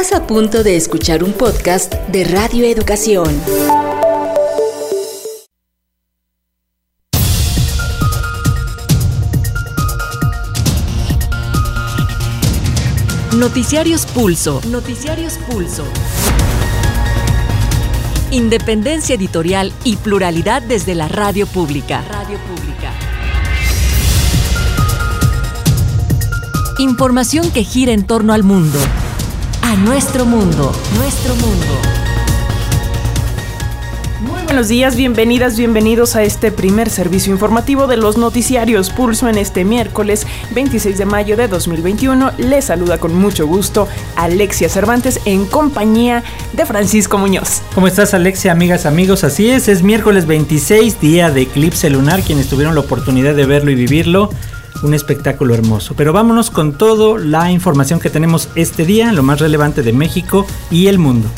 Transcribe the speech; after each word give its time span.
Estás 0.00 0.16
a 0.16 0.26
punto 0.28 0.62
de 0.62 0.76
escuchar 0.76 1.24
un 1.24 1.32
podcast 1.32 1.92
de 1.92 2.22
Radio 2.22 2.64
Educación. 2.64 3.26
Noticiarios 13.36 14.06
Pulso. 14.06 14.60
Noticiarios 14.70 15.36
Pulso. 15.50 15.82
Independencia 18.30 19.16
editorial 19.16 19.72
y 19.82 19.96
pluralidad 19.96 20.62
desde 20.62 20.94
la 20.94 21.08
radio 21.08 21.44
pública. 21.48 22.04
Radio 22.08 22.38
pública. 22.38 22.92
Información 26.78 27.50
que 27.50 27.64
gira 27.64 27.90
en 27.90 28.06
torno 28.06 28.32
al 28.32 28.44
mundo. 28.44 28.78
A 29.68 29.76
nuestro 29.76 30.24
mundo. 30.24 30.72
Nuestro 30.96 31.34
mundo. 31.34 31.66
Muy 34.22 34.42
buenos 34.44 34.68
días, 34.68 34.96
bienvenidas, 34.96 35.58
bienvenidos 35.58 36.16
a 36.16 36.22
este 36.22 36.50
primer 36.50 36.88
servicio 36.88 37.34
informativo 37.34 37.86
de 37.86 37.98
los 37.98 38.16
noticiarios 38.16 38.88
Pulso 38.88 39.28
en 39.28 39.36
este 39.36 39.66
miércoles 39.66 40.26
26 40.54 40.96
de 40.96 41.04
mayo 41.04 41.36
de 41.36 41.48
2021. 41.48 42.32
Les 42.38 42.64
saluda 42.64 42.96
con 42.96 43.14
mucho 43.14 43.46
gusto 43.46 43.88
Alexia 44.16 44.70
Cervantes 44.70 45.20
en 45.26 45.44
compañía 45.44 46.24
de 46.54 46.64
Francisco 46.64 47.18
Muñoz. 47.18 47.60
¿Cómo 47.74 47.88
estás 47.88 48.14
Alexia, 48.14 48.52
amigas, 48.52 48.86
amigos? 48.86 49.22
Así 49.22 49.50
es, 49.50 49.68
es 49.68 49.82
miércoles 49.82 50.24
26, 50.24 50.98
día 50.98 51.30
de 51.30 51.42
eclipse 51.42 51.90
lunar, 51.90 52.22
quienes 52.22 52.48
tuvieron 52.48 52.74
la 52.74 52.80
oportunidad 52.80 53.34
de 53.34 53.44
verlo 53.44 53.70
y 53.70 53.74
vivirlo 53.74 54.30
un 54.82 54.94
espectáculo 54.94 55.54
hermoso. 55.54 55.94
Pero 55.96 56.12
vámonos 56.12 56.50
con 56.50 56.76
toda 56.76 57.18
la 57.18 57.50
información 57.50 58.00
que 58.00 58.10
tenemos 58.10 58.48
este 58.54 58.84
día, 58.84 59.12
lo 59.12 59.22
más 59.22 59.40
relevante 59.40 59.82
de 59.82 59.92
México 59.92 60.46
y 60.70 60.86
el 60.86 60.98
mundo. 60.98 61.28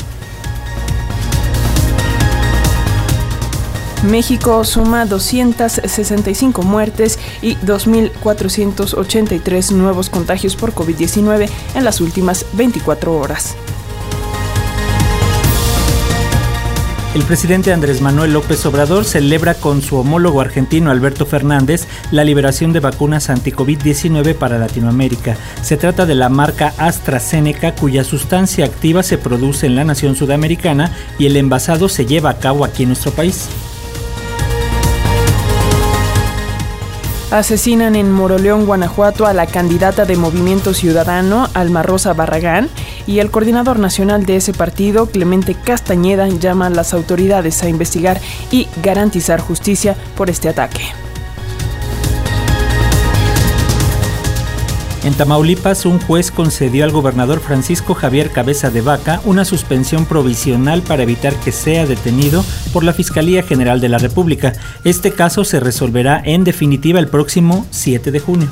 México 4.03 4.63
suma 4.63 5.05
265 5.05 6.63
muertes 6.63 7.19
y 7.41 7.55
2.483 7.57 9.71
nuevos 9.73 10.09
contagios 10.09 10.55
por 10.55 10.73
COVID-19 10.73 11.47
en 11.75 11.85
las 11.85 12.01
últimas 12.01 12.47
24 12.53 13.15
horas. 13.15 13.55
El 17.13 17.23
presidente 17.23 17.73
Andrés 17.73 17.99
Manuel 17.99 18.31
López 18.31 18.65
Obrador 18.65 19.03
celebra 19.03 19.53
con 19.55 19.81
su 19.81 19.97
homólogo 19.97 20.39
argentino 20.39 20.91
Alberto 20.91 21.25
Fernández 21.25 21.85
la 22.09 22.23
liberación 22.23 22.71
de 22.71 22.79
vacunas 22.79 23.29
anti-COVID-19 23.29 24.33
para 24.33 24.57
Latinoamérica. 24.57 25.35
Se 25.61 25.75
trata 25.75 26.05
de 26.05 26.15
la 26.15 26.29
marca 26.29 26.73
AstraZeneca 26.77 27.75
cuya 27.75 28.05
sustancia 28.05 28.63
activa 28.63 29.03
se 29.03 29.17
produce 29.17 29.65
en 29.65 29.75
la 29.75 29.83
nación 29.83 30.15
sudamericana 30.15 30.95
y 31.19 31.25
el 31.25 31.35
envasado 31.35 31.89
se 31.89 32.05
lleva 32.05 32.29
a 32.29 32.39
cabo 32.39 32.63
aquí 32.63 32.83
en 32.83 32.89
nuestro 32.89 33.11
país. 33.11 33.49
Asesinan 37.31 37.95
en 37.95 38.11
Moroleón, 38.11 38.65
Guanajuato, 38.65 39.25
a 39.25 39.33
la 39.33 39.47
candidata 39.47 40.03
de 40.03 40.17
Movimiento 40.17 40.73
Ciudadano, 40.73 41.47
Alma 41.53 41.81
Rosa 41.81 42.13
Barragán, 42.13 42.67
y 43.07 43.19
el 43.19 43.31
coordinador 43.31 43.79
nacional 43.79 44.25
de 44.25 44.35
ese 44.35 44.51
partido, 44.51 45.05
Clemente 45.05 45.55
Castañeda, 45.55 46.27
llama 46.27 46.67
a 46.67 46.69
las 46.69 46.93
autoridades 46.93 47.63
a 47.63 47.69
investigar 47.69 48.19
y 48.51 48.67
garantizar 48.83 49.39
justicia 49.39 49.95
por 50.17 50.29
este 50.29 50.49
ataque. 50.49 50.81
En 55.03 55.15
Tamaulipas, 55.15 55.87
un 55.87 55.99
juez 55.99 56.29
concedió 56.29 56.83
al 56.83 56.91
gobernador 56.91 57.39
Francisco 57.39 57.95
Javier 57.95 58.29
Cabeza 58.29 58.69
de 58.69 58.81
Vaca 58.81 59.19
una 59.25 59.45
suspensión 59.45 60.05
provisional 60.05 60.83
para 60.83 61.01
evitar 61.01 61.33
que 61.37 61.51
sea 61.51 61.87
detenido 61.87 62.45
por 62.71 62.83
la 62.83 62.93
Fiscalía 62.93 63.41
General 63.41 63.81
de 63.81 63.89
la 63.89 63.97
República. 63.97 64.53
Este 64.83 65.11
caso 65.11 65.43
se 65.43 65.59
resolverá 65.59 66.21
en 66.23 66.43
definitiva 66.43 66.99
el 66.99 67.07
próximo 67.07 67.65
7 67.71 68.11
de 68.11 68.19
junio. 68.19 68.47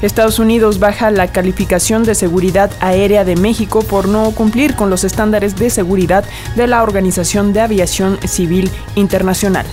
Estados 0.00 0.38
Unidos 0.38 0.78
baja 0.78 1.10
la 1.10 1.26
calificación 1.26 2.04
de 2.04 2.14
seguridad 2.14 2.70
aérea 2.80 3.24
de 3.24 3.36
México 3.36 3.82
por 3.82 4.08
no 4.08 4.30
cumplir 4.30 4.74
con 4.74 4.88
los 4.88 5.04
estándares 5.04 5.56
de 5.56 5.68
seguridad 5.68 6.24
de 6.56 6.66
la 6.66 6.82
Organización 6.82 7.52
de 7.52 7.60
Aviación 7.60 8.18
Civil 8.26 8.70
Internacional. 8.94 9.66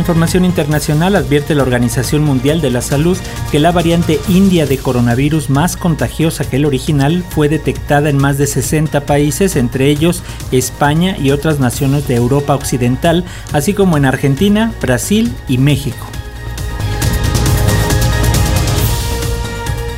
Información 0.00 0.44
internacional 0.44 1.14
advierte 1.14 1.54
la 1.54 1.62
Organización 1.62 2.24
Mundial 2.24 2.60
de 2.60 2.70
la 2.70 2.80
Salud 2.80 3.16
que 3.52 3.60
la 3.60 3.70
variante 3.70 4.18
india 4.28 4.66
de 4.66 4.78
coronavirus 4.78 5.50
más 5.50 5.76
contagiosa 5.76 6.44
que 6.44 6.56
el 6.56 6.64
original 6.64 7.22
fue 7.30 7.48
detectada 7.48 8.10
en 8.10 8.16
más 8.16 8.36
de 8.36 8.48
60 8.48 9.06
países, 9.06 9.54
entre 9.54 9.88
ellos 9.88 10.24
España 10.50 11.16
y 11.16 11.30
otras 11.30 11.60
naciones 11.60 12.08
de 12.08 12.16
Europa 12.16 12.54
Occidental, 12.54 13.24
así 13.52 13.74
como 13.74 13.96
en 13.96 14.06
Argentina, 14.06 14.72
Brasil 14.80 15.32
y 15.46 15.58
México. 15.58 16.06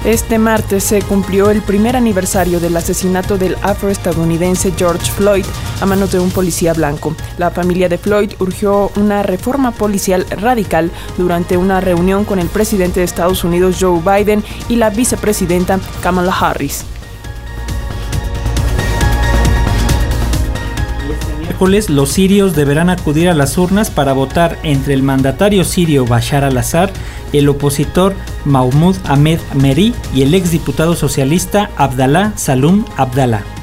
Este 0.05 0.37
martes 0.37 0.83
se 0.83 1.01
cumplió 1.01 1.51
el 1.51 1.63
primer 1.63 1.95
aniversario 1.95 2.59
del 2.59 2.77
asesinato 2.77 3.39
del 3.39 3.57
afroestadounidense 3.63 4.73
George 4.77 5.09
Floyd 5.13 5.45
a 5.81 5.87
manos 5.87 6.11
de 6.11 6.19
un 6.19 6.33
policía 6.33 6.73
blanco. 6.73 7.15
La 7.39 7.53
familia 7.53 7.89
de 7.89 7.99
Floyd 7.99 8.33
urgió 8.41 8.91
una 8.97 9.23
reforma 9.23 9.71
policial 9.71 10.27
radical 10.29 10.91
durante 11.17 11.57
una 11.57 11.81
reunión 11.81 12.25
con 12.25 12.41
el 12.41 12.49
presidente 12.49 12.99
de 12.99 13.05
Estados 13.05 13.45
Unidos 13.45 13.77
Joe 13.79 14.01
Biden 14.01 14.43
y 14.69 14.75
la 14.75 14.91
vicepresidenta 14.91 15.79
Kamala 16.03 16.33
Harris. 16.33 16.85
Los 21.71 22.11
sirios 22.11 22.57
deberán 22.57 22.91
acudir 22.91 23.29
a 23.29 23.35
las 23.35 23.57
urnas 23.57 23.89
para 23.89 24.13
votar 24.13 24.59
entre 24.65 24.95
el 24.95 25.03
mandatario 25.03 25.63
sirio 25.63 26.05
Bashar 26.05 26.43
al-Assad, 26.43 26.91
el 27.33 27.49
opositor 27.49 28.15
Mahmoud 28.45 28.97
Ahmed 29.05 29.39
Meri 29.55 29.95
y 30.13 30.23
el 30.23 30.35
exdiputado 30.35 30.97
socialista 30.97 31.71
Abdallah 31.77 32.33
Salum 32.37 32.85
Abdallah. 32.97 33.62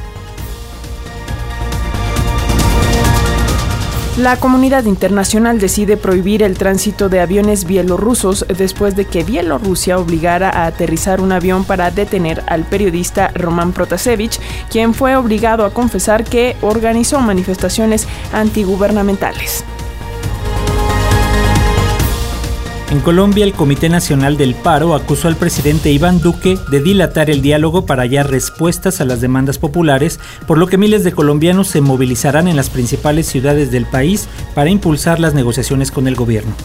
La 4.20 4.36
comunidad 4.36 4.84
internacional 4.84 5.60
decide 5.60 5.96
prohibir 5.96 6.44
el 6.44 6.58
tránsito 6.58 7.08
de 7.08 7.22
aviones 7.22 7.64
bielorrusos 7.64 8.46
después 8.50 8.94
de 8.98 9.06
que 9.06 9.24
Bielorrusia 9.24 9.98
obligara 9.98 10.50
a 10.50 10.66
aterrizar 10.66 11.22
un 11.22 11.32
avión 11.32 11.64
para 11.64 11.90
detener 11.90 12.44
al 12.48 12.66
periodista 12.66 13.32
Roman 13.34 13.72
Protasevich, 13.72 14.38
quien 14.70 14.94
fue 14.94 15.16
obligado 15.16 15.64
a 15.64 15.74
confesar 15.74 16.26
que 16.26 16.58
organizó 16.60 17.22
manifestaciones 17.22 18.10
antigubernamentales. 18.34 19.64
En 22.92 23.02
Colombia, 23.02 23.46
el 23.46 23.54
Comité 23.54 23.88
Nacional 23.88 24.36
del 24.36 24.56
Paro 24.56 24.96
acusó 24.96 25.28
al 25.28 25.36
presidente 25.36 25.92
Iván 25.92 26.22
Duque 26.22 26.58
de 26.72 26.82
dilatar 26.82 27.30
el 27.30 27.44
diálogo 27.44 27.86
para 27.86 28.02
hallar 28.02 28.32
respuestas 28.32 29.00
a 29.00 29.06
las 29.06 29.22
demandas 29.22 29.60
populares, 29.60 30.20
por 30.48 30.58
lo 30.58 30.66
que 30.66 30.80
miles 30.80 31.04
de 31.04 31.12
colombianos 31.12 31.68
se 31.68 31.82
movilizarán 31.82 32.48
en 32.48 32.56
las 32.56 32.72
principales 32.72 33.28
ciudades 33.28 33.70
del 33.70 33.86
país 33.86 34.28
para 34.56 34.72
impulsar 34.72 35.20
las 35.20 35.36
negociaciones 35.36 35.92
con 35.92 36.08
el 36.08 36.16
gobierno. 36.16 36.56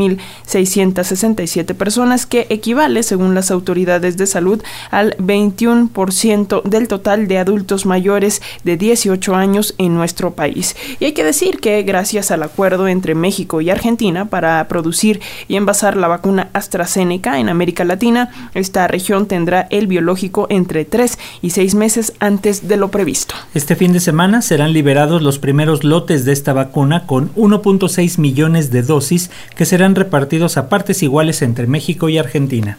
18.610.667 0.00 1.74
personas, 1.74 2.26
que 2.26 2.46
equivale, 2.50 3.02
según 3.02 3.34
las 3.34 3.50
autoridades 3.50 4.16
de 4.16 4.26
salud, 4.26 4.62
al 4.90 5.16
21% 5.18 6.62
del 6.62 6.88
total 6.88 7.28
de 7.28 7.38
adultos 7.38 7.86
mayores 7.86 8.42
de 8.64 8.76
18 8.76 9.34
años 9.34 9.74
en 9.78 9.94
nuestro 9.94 10.32
país. 10.32 10.76
Y 10.98 11.04
hay 11.04 11.12
que 11.12 11.24
decir 11.24 11.60
que 11.60 11.82
gracias 11.82 12.30
al 12.30 12.42
acuerdo 12.42 12.88
entre 12.88 13.14
México 13.14 13.60
y 13.60 13.70
Argentina 13.70 14.26
para 14.26 14.66
producir 14.68 15.20
y 15.48 15.56
envasar 15.56 15.96
la 15.96 16.08
vacuna 16.08 16.48
AstraZeneca 16.52 17.38
en 17.38 17.48
América 17.48 17.84
Latina, 17.84 18.30
esta 18.54 18.86
región 18.88 19.26
tendrá 19.26 19.66
el 19.70 19.86
biológico 19.86 20.46
entre 20.50 20.84
3 20.84 21.18
y 21.42 21.50
6 21.50 21.74
meses 21.74 22.12
antes 22.20 22.68
de 22.68 22.76
lo 22.76 22.90
previsto. 22.90 23.34
Este 23.54 23.76
fin 23.76 23.92
de 23.92 24.00
semana 24.00 24.42
serán 24.42 24.72
liberados 24.72 25.22
los 25.22 25.38
primeros 25.38 25.84
lotes 25.84 26.24
de 26.24 26.32
esta 26.32 26.52
vacuna 26.52 27.06
con 27.06 27.34
1.6 27.34 28.18
millones 28.18 28.70
de 28.70 28.82
dosis 28.82 29.30
que 29.56 29.64
serán 29.64 29.89
repartidos 29.94 30.56
a 30.56 30.68
partes 30.68 31.02
iguales 31.02 31.42
entre 31.42 31.66
México 31.66 32.08
y 32.08 32.18
Argentina. 32.18 32.78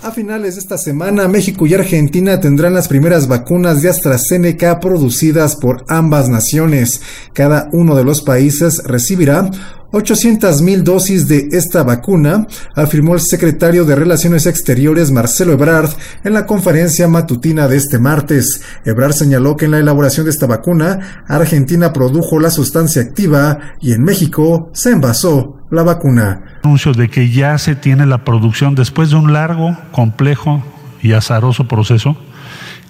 A 0.00 0.12
finales 0.12 0.54
de 0.54 0.60
esta 0.60 0.78
semana, 0.78 1.26
México 1.26 1.66
y 1.66 1.74
Argentina 1.74 2.38
tendrán 2.38 2.72
las 2.72 2.86
primeras 2.86 3.26
vacunas 3.26 3.82
de 3.82 3.88
AstraZeneca 3.88 4.78
producidas 4.78 5.56
por 5.56 5.84
ambas 5.88 6.28
naciones. 6.28 7.00
Cada 7.32 7.68
uno 7.72 7.96
de 7.96 8.04
los 8.04 8.22
países 8.22 8.80
recibirá 8.84 9.50
800 9.90 10.60
mil 10.60 10.84
dosis 10.84 11.28
de 11.28 11.48
esta 11.52 11.82
vacuna, 11.82 12.46
afirmó 12.74 13.14
el 13.14 13.20
secretario 13.20 13.86
de 13.86 13.94
Relaciones 13.94 14.46
Exteriores 14.46 15.10
Marcelo 15.10 15.52
Ebrard 15.52 15.90
en 16.24 16.34
la 16.34 16.44
conferencia 16.44 17.08
matutina 17.08 17.68
de 17.68 17.78
este 17.78 17.98
martes. 17.98 18.60
Ebrard 18.84 19.12
señaló 19.12 19.56
que 19.56 19.64
en 19.64 19.70
la 19.70 19.78
elaboración 19.78 20.26
de 20.26 20.30
esta 20.30 20.46
vacuna, 20.46 21.24
Argentina 21.26 21.92
produjo 21.92 22.38
la 22.38 22.50
sustancia 22.50 23.00
activa 23.00 23.58
y 23.80 23.92
en 23.92 24.02
México 24.02 24.70
se 24.74 24.90
envasó 24.90 25.56
la 25.70 25.82
vacuna. 25.82 26.58
Anuncio 26.62 26.92
de 26.92 27.08
que 27.08 27.30
ya 27.30 27.56
se 27.56 27.74
tiene 27.74 28.04
la 28.04 28.24
producción 28.24 28.74
después 28.74 29.10
de 29.10 29.16
un 29.16 29.32
largo, 29.32 29.76
complejo 29.92 30.62
y 31.02 31.12
azaroso 31.12 31.66
proceso 31.66 32.16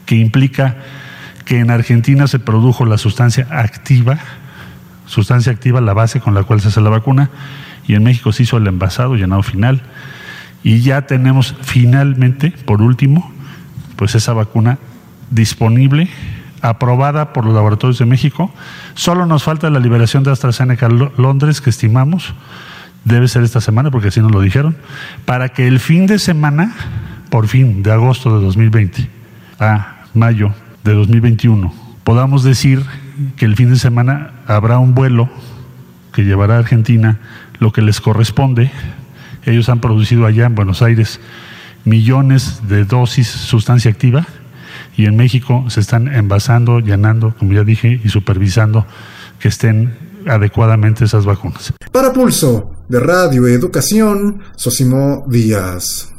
que 0.05 0.17
implica 0.17 0.79
que 1.44 1.61
en 1.61 1.71
Argentina 1.71 2.27
se 2.27 2.39
produjo 2.39 2.85
la 2.85 2.99
sustancia 2.99 3.47
activa 3.51 4.19
sustancia 5.08 5.50
activa, 5.50 5.81
la 5.81 5.94
base 5.94 6.20
con 6.20 6.34
la 6.34 6.44
cual 6.44 6.60
se 6.60 6.69
hace 6.69 6.81
la 6.81 6.90
vacuna, 6.90 7.31
y 7.87 7.94
en 7.94 8.05
México 8.05 8.31
se 8.32 8.44
hizo 8.44 8.58
el 8.58 8.66
envasado, 8.66 9.16
llenado 9.16 9.43
final, 9.43 9.82
y 10.62 10.81
ya 10.81 11.02
tenemos 11.06 11.56
finalmente, 11.62 12.52
por 12.52 12.82
último, 12.82 13.32
pues 13.96 14.14
esa 14.14 14.32
vacuna 14.32 14.78
disponible, 15.31 16.08
aprobada 16.62 17.32
por 17.32 17.44
los 17.44 17.55
laboratorios 17.55 17.99
de 17.99 18.06
México. 18.06 18.52
Solo 18.94 19.26
nos 19.26 19.44
falta 19.44 19.70
la 19.70 19.81
liberación 19.81 20.25
de 20.25 20.32
AstraZeneca 20.32 20.88
Londres, 20.88 21.60
que 21.60 21.70
estimamos 21.70 22.34
debe 23.05 23.28
ser 23.28 23.43
esta 23.43 23.60
semana, 23.60 23.90
porque 23.90 24.08
así 24.08 24.20
nos 24.20 24.32
lo 24.32 24.40
dijeron, 24.40 24.76
para 25.25 25.49
que 25.49 25.66
el 25.66 25.81
fin 25.81 26.06
de 26.06 26.19
semana, 26.19 26.75
por 27.31 27.49
fin, 27.49 27.82
de 27.82 27.93
agosto 27.93 28.38
de 28.38 28.44
2020 28.44 29.08
a 29.58 30.05
mayo 30.14 30.52
de 30.84 30.94
2021, 30.94 31.72
podamos 32.05 32.43
decir 32.43 32.82
que 33.37 33.44
el 33.44 33.56
fin 33.56 33.70
de 33.70 33.76
semana 33.76 34.32
habrá 34.47 34.79
un 34.79 34.94
vuelo 34.94 35.29
que 36.12 36.25
llevará 36.25 36.56
a 36.56 36.59
Argentina 36.59 37.19
lo 37.59 37.73
que 37.73 37.82
les 37.82 38.00
corresponde. 38.00 38.70
Ellos 39.44 39.69
han 39.69 39.81
producido 39.81 40.26
allá 40.26 40.47
en 40.47 40.55
Buenos 40.55 40.82
Aires 40.82 41.20
millones 41.85 42.61
de 42.69 42.85
dosis 42.85 43.29
sustancia 43.29 43.91
activa 43.91 44.26
y 44.97 45.06
en 45.06 45.17
México 45.17 45.65
se 45.69 45.81
están 45.81 46.12
envasando, 46.12 46.81
llenando, 46.81 47.35
como 47.38 47.53
ya 47.53 47.65
dije, 47.65 48.00
y 48.05 48.09
supervisando 48.09 48.87
que 49.38 49.49
estén 49.49 49.97
adecuadamente 50.26 51.05
esas 51.05 51.25
vacunas. 51.25 51.73
Para 51.93 52.12
Pulso 52.12 52.73
de 52.88 53.00
Radio 53.00 53.47
Educación, 53.47 54.41
Sosimo 54.56 55.25
Díaz. 55.29 56.12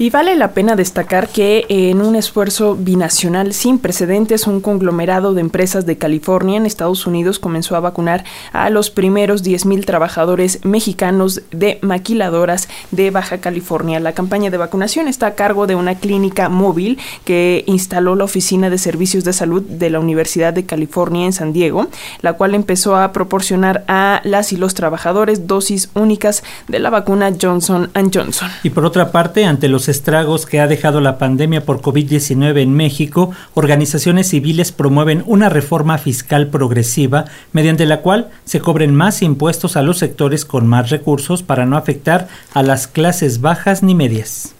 Y 0.00 0.08
vale 0.08 0.34
la 0.34 0.54
pena 0.54 0.76
destacar 0.76 1.28
que 1.28 1.66
en 1.68 2.00
un 2.00 2.16
esfuerzo 2.16 2.74
binacional 2.74 3.52
sin 3.52 3.78
precedentes, 3.78 4.46
un 4.46 4.62
conglomerado 4.62 5.34
de 5.34 5.42
empresas 5.42 5.84
de 5.84 5.98
California 5.98 6.56
en 6.56 6.64
Estados 6.64 7.06
Unidos 7.06 7.38
comenzó 7.38 7.76
a 7.76 7.80
vacunar 7.80 8.24
a 8.54 8.70
los 8.70 8.88
primeros 8.88 9.44
10.000 9.44 9.84
trabajadores 9.84 10.64
mexicanos 10.64 11.42
de 11.50 11.78
maquiladoras 11.82 12.70
de 12.92 13.10
Baja 13.10 13.42
California. 13.42 14.00
La 14.00 14.14
campaña 14.14 14.48
de 14.48 14.56
vacunación 14.56 15.06
está 15.06 15.26
a 15.26 15.34
cargo 15.34 15.66
de 15.66 15.74
una 15.74 15.94
clínica 15.96 16.48
móvil 16.48 16.98
que 17.26 17.64
instaló 17.66 18.16
la 18.16 18.24
Oficina 18.24 18.70
de 18.70 18.78
Servicios 18.78 19.24
de 19.24 19.34
Salud 19.34 19.60
de 19.60 19.90
la 19.90 20.00
Universidad 20.00 20.54
de 20.54 20.64
California 20.64 21.26
en 21.26 21.34
San 21.34 21.52
Diego, 21.52 21.88
la 22.22 22.32
cual 22.32 22.54
empezó 22.54 22.96
a 22.96 23.12
proporcionar 23.12 23.84
a 23.86 24.22
las 24.24 24.54
y 24.54 24.56
los 24.56 24.72
trabajadores 24.72 25.46
dosis 25.46 25.90
únicas 25.92 26.42
de 26.68 26.78
la 26.78 26.88
vacuna 26.88 27.34
Johnson 27.38 27.90
Johnson. 28.14 28.48
Y 28.62 28.70
por 28.70 28.86
otra 28.86 29.12
parte, 29.12 29.44
ante 29.44 29.68
los 29.68 29.89
estragos 29.90 30.46
que 30.46 30.60
ha 30.60 30.66
dejado 30.66 31.00
la 31.00 31.18
pandemia 31.18 31.66
por 31.66 31.82
COVID-19 31.82 32.62
en 32.62 32.72
México, 32.72 33.32
organizaciones 33.54 34.28
civiles 34.28 34.72
promueven 34.72 35.22
una 35.26 35.48
reforma 35.48 35.98
fiscal 35.98 36.48
progresiva 36.48 37.26
mediante 37.52 37.84
la 37.84 38.00
cual 38.00 38.30
se 38.44 38.60
cobren 38.60 38.94
más 38.94 39.20
impuestos 39.20 39.76
a 39.76 39.82
los 39.82 39.98
sectores 39.98 40.44
con 40.44 40.66
más 40.66 40.90
recursos 40.90 41.42
para 41.42 41.66
no 41.66 41.76
afectar 41.76 42.28
a 42.54 42.62
las 42.62 42.86
clases 42.86 43.40
bajas 43.40 43.82
ni 43.82 43.94
medias. 43.94 44.54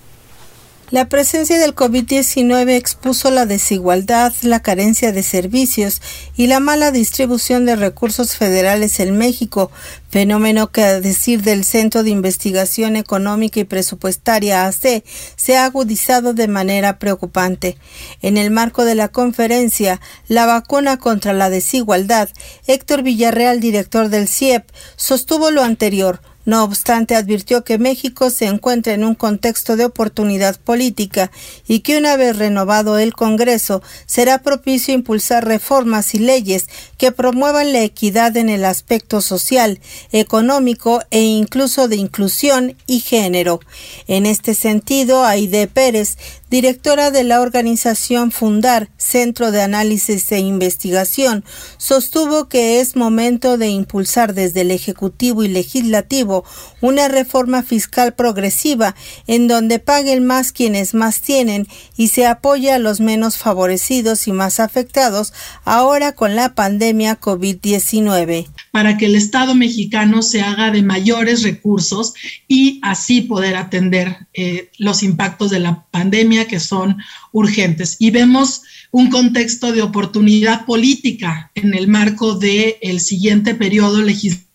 La 0.91 1.09
presencia 1.09 1.57
del 1.61 1.77
COVID-19 1.77 2.71
expuso 2.71 3.31
la 3.31 3.47
desigualdad, 3.47 4.33
la 4.43 4.59
carencia 4.59 5.13
de 5.13 5.23
servicios 5.23 6.03
y 6.35 6.49
la 6.49 6.59
mala 6.59 6.91
distribución 6.91 7.65
de 7.65 7.77
recursos 7.77 8.37
federales 8.37 8.99
en 8.99 9.17
México, 9.17 9.71
fenómeno 10.09 10.73
que, 10.73 10.83
a 10.83 11.01
decir 11.01 11.43
del 11.43 11.65
Centro 11.65 12.03
de 12.03 12.11
Investigación 12.11 12.97
Económica 12.97 13.61
y 13.61 13.65
Presupuestaria 13.65 14.67
AC, 14.67 15.05
se 15.37 15.57
ha 15.57 15.65
agudizado 15.65 16.35
de 16.35 16.49
manera 16.49 16.99
preocupante. 16.99 17.79
En 18.21 18.37
el 18.37 18.51
marco 18.51 18.85
de 18.85 18.97
la 18.97 19.07
conferencia 19.07 20.01
La 20.27 20.47
vacuna 20.47 20.97
contra 20.97 21.33
la 21.33 21.51
desigualdad, 21.51 22.31
Héctor 22.67 23.05
Villarreal, 23.05 23.61
director 23.61 24.09
del 24.09 24.27
CIEP, 24.27 24.69
sostuvo 24.97 25.53
lo 25.53 25.63
anterior 25.63 26.21
no 26.45 26.65
obstante, 26.65 27.15
advirtió 27.15 27.65
que 27.65 27.79
México 27.79 28.31
se 28.31 28.47
encuentra 28.47 28.95
en 28.95 29.05
un 29.05 29.15
contexto 29.15 29.77
de 29.77 29.85
oportunidad 29.85 30.59
política 30.59 31.31
y 31.69 31.81
que 31.81 31.99
una 31.99 32.17
vez 32.17 32.37
renovado 32.39 32.99
el 32.99 33.13
Congreso 33.13 33.83
será 34.07 34.43
propicio 34.43 34.95
impulsar 34.95 35.47
reformas 35.47 36.15
y 36.15 36.19
leyes 36.19 36.69
que 36.97 37.13
promuevan 37.13 37.73
la 37.73 37.83
equidad 37.83 38.37
en 38.37 38.49
el 38.49 38.65
aspecto 38.65 39.21
social, 39.21 39.81
económico 40.13 41.03
e 41.11 41.23
incluso 41.23 41.89
de 41.89 41.97
inclusión 41.97 42.77
y 42.87 43.01
género. 43.01 43.61
En 44.07 44.27
este 44.27 44.55
sentido, 44.55 45.25
Aide 45.25 45.67
Pérez 45.67 46.17
directora 46.51 47.11
de 47.13 47.25
la 47.25 47.41
organización 47.41 48.33
Fundar, 48.33 48.91
Centro 48.97 49.53
de 49.53 49.63
Análisis 49.63 50.31
e 50.33 50.39
Investigación, 50.41 51.45
sostuvo 51.79 52.49
que 52.49 52.81
es 52.81 52.97
momento 52.97 53.57
de 53.57 53.69
impulsar 53.69 54.35
desde 54.35 54.63
el 54.63 54.73
Ejecutivo 54.73 55.45
y 55.45 55.49
Legislativo 55.49 56.45
una 56.81 57.09
reforma 57.09 57.63
fiscal 57.63 58.15
progresiva 58.15 58.95
en 59.27 59.49
donde 59.49 59.79
paguen 59.79 60.25
más 60.25 60.53
quienes 60.53 60.95
más 60.95 61.21
tienen 61.21 61.67
y 61.97 62.09
se 62.09 62.27
apoye 62.27 62.73
a 62.73 62.79
los 62.79 63.01
menos 63.01 63.37
favorecidos 63.37 64.27
y 64.29 64.33
más 64.33 64.61
afectados 64.61 65.33
ahora 65.65 66.13
con 66.13 66.37
la 66.37 66.55
pandemia 66.55 67.21
COVID-19. 67.21 68.49
para 68.73 68.97
que 68.97 69.07
el 69.07 69.17
Estado 69.17 69.55
mexicano 69.55 70.23
se 70.23 70.43
haga 70.43 70.71
de 70.71 70.83
mayores 70.83 71.43
recursos 71.43 72.15
y 72.47 72.79
así 72.83 73.21
poder 73.23 73.57
atender 73.57 74.29
eh, 74.33 74.71
los 74.79 75.03
impactos 75.03 75.51
de 75.51 75.59
la 75.59 75.87
pandemia 75.91 76.47
que 76.47 76.61
son 76.61 76.99
urgentes. 77.33 77.97
Y 77.99 78.11
vemos 78.11 78.63
un 78.93 79.11
contexto 79.11 79.73
de 79.73 79.83
oportunidad 79.83 80.67
política 80.67 81.51
en 81.55 81.75
el 81.75 81.89
marco 81.89 82.35
del 82.35 82.77
el 82.81 83.01
siguiente 83.01 83.55
periodo 83.55 84.03
legislativo 84.03 84.50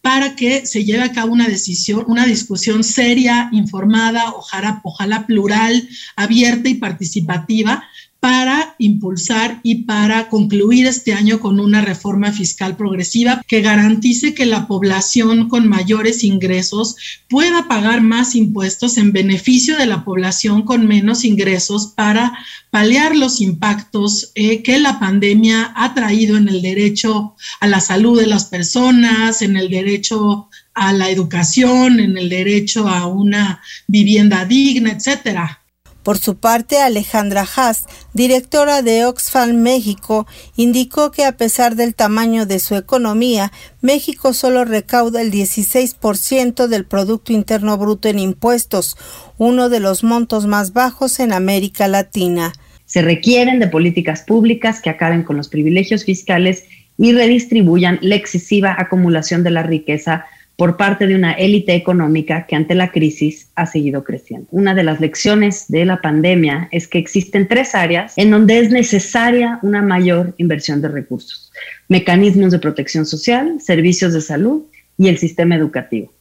para 0.00 0.34
que 0.34 0.66
se 0.66 0.84
lleve 0.84 1.02
a 1.02 1.12
cabo 1.12 1.32
una 1.32 1.48
decisión, 1.48 2.04
una 2.08 2.26
discusión 2.26 2.82
seria, 2.82 3.48
informada, 3.52 4.32
ojalá, 4.32 4.80
ojalá 4.84 5.26
plural, 5.26 5.88
abierta 6.16 6.68
y 6.68 6.74
participativa 6.74 7.84
para 8.22 8.76
impulsar 8.78 9.58
y 9.64 9.82
para 9.82 10.28
concluir 10.28 10.86
este 10.86 11.12
año 11.12 11.40
con 11.40 11.58
una 11.58 11.80
reforma 11.80 12.30
fiscal 12.30 12.76
progresiva 12.76 13.42
que 13.48 13.62
garantice 13.62 14.32
que 14.32 14.46
la 14.46 14.68
población 14.68 15.48
con 15.48 15.68
mayores 15.68 16.22
ingresos 16.22 16.94
pueda 17.28 17.66
pagar 17.66 18.00
más 18.00 18.36
impuestos 18.36 18.96
en 18.96 19.10
beneficio 19.10 19.76
de 19.76 19.86
la 19.86 20.04
población 20.04 20.62
con 20.62 20.86
menos 20.86 21.24
ingresos 21.24 21.94
para 21.96 22.32
paliar 22.70 23.16
los 23.16 23.40
impactos 23.40 24.30
eh, 24.36 24.62
que 24.62 24.78
la 24.78 25.00
pandemia 25.00 25.72
ha 25.74 25.92
traído 25.92 26.36
en 26.36 26.48
el 26.48 26.62
derecho 26.62 27.34
a 27.58 27.66
la 27.66 27.80
salud 27.80 28.20
de 28.20 28.28
las 28.28 28.44
personas, 28.44 29.42
en 29.42 29.56
el 29.56 29.68
derecho 29.68 30.48
a 30.74 30.92
la 30.92 31.10
educación, 31.10 31.98
en 31.98 32.16
el 32.16 32.28
derecho 32.28 32.86
a 32.86 33.08
una 33.08 33.60
vivienda 33.88 34.44
digna, 34.44 34.92
etcétera. 34.92 35.61
Por 36.02 36.18
su 36.18 36.36
parte, 36.36 36.78
Alejandra 36.78 37.46
Haas, 37.56 37.86
directora 38.12 38.82
de 38.82 39.04
Oxfam 39.04 39.54
México, 39.54 40.26
indicó 40.56 41.12
que 41.12 41.24
a 41.24 41.36
pesar 41.36 41.76
del 41.76 41.94
tamaño 41.94 42.44
de 42.44 42.58
su 42.58 42.74
economía, 42.74 43.52
México 43.80 44.32
solo 44.32 44.64
recauda 44.64 45.22
el 45.22 45.30
16% 45.30 46.66
del 46.66 46.84
Producto 46.86 47.32
Interno 47.32 47.78
Bruto 47.78 48.08
en 48.08 48.18
impuestos, 48.18 48.96
uno 49.38 49.68
de 49.68 49.80
los 49.80 50.02
montos 50.02 50.46
más 50.46 50.72
bajos 50.72 51.20
en 51.20 51.32
América 51.32 51.86
Latina. 51.86 52.52
Se 52.84 53.00
requieren 53.00 53.60
de 53.60 53.68
políticas 53.68 54.22
públicas 54.22 54.80
que 54.82 54.90
acaben 54.90 55.22
con 55.22 55.36
los 55.36 55.48
privilegios 55.48 56.04
fiscales 56.04 56.64
y 56.98 57.12
redistribuyan 57.12 57.98
la 58.02 58.16
excesiva 58.16 58.74
acumulación 58.76 59.42
de 59.44 59.50
la 59.50 59.62
riqueza 59.62 60.26
por 60.62 60.76
parte 60.76 61.08
de 61.08 61.16
una 61.16 61.32
élite 61.32 61.74
económica 61.74 62.46
que 62.46 62.54
ante 62.54 62.76
la 62.76 62.92
crisis 62.92 63.48
ha 63.56 63.66
seguido 63.66 64.04
creciendo. 64.04 64.46
Una 64.52 64.76
de 64.76 64.84
las 64.84 65.00
lecciones 65.00 65.64
de 65.66 65.84
la 65.84 66.00
pandemia 66.00 66.68
es 66.70 66.86
que 66.86 66.98
existen 66.98 67.48
tres 67.48 67.74
áreas 67.74 68.12
en 68.16 68.30
donde 68.30 68.60
es 68.60 68.70
necesaria 68.70 69.58
una 69.62 69.82
mayor 69.82 70.34
inversión 70.36 70.80
de 70.80 70.86
recursos. 70.86 71.50
Mecanismos 71.88 72.52
de 72.52 72.60
protección 72.60 73.06
social, 73.06 73.60
servicios 73.60 74.12
de 74.12 74.20
salud 74.20 74.62
y 74.96 75.08
el 75.08 75.18
sistema 75.18 75.56
educativo. 75.56 76.12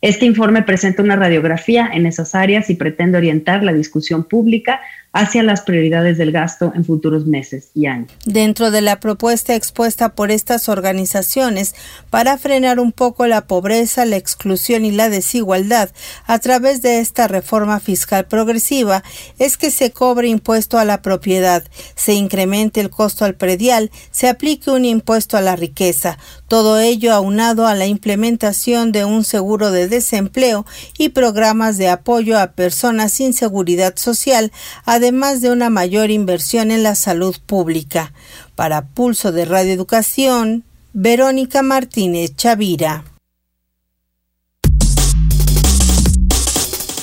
Este 0.00 0.26
informe 0.26 0.62
presenta 0.62 1.02
una 1.02 1.16
radiografía 1.16 1.90
en 1.92 2.06
esas 2.06 2.36
áreas 2.36 2.70
y 2.70 2.76
pretende 2.76 3.18
orientar 3.18 3.64
la 3.64 3.72
discusión 3.72 4.22
pública 4.22 4.80
hacia 5.12 5.42
las 5.42 5.62
prioridades 5.62 6.18
del 6.18 6.32
gasto 6.32 6.72
en 6.74 6.84
futuros 6.84 7.26
meses 7.26 7.70
y 7.74 7.86
años. 7.86 8.10
Dentro 8.24 8.70
de 8.70 8.82
la 8.82 9.00
propuesta 9.00 9.54
expuesta 9.54 10.10
por 10.10 10.30
estas 10.30 10.68
organizaciones 10.68 11.74
para 12.10 12.36
frenar 12.36 12.78
un 12.78 12.92
poco 12.92 13.26
la 13.26 13.46
pobreza, 13.46 14.04
la 14.04 14.16
exclusión 14.16 14.84
y 14.84 14.92
la 14.92 15.08
desigualdad 15.08 15.90
a 16.26 16.38
través 16.38 16.82
de 16.82 17.00
esta 17.00 17.26
reforma 17.26 17.80
fiscal 17.80 18.26
progresiva 18.26 19.02
es 19.38 19.56
que 19.56 19.70
se 19.70 19.92
cobre 19.92 20.28
impuesto 20.28 20.78
a 20.78 20.84
la 20.84 21.00
propiedad, 21.00 21.64
se 21.94 22.12
incremente 22.12 22.80
el 22.80 22.90
costo 22.90 23.24
al 23.24 23.34
predial, 23.34 23.90
se 24.10 24.28
aplique 24.28 24.70
un 24.70 24.84
impuesto 24.84 25.36
a 25.36 25.40
la 25.40 25.56
riqueza, 25.56 26.18
todo 26.48 26.78
ello 26.78 27.14
aunado 27.14 27.66
a 27.66 27.74
la 27.74 27.86
implementación 27.86 28.92
de 28.92 29.04
un 29.04 29.24
seguro 29.24 29.70
de 29.70 29.88
desempleo 29.88 30.66
y 30.98 31.10
programas 31.10 31.78
de 31.78 31.88
apoyo 31.88 32.38
a 32.38 32.52
personas 32.52 33.12
sin 33.12 33.32
seguridad 33.32 33.96
social, 33.96 34.52
además 34.84 35.07
de 35.08 35.50
una 35.50 35.70
mayor 35.70 36.10
inversión 36.10 36.70
en 36.70 36.82
la 36.82 36.94
salud 36.94 37.34
pública. 37.46 38.12
Para 38.54 38.88
Pulso 38.88 39.32
de 39.32 39.46
Radio 39.46 39.72
Educación, 39.72 40.64
Verónica 40.92 41.62
Martínez 41.62 42.36
Chavira. 42.36 43.04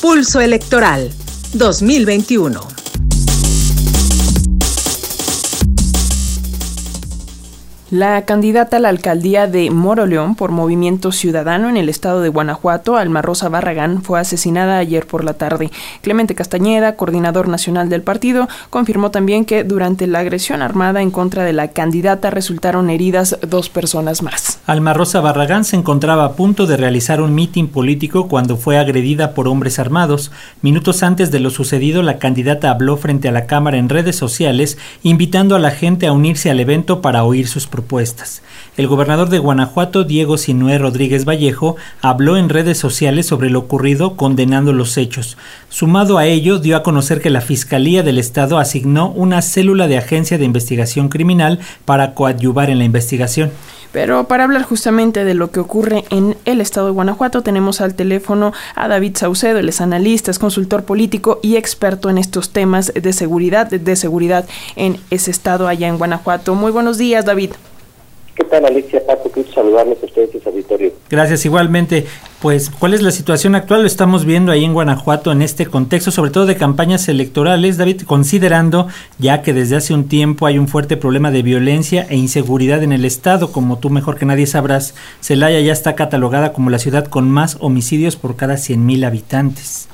Pulso 0.02 0.40
Electoral 0.40 1.12
2021. 1.54 2.85
La 7.92 8.26
candidata 8.26 8.78
a 8.78 8.80
la 8.80 8.90
alcaldía 8.90 9.46
de 9.46 9.70
Moroleón 9.70 10.34
por 10.34 10.50
Movimiento 10.50 11.12
Ciudadano 11.12 11.70
en 11.70 11.78
el 11.78 11.88
estado 11.88 12.22
de 12.22 12.30
Guanajuato, 12.30 12.98
Alma 12.98 13.22
Rosa 13.22 13.48
Barragán, 13.48 14.02
fue 14.02 14.20
asesinada 14.20 14.80
ayer 14.80 15.06
por 15.06 15.24
la 15.24 15.34
tarde. 15.34 15.70
Clemente 16.02 16.34
Castañeda, 16.34 16.96
coordinador 16.96 17.48
nacional 17.48 17.88
del 17.88 18.02
partido, 18.02 18.48
confirmó 18.72 19.12
también 19.12 19.46
que 19.46 19.64
durante 19.64 20.08
la 20.08 20.18
agresión 20.18 20.64
armada 20.64 21.04
en 21.04 21.12
contra 21.12 21.44
de 21.44 21.54
la 21.54 21.68
candidata 21.68 22.32
resultaron 22.32 22.90
heridas 22.90 23.38
dos 23.48 23.70
personas 23.70 24.24
más. 24.24 24.60
Alma 24.66 24.96
Rosa 24.96 25.22
Barragán 25.22 25.64
se 25.64 25.76
encontraba 25.76 26.26
a 26.26 26.34
punto 26.34 26.66
de 26.66 26.78
realizar 26.78 27.22
un 27.22 27.36
mitin 27.36 27.68
político 27.68 28.28
cuando 28.28 28.58
fue 28.58 28.80
agredida 28.80 29.36
por 29.36 29.48
hombres 29.48 29.78
armados. 29.78 30.32
Minutos 30.64 31.04
antes 31.04 31.30
de 31.30 31.40
lo 31.40 31.52
sucedido, 31.52 32.02
la 32.02 32.18
candidata 32.18 32.72
habló 32.72 32.98
frente 32.98 33.28
a 33.28 33.32
la 33.32 33.46
Cámara 33.46 33.78
en 33.78 33.90
redes 33.90 34.16
sociales, 34.16 34.80
invitando 35.04 35.56
a 35.56 35.60
la 35.60 35.70
gente 35.70 36.08
a 36.08 36.14
unirse 36.14 36.50
al 36.50 36.60
evento 36.60 37.00
para 37.04 37.24
oír 37.24 37.48
sus 37.48 37.68
propuestas. 37.76 38.42
El 38.78 38.88
gobernador 38.88 39.28
de 39.28 39.40
Guanajuato, 39.40 40.06
Diego 40.06 40.38
Sinué 40.38 40.78
Rodríguez 40.78 41.26
Vallejo, 41.26 41.76
habló 42.02 42.38
en 42.38 42.48
redes 42.48 42.78
sociales 42.78 43.26
sobre 43.26 43.50
lo 43.50 43.60
ocurrido 43.60 44.16
condenando 44.16 44.72
los 44.72 44.96
hechos. 44.96 45.38
Sumado 45.68 46.18
a 46.18 46.26
ello, 46.26 46.58
dio 46.60 46.78
a 46.78 46.84
conocer 46.84 47.20
que 47.20 47.30
la 47.30 47.42
Fiscalía 47.42 48.02
del 48.02 48.18
Estado 48.18 48.60
asignó 48.60 49.10
una 49.10 49.42
célula 49.42 49.90
de 49.90 49.98
agencia 49.98 50.38
de 50.38 50.46
investigación 50.46 51.10
criminal 51.10 51.60
para 51.84 52.14
coadyuvar 52.14 52.70
en 52.70 52.78
la 52.78 52.86
investigación. 52.86 53.52
Pero 53.96 54.26
para 54.26 54.44
hablar 54.44 54.64
justamente 54.64 55.24
de 55.24 55.34
lo 55.36 55.52
que 55.52 55.62
ocurre 55.62 56.04
en 56.10 56.36
el 56.44 56.60
estado 56.60 56.88
de 56.88 56.92
Guanajuato, 56.92 57.44
tenemos 57.44 57.80
al 57.80 57.96
teléfono 57.96 58.52
a 58.76 58.90
David 58.90 59.16
Saucedo, 59.16 59.60
él 59.60 59.70
es 59.70 59.80
analista, 59.80 60.32
es 60.32 60.38
consultor 60.38 60.84
político 60.84 61.40
y 61.42 61.56
experto 61.56 62.10
en 62.10 62.18
estos 62.18 62.50
temas 62.50 62.94
de 62.94 63.14
seguridad, 63.14 63.68
de 63.68 63.96
seguridad 63.96 64.50
en 64.76 64.98
ese 65.12 65.32
estado 65.32 65.70
allá 65.70 65.88
en 65.88 65.98
Guanajuato. 65.98 66.56
Muy 66.56 66.74
buenos 66.74 66.98
días, 66.98 67.24
David. 67.24 67.52
¿Qué 68.36 68.44
tal, 68.44 68.66
Alexia? 68.66 69.02
Paco, 69.08 69.32
quiero 69.32 69.50
saludarles 69.54 69.98
a 70.04 70.06
ustedes 70.08 70.36
y 70.36 70.42
su 70.42 70.50
auditorio. 70.50 70.92
Gracias, 71.10 71.46
igualmente. 71.46 72.06
Pues, 72.46 72.70
¿cuál 72.70 72.94
es 72.94 73.02
la 73.02 73.10
situación 73.10 73.56
actual? 73.56 73.82
Lo 73.82 73.88
estamos 73.88 74.24
viendo 74.24 74.52
ahí 74.52 74.64
en 74.64 74.74
Guanajuato 74.76 75.32
en 75.32 75.42
este 75.42 75.66
contexto, 75.66 76.12
sobre 76.12 76.30
todo 76.30 76.46
de 76.46 76.56
campañas 76.56 77.10
electorales, 77.10 77.80
David, 77.80 78.04
considerando 78.04 78.86
ya 79.18 79.42
que 79.42 79.52
desde 79.52 79.78
hace 79.78 79.96
un 79.96 80.08
tiempo 80.08 80.46
hay 80.46 80.60
un 80.60 80.68
fuerte 80.68 80.96
problema 80.96 81.32
de 81.32 81.42
violencia 81.42 82.06
e 82.08 82.18
inseguridad 82.18 82.84
en 82.84 82.92
el 82.92 83.04
Estado, 83.04 83.52
como 83.52 83.80
tú 83.80 83.90
mejor 83.90 84.20
que 84.20 84.28
nadie 84.28 84.46
sabrás, 84.46 84.94
Celaya 85.22 85.60
ya 85.60 85.74
está 85.74 85.96
catalogada 85.96 86.54
como 86.54 86.70
la 86.70 86.78
ciudad 86.78 87.08
con 87.08 87.32
más 87.32 87.58
homicidios 87.62 88.16
por 88.16 88.36
cada 88.36 88.58
100.000 88.58 89.08
habitantes. 89.08 89.88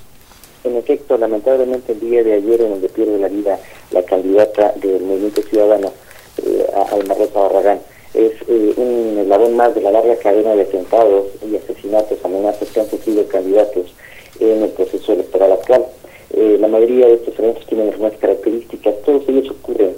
En 0.65 0.75
efecto, 0.75 1.17
lamentablemente 1.17 1.93
el 1.93 2.01
día 2.01 2.21
de 2.21 2.33
ayer 2.33 2.63
en 2.63 2.71
donde 2.71 2.89
pierde 2.89 3.17
la 3.17 3.29
vida 3.29 3.59
la 3.91 4.03
candidata 4.03 4.73
del 4.75 5.03
Movimiento 5.03 5.41
Ciudadano, 5.43 5.93
eh, 6.45 6.65
Alma 6.91 7.15
Barragán, 7.33 7.79
es 8.13 8.33
eh, 8.47 8.73
un 8.75 9.17
eslabón 9.19 9.55
más 9.55 9.73
de 9.73 9.81
la 9.81 9.91
larga 9.91 10.15
cadena 10.17 10.55
de 10.55 10.63
atentados 10.63 11.27
y 11.49 11.55
asesinatos, 11.55 12.19
amenazas 12.23 12.69
que 12.69 12.79
han 12.79 12.89
sufrido 12.89 13.27
candidatos 13.27 13.93
en 14.39 14.63
el 14.63 14.69
proceso 14.69 15.13
electoral 15.13 15.53
actual. 15.53 15.85
Eh, 16.33 16.57
la 16.59 16.67
mayoría 16.67 17.07
de 17.07 17.13
estos 17.15 17.37
eventos 17.39 17.65
tienen 17.67 17.87
mismas 17.87 18.13
características, 18.19 18.95
todos 19.05 19.27
ellos 19.27 19.49
ocurren 19.49 19.95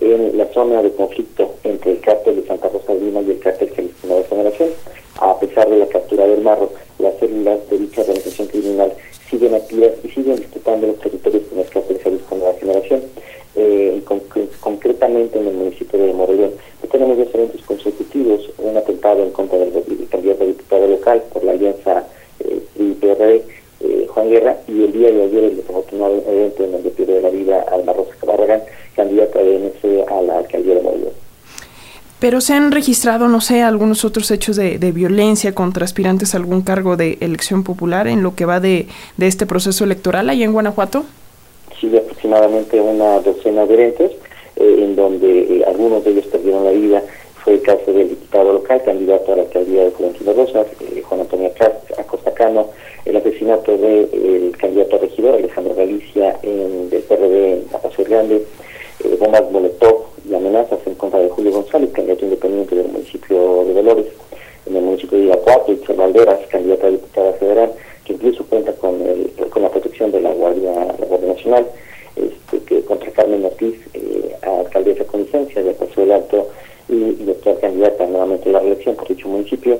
en 0.00 0.36
la 0.36 0.46
zona 0.52 0.82
de 0.82 0.92
conflicto 0.92 1.54
entre 1.64 1.92
el 1.92 2.00
cártel 2.00 2.36
de 2.36 2.46
Santa 2.46 2.68
Rosa 2.68 2.94
Lima 2.94 3.20
y 3.22 3.30
el 3.30 3.38
cártel 3.38 3.70
Jalisco 3.74 4.06
Nueva 4.06 4.24
Generación. 4.28 4.68
A 5.18 5.38
pesar 5.40 5.68
de 5.70 5.78
la 5.78 5.86
captura 5.86 6.26
del 6.26 6.42
marro, 6.42 6.70
las 6.98 7.18
células 7.18 7.58
de 7.70 7.78
dicha 7.78 8.02
organización 8.02 8.48
criminal 8.48 8.92
siguen 9.30 9.54
activas 9.54 9.92
y 10.04 10.08
siguen 10.08 10.36
disputando 10.36 10.86
los 10.88 10.98
territorios 10.98 11.44
con 11.48 11.58
el 11.58 11.66
cártel 11.66 11.98
Jalisco 11.98 12.34
Nueva 12.36 12.54
Generación, 12.60 13.02
eh, 13.56 14.02
concretamente 14.60 15.38
en 15.38 15.46
el 15.48 15.54
municipio 15.54 15.98
de 15.98 16.12
Morelos 16.12 16.52
tenemos 16.96 17.18
dos 17.18 17.28
eventos 17.34 17.62
consecutivos, 17.62 18.50
un 18.58 18.76
atentado 18.76 19.22
en 19.22 19.30
contra 19.30 19.58
del, 19.58 19.72
candidato 20.10 20.44
a 20.44 20.46
diputado 20.46 20.86
local 20.86 21.22
por 21.32 21.44
la 21.44 21.52
alianza 21.52 22.04
eh, 22.40 22.62
eh, 22.78 24.06
Juan 24.08 24.30
Guerra, 24.30 24.56
y 24.66 24.84
el 24.84 24.92
día 24.92 25.10
de 25.12 25.22
ayer 25.24 25.44
el 25.44 25.56
desafortunado 25.56 26.22
evento 26.26 26.64
en 26.64 26.72
donde 26.72 26.90
pierde 26.90 27.20
la 27.20 27.30
vida 27.30 27.64
Alma 27.70 27.92
Rosa 27.92 28.12
Barragán, 28.26 28.62
candidata 28.94 29.38
de 29.38 29.56
ANC 29.56 30.10
a 30.10 30.22
la 30.22 30.38
alcaldía 30.38 30.74
de 30.74 30.82
Morelos. 30.82 31.12
Pero 32.18 32.40
se 32.40 32.54
han 32.54 32.72
registrado, 32.72 33.28
no 33.28 33.42
sé, 33.42 33.62
algunos 33.62 34.06
otros 34.06 34.30
hechos 34.30 34.56
de, 34.56 34.78
violencia 34.92 35.54
contra 35.54 35.84
aspirantes 35.84 36.34
a 36.34 36.38
algún 36.38 36.62
cargo 36.62 36.96
de 36.96 37.18
elección 37.20 37.62
popular 37.62 38.08
en 38.08 38.22
lo 38.22 38.34
que 38.34 38.46
va 38.46 38.58
de, 38.58 38.88
de 39.18 39.26
este 39.26 39.44
proceso 39.44 39.84
electoral 39.84 40.30
ahí 40.30 40.42
en 40.42 40.52
Guanajuato. 40.52 41.04
Sí, 41.80 41.94
aproximadamente 41.96 42.80
una 42.80 43.20
docena 43.20 43.66
de 43.66 43.74
eventos 43.74 44.12
eh, 44.56 44.76
en 44.78 44.96
donde 44.96 45.40
eh, 45.40 45.64
algunos 45.66 46.04
de 46.04 46.12
ellos 46.12 46.26
perdieron 46.26 46.64
la 46.64 46.70
vida. 46.70 47.02
Fue 47.44 47.54
el 47.54 47.62
caso 47.62 47.92
del 47.92 48.08
diputado 48.08 48.54
local, 48.54 48.82
candidato 48.84 49.32
a 49.32 49.36
la 49.36 49.42
alcaldía 49.42 49.84
de 49.84 49.90
Florentino 49.92 50.32
Rosas, 50.32 50.66
eh, 50.80 51.02
Juan 51.02 51.20
Antonio 51.20 51.52
Acostacano, 51.98 52.70
el 53.04 53.16
asesinato 53.16 53.76
del 53.76 54.52
candidato 54.58 54.96
a 54.96 54.98
regidor, 55.00 55.34
Alejandro 55.36 55.74
Galicia, 55.74 56.36
en, 56.42 56.90
del 56.90 57.02
PRD 57.02 57.52
en 57.52 57.64
Paso 57.64 58.02
Grande, 58.02 58.42
eh, 59.04 59.16
bombas 59.20 59.50
Molotov 59.50 60.06
y 60.28 60.34
amenazas 60.34 60.80
en 60.86 60.94
contra 60.94 61.20
de 61.20 61.28
Julio 61.28 61.52
González, 61.52 61.90
candidato 61.92 62.24
independiente 62.24 62.74
del 62.74 62.88
municipio 62.88 63.64
de 63.64 63.74
Dolores, 63.74 64.06
en 64.66 64.76
el 64.76 64.82
municipio 64.82 65.18
de 65.18 65.24
Irapuato, 65.26 65.72
y 65.72 65.92
Valderas, 65.92 66.40
candidata 66.48 66.86
a 66.86 66.90
diputada 66.90 67.32
federal, 67.34 67.72
que 68.06 68.12
incluso 68.12 68.44
cuenta 68.44 68.72
con, 68.74 69.00
el, 69.02 69.30
con 69.50 69.62
la 69.62 69.70
protección 69.70 70.12
de 70.12 70.20
la 70.20 70.32
Guardia, 70.32 70.72
la 70.72 71.06
Guardia 71.06 71.34
Nacional, 71.34 71.66
este, 72.14 72.60
que 72.64 72.82
contra 72.82 73.10
Carmen 73.10 73.44
Ortiz, 73.44 73.74
eh, 73.94 74.36
alcaldesa 74.42 75.04
con 75.04 75.22
licencia 75.22 75.62
de 75.62 75.74
Paso 75.74 76.00
del 76.00 76.12
Alto 76.12 76.48
y, 76.88 76.94
y 76.94 77.26
actual 77.30 77.58
candidata 77.60 78.06
nuevamente 78.06 78.48
a 78.48 78.52
la 78.52 78.60
reelección 78.60 78.94
por 78.94 79.08
dicho 79.08 79.28
municipio, 79.28 79.78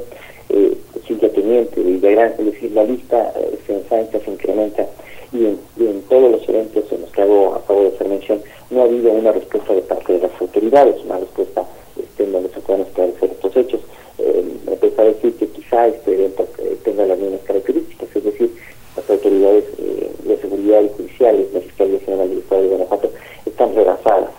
eh, 0.48 0.76
Silvia 1.06 1.32
Teniente 1.32 1.80
de 1.80 1.92
Villagrán, 1.92 2.34
es 2.38 2.44
decir, 2.46 2.72
la 2.72 2.84
lista 2.84 3.32
eh, 3.36 3.58
se 3.66 3.74
ensancha, 3.74 4.18
se 4.18 4.30
incrementa 4.30 4.86
y 5.32 5.44
en, 5.44 5.58
en, 5.78 6.02
todos 6.02 6.30
los 6.30 6.48
eventos 6.48 6.84
en 6.90 7.02
los 7.02 7.10
que 7.10 7.22
hago, 7.22 7.54
acabo 7.54 7.82
de 7.82 7.88
hacer 7.88 8.08
mención, 8.08 8.40
no 8.70 8.82
ha 8.82 8.84
habido 8.84 9.12
una 9.12 9.32
respuesta 9.32 9.72
de 9.72 9.82
parte 9.82 10.14
de 10.14 10.20
las 10.20 10.40
autoridades, 10.40 10.96
una 11.04 11.18
respuesta 11.18 11.64
este, 12.00 12.24
en 12.24 12.32
donde 12.32 12.48
se 12.50 12.60
puedan 12.60 12.82
esclarecer 12.82 13.30
estos 13.30 13.56
hechos. 13.56 13.80
Eh, 14.18 14.44
empezar 14.66 15.06
a 15.06 15.08
decir 15.08 15.34
que 15.34 15.48
quizá 15.48 15.88
este 15.88 16.14
evento 16.14 16.46
eh, 16.58 16.76
tenga 16.84 17.06
las 17.06 17.18
mismas 17.18 17.40
características, 17.42 18.08
es 18.14 18.24
decir, 18.24 18.50
las 18.96 19.10
autoridades 19.10 19.64
eh, 19.78 20.10
de 20.24 20.36
seguridad 20.38 20.82
y 20.82 20.88
judiciales, 20.96 21.52
la 21.52 21.60
Fiscalía 21.60 22.00
General 22.00 22.28
del 22.28 22.38
Estado 22.38 22.62
de 22.62 22.68
Guanajuato, 22.68 23.12
están 23.44 23.74
rebasadas 23.74 24.30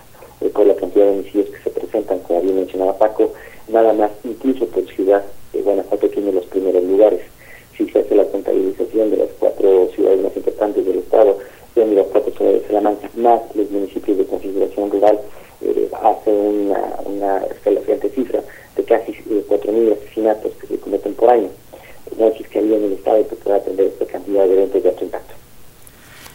eh, 0.42 0.50
por 0.50 0.66
la 0.66 0.76
cantidad 0.76 1.06
de 1.06 1.12
homicidios 1.12 1.50
que 1.50 1.64
se 1.64 1.70
presentan, 1.70 2.20
como 2.20 2.42
bien 2.42 2.56
mencionaba 2.56 2.98
Paco, 2.98 3.34
nada 3.68 3.94
más, 3.94 4.12
incluso 4.24 4.68
por 4.68 4.86
ciudad, 4.88 5.24
eh, 5.54 5.62
Guanajuato 5.64 6.10
tiene 6.10 6.32
los 6.32 6.46
primeros 6.46 6.84
lugares. 6.84 7.22
Si 7.76 7.88
se 7.90 8.00
hace 8.00 8.16
la 8.16 8.26
contabilización 8.26 9.12
de 9.12 9.18
las 9.18 9.30
cuatro 9.40 9.90
ciudades 9.96 10.22
más 10.22 10.36
importantes 10.36 10.86
del 10.86 10.98
Estado, 10.98 11.38
de 11.76 11.86
Irapuato, 11.86 12.44
de 12.44 12.64
Salamanca, 12.68 13.10
más 13.16 13.42
los 13.56 13.70
municipios 13.72 14.18
de 14.18 14.26
configuración 14.26 14.92
rural, 14.92 15.20
eh, 15.62 15.90
hace 16.04 16.32
una, 16.32 16.96
una 17.06 17.38
escalofriante 17.46 18.10
cifra 18.10 18.42
de 18.76 18.84
casi 18.84 19.12
eh, 19.12 19.44
4.000 19.48 19.94
asesinatos 19.94 20.52
que 20.54 20.68
se 20.68 20.78
cometen 20.80 21.14
por 21.14 21.30
año. 21.30 21.50
No 22.18 22.26
hay 22.26 22.32
fiscalía 22.34 22.78
en 22.78 22.84
el 22.86 22.94
Estado 22.94 23.28
que 23.28 23.36
pueda 23.36 23.58
atender 23.58 23.88
esta 23.88 24.06
cantidad 24.06 24.46
de 24.46 24.54
eventos 24.54 24.84
de 24.84 24.90
alto 24.90 25.04
impacto. 25.04 25.34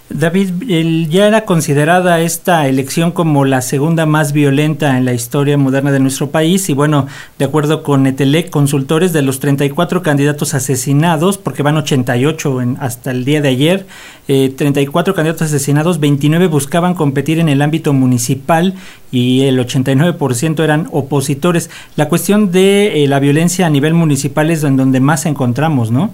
David, 0.08 0.50
el, 0.74 1.08
ya 1.08 1.26
era 1.26 1.44
considerada 1.44 2.20
esta 2.20 2.66
elección 2.66 3.12
como 3.12 3.44
la 3.44 3.60
segunda 3.60 4.06
más 4.06 4.32
violenta 4.32 4.96
en 4.96 5.04
la 5.04 5.12
historia 5.12 5.58
moderna 5.58 5.92
de 5.92 6.00
nuestro 6.00 6.30
país 6.30 6.68
y 6.68 6.74
bueno, 6.74 7.06
de 7.38 7.44
acuerdo 7.44 7.82
con 7.82 8.06
Etelec, 8.06 8.50
consultores 8.50 9.12
de 9.12 9.22
los 9.22 9.40
34 9.40 10.02
candidatos 10.02 10.54
asesinados, 10.54 11.38
porque 11.38 11.62
van 11.62 11.76
88 11.76 12.60
en, 12.60 12.76
hasta 12.80 13.10
el 13.10 13.24
día 13.24 13.40
de 13.40 13.48
ayer, 13.48 13.86
eh, 14.28 14.52
34 14.56 15.14
candidatos 15.14 15.42
asesinados, 15.42 16.00
29 16.00 16.46
buscaban 16.46 16.94
competir 16.94 17.38
en 17.38 17.48
el 17.48 17.60
ámbito 17.60 17.92
municipal 17.92 18.74
y 19.10 19.42
el 19.42 19.58
89% 19.58 20.64
eran 20.64 20.88
opositores. 20.92 21.70
La 21.96 22.08
cuestión 22.08 22.50
de 22.50 23.04
eh, 23.04 23.08
la 23.08 23.20
violencia 23.20 23.66
a 23.66 23.70
nivel 23.70 23.94
municipal 23.94 24.50
es 24.50 24.62
donde 24.62 25.00
más 25.00 25.26
encontramos, 25.26 25.90
¿no? 25.90 26.10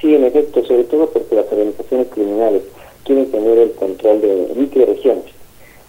Sí, 0.00 0.14
en 0.14 0.24
efecto, 0.24 0.64
sobre 0.64 0.84
todo 0.84 1.10
porque 1.10 1.34
las 1.34 1.46
organizaciones 1.50 2.06
criminales 2.14 2.62
quieren 3.08 3.30
tener 3.30 3.56
el 3.56 3.72
control 3.72 4.20
de 4.20 4.52
microregiones 4.54 5.24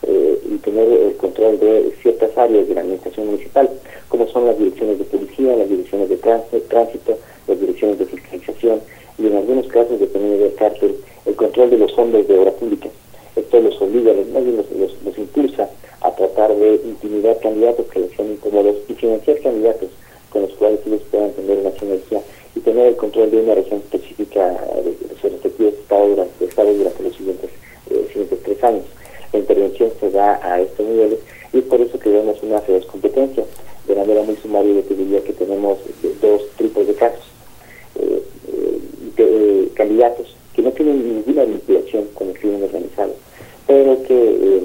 eh, 0.03 0.39
y 0.49 0.57
tener 0.59 0.87
el 0.87 1.17
control 1.17 1.59
de 1.59 1.93
ciertas 2.01 2.35
áreas 2.37 2.65
de 2.65 2.73
la 2.73 2.79
administración 2.79 3.25
municipal, 3.25 3.69
como 4.07 4.25
son 4.29 4.45
las 4.45 4.57
direcciones 4.57 4.99
de 4.99 5.03
policía, 5.03 5.53
las 5.57 5.67
direcciones 5.67 6.07
de 6.07 6.15
tránsito, 6.15 7.17
las 7.45 7.59
direcciones 7.59 7.99
de 7.99 8.05
fiscalización 8.05 8.79
y 9.17 9.27
en 9.27 9.35
algunos 9.35 9.67
casos, 9.67 9.99
dependiendo 9.99 10.45
del 10.45 10.55
cártel, 10.55 10.95
el 11.25 11.35
control 11.35 11.69
de 11.71 11.77
los 11.77 11.93
fondos 11.93 12.25
de 12.25 12.39
obra 12.39 12.51
pública. 12.51 12.87
Esto 13.35 13.59
los 13.59 13.81
obliga, 13.81 14.13
los, 14.13 14.27
los, 14.29 15.03
los 15.03 15.17
impulsa 15.17 15.69
a 15.99 16.15
tratar 16.15 16.55
de 16.55 16.75
intimidar 16.85 17.37
candidatos 17.41 17.85
que 17.87 17.99
les 17.99 18.11
sean 18.15 18.31
incómodos 18.31 18.77
y 18.87 18.93
financiar 18.93 19.41
candidatos 19.41 19.89
con 20.29 20.43
los 20.43 20.53
cuales 20.53 20.79
ellos 20.85 21.01
puedan 21.11 21.33
tener 21.33 21.57
una 21.57 21.71
sinergia 21.71 22.21
y 22.59 22.61
tener 22.61 22.87
el 22.87 22.95
control 22.97 23.31
de 23.31 23.37
una 23.37 23.55
región 23.55 23.79
específica 23.79 24.49
de, 24.83 24.91
de 24.91 25.15
sus 25.21 25.31
respectivos 25.31 25.73
estados 25.75 26.09
durante, 26.09 26.45
estados 26.45 26.77
durante 26.77 27.03
los 27.03 27.15
siguientes, 27.15 27.49
eh, 27.89 28.05
siguientes 28.09 28.39
tres 28.43 28.63
años. 28.63 28.83
La 29.31 29.39
intervención 29.39 29.91
se 29.99 30.11
da 30.11 30.39
a 30.43 30.59
estos 30.59 30.85
niveles 30.85 31.19
y 31.53 31.59
es 31.59 31.63
por 31.63 31.79
eso 31.79 31.97
que 31.97 32.09
vemos 32.09 32.41
una 32.43 32.59
feroz 32.59 32.85
competencia. 32.85 33.45
De 33.87 33.95
manera 33.95 34.23
muy 34.23 34.35
sumaria 34.35 34.73
yo 34.73 34.81
te 34.81 34.93
diría 34.93 35.23
que 35.23 35.33
tenemos 35.33 35.77
dos 36.21 36.41
tipos 36.57 36.85
de 36.85 36.93
casos. 36.95 37.25
Eh, 37.95 38.21
de, 39.15 39.23
eh, 39.23 39.69
candidatos 39.73 40.35
que 40.53 40.61
no 40.61 40.71
tienen 40.71 41.15
ninguna 41.15 41.45
vinculación 41.45 42.07
con 42.13 42.29
el 42.29 42.37
crimen 42.37 42.63
organizado, 42.63 43.13
pero 43.67 44.03
que 44.03 44.13
eh, 44.13 44.61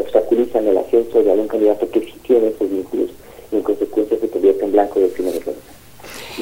obstaculizan 0.00 0.68
el 0.68 0.78
ascenso 0.78 1.22
de 1.22 1.32
algún 1.32 1.48
candidato 1.48 1.90
que 1.90 2.00
sí 2.00 2.14
tiene 2.22 2.48
esos 2.48 2.70
vínculos 2.70 3.10
y 3.50 3.56
en 3.56 3.62
consecuencia 3.62 4.18
se 4.18 4.28
convierte 4.28 4.64
en 4.64 4.72
blanco 4.72 5.00
del 5.00 5.10
crimen 5.10 5.36
organizado. 5.36 5.71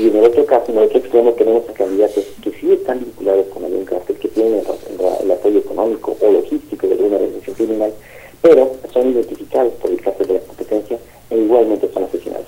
Y 0.00 0.08
en 0.08 0.16
el 0.16 0.24
otro 0.24 0.46
caso, 0.46 0.72
en 0.72 0.78
el 0.78 0.84
otro 0.84 0.98
extremo, 0.98 1.32
tenemos 1.32 1.68
a 1.68 1.74
candidatos 1.74 2.24
que 2.42 2.50
sí 2.52 2.72
están 2.72 3.00
vinculados 3.00 3.44
con 3.48 3.62
algún 3.64 3.84
cártel, 3.84 4.16
que 4.16 4.28
tienen 4.28 4.54
el, 4.54 5.30
apoyo 5.30 5.58
económico 5.58 6.16
o 6.18 6.32
logístico 6.32 6.86
de 6.86 6.94
alguna 6.94 7.16
organización 7.16 7.54
criminal, 7.54 7.92
pero 8.40 8.76
son 8.94 9.10
identificados 9.10 9.74
por 9.74 9.90
el 9.90 10.00
cártel 10.00 10.28
de 10.28 10.34
la 10.34 10.40
competencia 10.40 10.98
e 11.28 11.36
igualmente 11.36 11.90
son 11.92 12.04
asesinados. 12.04 12.46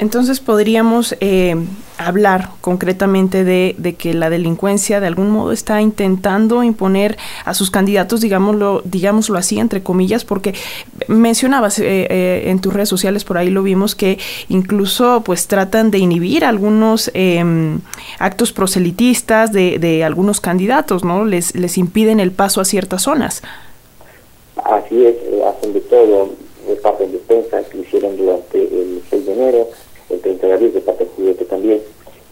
Entonces 0.00 0.40
podríamos 0.40 1.14
eh, 1.20 1.54
hablar 2.06 2.50
concretamente 2.60 3.42
de, 3.42 3.74
de, 3.78 3.94
que 3.94 4.14
la 4.14 4.30
delincuencia 4.30 5.00
de 5.00 5.08
algún 5.08 5.30
modo 5.30 5.50
está 5.50 5.80
intentando 5.80 6.62
imponer 6.62 7.16
a 7.44 7.52
sus 7.52 7.70
candidatos, 7.70 8.20
digámoslo, 8.20 8.80
digámoslo 8.84 9.36
así, 9.36 9.58
entre 9.58 9.82
comillas, 9.82 10.24
porque 10.24 10.54
mencionabas 11.08 11.80
eh, 11.80 12.06
eh, 12.08 12.42
en 12.46 12.60
tus 12.60 12.72
redes 12.72 12.88
sociales, 12.88 13.24
por 13.24 13.38
ahí 13.38 13.50
lo 13.50 13.64
vimos, 13.64 13.96
que 13.96 14.18
incluso 14.48 15.22
pues 15.24 15.48
tratan 15.48 15.90
de 15.90 15.98
inhibir 15.98 16.44
algunos 16.44 17.10
eh, 17.14 17.42
actos 18.20 18.52
proselitistas 18.52 19.52
de, 19.52 19.78
de, 19.80 20.04
algunos 20.04 20.40
candidatos, 20.40 21.04
¿no? 21.04 21.24
Les, 21.24 21.56
les 21.56 21.76
impiden 21.76 22.20
el 22.20 22.30
paso 22.30 22.60
a 22.60 22.64
ciertas 22.64 23.02
zonas. 23.02 23.42
Así 24.62 25.04
es, 25.04 25.16
hacen 25.44 25.72
de 25.72 25.80
todo, 25.80 26.30
de 26.68 26.76
parte 26.76 27.06
de 27.06 27.14
defensa, 27.14 27.62
que 27.68 27.78
hicieron 27.78 28.16
durante 28.16 28.58
el 28.62 29.02
6 29.10 29.26
de 29.26 29.32
enero, 29.32 29.68
el 30.10 30.20
30 30.20 30.46
de 30.46 30.52
abril 30.52 30.72
de 30.72 30.80
parte 30.80 31.04
del 31.04 31.12
juguete 31.14 31.44
también, 31.44 31.80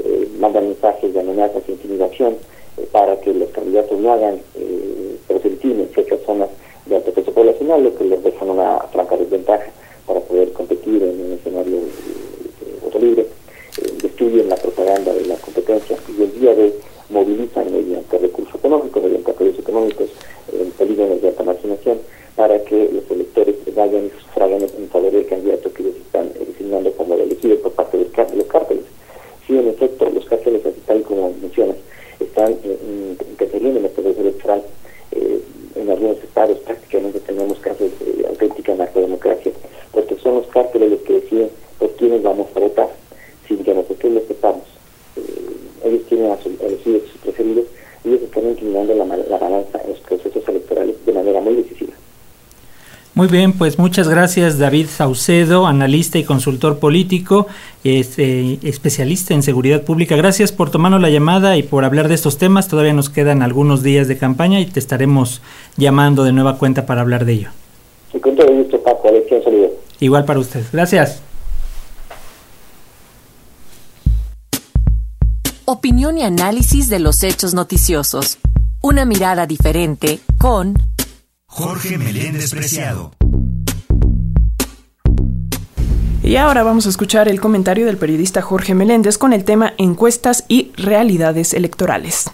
eh, 0.05 0.29
mandan 0.39 0.69
mensajes 0.69 1.13
de 1.13 1.21
amenazas 1.21 1.63
e 1.67 1.73
intimidación 1.73 2.37
eh, 2.77 2.87
para 2.93 3.19
que 3.21 3.33
los 3.33 3.49
candidatos 3.51 3.99
no 3.99 4.13
hagan 4.13 4.41
eh, 4.55 4.95
en 5.29 5.89
ciertas 5.95 6.21
zonas 6.27 6.49
de 6.87 6.97
alto 6.97 7.11
peso 7.13 7.33
poblacional, 7.33 7.83
lo 7.83 7.95
que 7.97 8.05
les 8.05 8.23
dejan 8.23 8.51
una 8.51 8.79
franca 8.93 9.17
desventaja 9.17 9.67
para 10.07 10.21
poder 10.21 10.53
competir 10.53 11.03
en 11.03 11.21
un 11.21 11.33
escenario 11.33 11.77
de 11.77 12.81
voto 12.83 12.99
libre, 12.99 13.27
destruyen 14.03 14.49
la 14.49 14.57
propaganda 14.57 15.15
de 15.15 15.25
la 15.25 15.37
competencia 15.37 15.97
y 16.19 16.23
el 16.23 16.39
día 16.39 16.55
de 16.55 16.75
movilizan 17.09 17.73
mediante 17.73 18.19
recursos 18.19 18.55
económicos, 18.57 19.03
mediante 19.03 19.31
apoyos 19.31 19.59
económicos 19.59 20.11
en 20.53 20.71
polígonos 20.73 21.23
de 21.23 21.29
alta 21.29 21.45
marginación, 21.45 21.99
para 22.37 22.63
que 22.65 22.91
los 22.93 23.11
electores 23.11 23.57
vayan 23.75 24.07
y 24.07 24.21
sufragan 24.21 24.63
en 24.63 24.89
favor 24.91 25.11
del 25.13 25.27
candidato 25.27 25.73
que 25.73 25.83
ellos 25.83 25.97
están 25.97 26.31
designando 26.33 26.93
como 26.93 27.15
elegido 27.15 27.57
por 27.59 27.73
parte 27.73 27.99
de 27.99 28.05
los 28.37 28.47
cárteles. 28.47 28.85
Sí, 29.47 29.59
en 29.59 29.69
efecto, 29.69 30.09
los 30.11 30.25
cárteles, 30.25 30.63
tal 30.87 31.03
como 31.03 31.33
mencionas, 31.41 31.77
están 32.19 32.57
interfiriendo 33.29 33.81
en 33.81 33.85
el 33.85 33.91
proceso 33.91 34.21
electoral. 34.21 34.63
Eh, 35.13 35.41
en 35.77 35.91
algunos 35.91 36.17
estados 36.19 36.59
prácticamente 36.61 37.21
tenemos 37.21 37.59
casos 37.59 37.91
de 38.01 38.27
auténtica 38.27 38.75
narcodemocracia, 38.75 39.53
porque 39.93 40.17
son 40.17 40.37
los 40.37 40.47
cárteles 40.47 40.93
los 40.93 41.01
que 41.01 41.15
deciden 41.15 41.51
por 41.79 41.91
quiénes 41.97 42.23
vamos 42.23 42.47
a 42.55 42.61
votar, 42.61 42.89
sin 43.47 43.63
que 43.63 43.75
nosotros 43.75 44.13
lo 44.13 44.21
sepamos. 44.23 44.65
Eh, 45.17 45.89
ellos 45.89 46.07
tienen 46.09 46.31
a, 46.31 46.39
su, 46.39 46.51
sus 46.83 47.21
preferidos 47.23 47.67
y 48.05 48.09
ellos 48.09 48.23
están 48.23 48.49
inclinando 48.49 48.95
la 48.95 49.39
balanza 49.39 49.81
en 49.83 49.91
los 49.91 50.01
procesos 50.01 50.49
electorales 50.49 50.97
de 51.05 51.13
manera 51.13 51.41
muy 51.41 51.55
decisiva. 51.55 51.93
Muy 53.15 53.29
bien, 53.29 53.53
pues 53.53 53.79
muchas 53.79 54.09
gracias 54.09 54.59
David 54.59 54.89
Saucedo, 54.89 55.69
analista 55.69 56.19
y 56.19 56.25
consultor 56.25 56.81
político, 56.81 57.47
es, 57.85 58.19
eh, 58.19 58.59
especialista 58.65 59.35
en 59.35 59.45
seguridad 59.45 59.83
pública. 59.83 60.17
Gracias 60.17 60.51
por 60.51 60.73
tomarnos 60.73 61.01
la 61.01 61.11
llamada 61.11 61.57
y 61.57 61.63
por 61.63 61.85
hablar 61.85 62.09
de 62.09 62.15
estos 62.17 62.39
temas. 62.39 62.67
Todavía 62.67 62.93
nos 62.93 63.11
quedan 63.11 63.43
algunos 63.43 63.85
días 63.85 64.09
de 64.09 64.19
campaña 64.19 64.59
y 64.59 64.67
te 64.67 64.81
estaremos 64.81 65.43
llamando 65.77 66.25
de 66.25 66.33
nueva 66.33 66.59
cuenta 66.59 66.87
para 66.87 67.03
hablar 67.03 67.25
de 67.25 67.35
ello. 67.35 67.51
Y 68.13 68.19
con 68.19 68.35
todo 68.35 68.53
gusto, 68.53 68.83
Paco. 68.83 69.09
Alexia, 69.09 69.45
saludo. 69.45 69.71
Igual 70.01 70.25
para 70.25 70.41
usted. 70.41 70.65
Gracias. 70.73 71.23
Opinión 75.67 76.19
y 76.19 76.25
análisis 76.25 76.89
de 76.89 76.99
los 76.99 77.23
hechos 77.23 77.55
noticiosos. 77.55 78.39
Una 78.81 79.05
mirada 79.05 79.47
diferente 79.47 80.19
con 80.37 80.75
Jorge 81.57 81.97
Meléndez 81.99 82.53
Preciado. 82.53 83.13
Y 86.25 86.35
ahora 86.35 86.65
vamos 86.65 86.85
a 86.87 86.89
escuchar 86.89 87.29
el 87.29 87.41
comentario 87.41 87.87
del 87.87 87.97
periodista 87.97 88.43
Jorge 88.43 88.75
Meléndez 88.75 89.19
con 89.19 89.33
el 89.33 89.45
tema 89.45 89.73
encuestas 89.79 90.47
y 90.49 90.73
realidades 90.77 91.55
electorales. 91.55 92.27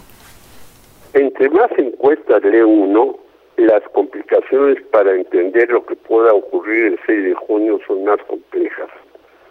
Entre 1.13 1.51
más 1.51 1.69
encuestas 1.77 2.41
lee 2.43 2.61
uno, 2.61 3.19
las 3.57 3.83
complicaciones 3.93 4.83
para 4.91 5.13
entender 5.13 5.69
lo 5.69 5.85
que 5.85 5.95
pueda 5.95 6.33
ocurrir 6.33 6.85
el 6.85 6.99
6 7.05 7.23
de 7.23 7.35
junio 7.35 7.79
son 7.85 8.03
más 8.03 8.17
complejas. 8.27 8.89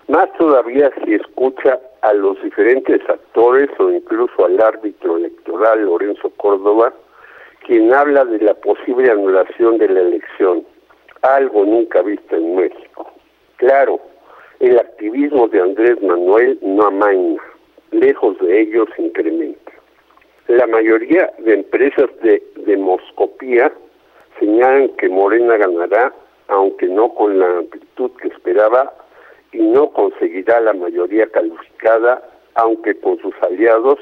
Más 0.09 0.33
todavía 0.37 0.91
si 1.05 1.15
escucha 1.15 1.79
a 2.03 2.13
los 2.15 2.43
diferentes 2.43 3.09
actores 3.09 3.71
o 3.79 3.89
incluso 3.89 4.45
al 4.45 4.61
árbitro 4.61 5.17
electoral 5.17 5.85
Lorenzo 5.85 6.29
Córdoba, 6.39 6.93
quien 7.67 7.93
habla 7.93 8.25
de 8.25 8.39
la 8.39 8.55
posible 8.55 9.11
anulación 9.11 9.79
de 9.79 9.89
la 9.89 10.01
elección, 10.01 10.65
algo 11.23 11.65
nunca 11.65 12.03
visto 12.03 12.37
en 12.37 12.57
México. 12.57 13.11
Claro, 13.57 14.01
el 14.61 14.79
activismo 14.79 15.49
de 15.49 15.61
Andrés 15.61 16.03
Manuel 16.03 16.59
no 16.63 16.87
amaina, 16.87 17.43
lejos 17.91 18.39
de 18.39 18.61
ellos 18.63 18.89
incrementa. 18.99 19.73
La 20.49 20.67
mayoría 20.67 21.33
de 21.39 21.55
empresas 21.55 22.09
de 22.23 22.43
demoscopía 22.57 23.73
señalan 24.39 24.89
que 24.97 25.09
Morena 25.09 25.57
ganará, 25.57 26.13
aunque 26.49 26.87
no 26.87 27.15
con 27.15 27.39
la 27.39 27.59
amplitud 27.59 28.11
que 28.21 28.29
esperaba, 28.29 28.93
y 29.53 29.59
no 29.59 29.91
conseguirá 29.91 30.61
la 30.61 30.73
mayoría 30.73 31.27
calificada, 31.29 32.23
aunque 32.55 32.99
con 32.99 33.19
sus 33.19 33.35
aliados, 33.43 33.99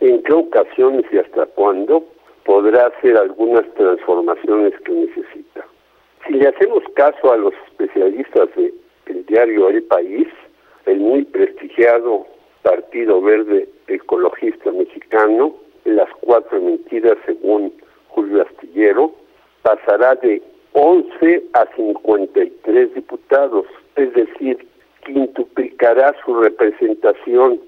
en 0.00 0.22
qué 0.22 0.32
ocasiones 0.32 1.04
y 1.12 1.18
hasta 1.18 1.46
cuándo 1.46 2.04
podrá 2.48 2.86
hacer 2.86 3.14
algunas 3.14 3.66
transformaciones 3.74 4.72
que 4.80 4.92
necesita. 4.92 5.66
Si 6.26 6.32
le 6.32 6.48
hacemos 6.48 6.82
caso 6.94 7.30
a 7.30 7.36
los 7.36 7.52
especialistas 7.68 8.48
del 8.56 9.26
diario 9.26 9.68
El 9.68 9.82
País, 9.82 10.26
el 10.86 10.98
muy 10.98 11.24
prestigiado 11.24 12.26
Partido 12.62 13.20
Verde 13.20 13.68
Ecologista 13.88 14.72
Mexicano, 14.72 15.56
las 15.84 16.08
cuatro 16.22 16.58
mentiras 16.58 17.18
según 17.26 17.70
Julio 18.08 18.40
Astillero, 18.40 19.12
pasará 19.60 20.14
de 20.14 20.42
11 20.72 21.42
a 21.52 21.66
53 21.76 22.94
diputados, 22.94 23.66
es 23.96 24.10
decir, 24.14 24.66
quintuplicará 25.04 26.14
su 26.24 26.34
representación. 26.40 27.60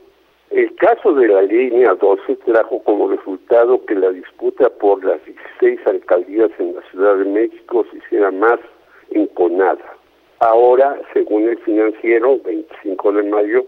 El 0.50 0.74
caso 0.74 1.14
de 1.14 1.28
la 1.28 1.42
línea 1.42 1.94
12 1.94 2.34
trajo 2.44 2.82
como 2.82 3.08
resultado 3.08 3.84
que 3.86 3.94
la 3.94 4.10
disputa 4.10 4.68
por 4.68 5.04
las 5.04 5.24
16 5.24 5.86
alcaldías 5.86 6.50
en 6.58 6.74
la 6.74 6.82
Ciudad 6.90 7.16
de 7.16 7.24
México 7.24 7.86
se 7.90 7.98
hiciera 7.98 8.32
más 8.32 8.58
enconada. 9.10 9.84
Ahora, 10.40 11.00
según 11.12 11.48
el 11.48 11.58
financiero, 11.58 12.40
25 12.44 13.12
de 13.12 13.22
mayo, 13.22 13.64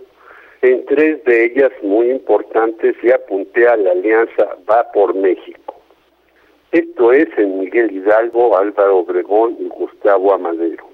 en 0.62 0.84
tres 0.86 1.22
de 1.24 1.44
ellas 1.44 1.70
muy 1.82 2.10
importantes 2.10 2.96
ya 3.04 3.18
puntea 3.28 3.76
la 3.76 3.92
alianza 3.92 4.56
Va 4.68 4.90
por 4.92 5.14
México. 5.14 5.76
Esto 6.72 7.12
es 7.12 7.28
en 7.36 7.60
Miguel 7.60 7.92
Hidalgo, 7.92 8.56
Álvaro 8.56 8.98
Obregón 8.98 9.56
y 9.60 9.68
Gustavo 9.68 10.34
Amadero. 10.34 10.88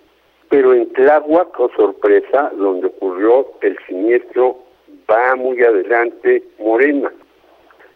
Pero 0.50 0.74
en 0.74 0.92
Tláhuac, 0.92 1.58
oh 1.58 1.70
sorpresa, 1.76 2.50
donde 2.56 2.88
ocurrió 2.88 3.46
el 3.62 3.78
siniestro, 3.86 4.67
va 5.10 5.36
muy 5.36 5.62
adelante 5.62 6.42
Morena. 6.58 7.12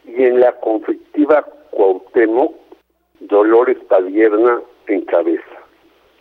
Y 0.04 0.24
en 0.24 0.40
la 0.40 0.52
conflictiva 0.52 1.46
Cuauhtémoc, 1.70 2.54
Dolores 3.20 3.78
Padierna 3.88 4.60
encabeza. 4.86 5.44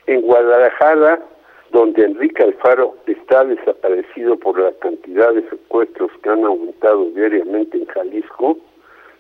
En 0.08 0.22
Guadalajara, 0.22 1.20
donde 1.72 2.04
Enrique 2.04 2.44
Alfaro 2.44 2.96
está 3.08 3.44
desaparecido 3.46 4.38
por 4.38 4.60
la 4.60 4.72
cantidad 4.74 5.34
de 5.34 5.50
secuestros 5.50 6.12
que 6.22 6.30
han 6.30 6.44
aumentado 6.44 7.06
diariamente 7.12 7.78
en 7.78 7.86
Jalisco, 7.88 8.58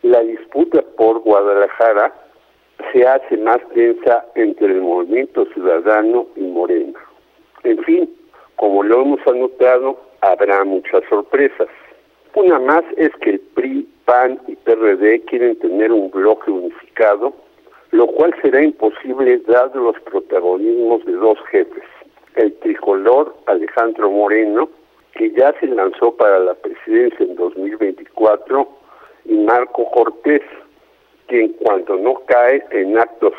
la 0.04 0.22
disputa 0.22 0.82
por 0.98 1.20
Guadalajara 1.20 2.14
se 2.92 3.08
hace 3.08 3.38
más 3.38 3.60
densa 3.74 4.26
entre 4.36 4.68
el 4.68 4.82
movimiento 4.82 5.46
ciudadano 5.54 6.28
y 6.36 6.42
Morena. 6.42 7.00
En 7.64 7.78
fin, 7.84 8.14
como 8.56 8.84
lo 8.84 9.02
hemos 9.02 9.20
anotado, 9.28 10.11
habrá 10.22 10.64
muchas 10.64 11.04
sorpresas. 11.10 11.68
Una 12.36 12.60
más 12.60 12.84
es 12.98 13.12
que 13.22 13.32
el 13.32 13.40
PRI, 13.40 13.88
PAN 14.06 14.40
y 14.48 14.56
PRD 14.56 15.22
quieren 15.26 15.60
tener 15.60 15.92
un 15.92 16.10
bloque 16.10 16.50
unificado, 16.50 17.34
lo 17.92 18.08
cual 18.08 18.34
será 18.42 18.64
imposible 18.64 19.40
dado 19.48 19.82
los 19.82 20.00
protagonismos 20.02 21.04
de 21.06 21.14
dos 21.14 21.38
jefes, 21.50 21.84
el 22.36 22.54
tricolor 22.60 23.36
Alejandro 23.48 24.10
Moreno, 24.10 24.70
que 25.14 25.32
ya 25.32 25.54
se 25.60 25.68
lanzó 25.68 26.16
para 26.16 26.40
la 26.40 26.54
presidencia 26.54 27.26
en 27.26 27.36
2024, 27.36 28.68
y 29.26 29.34
Marco 29.34 29.92
Cortés, 29.92 30.42
quien 31.28 31.50
cuando 31.54 31.98
no 31.98 32.16
cae 32.26 32.64
en 32.72 32.98
actos 32.98 33.34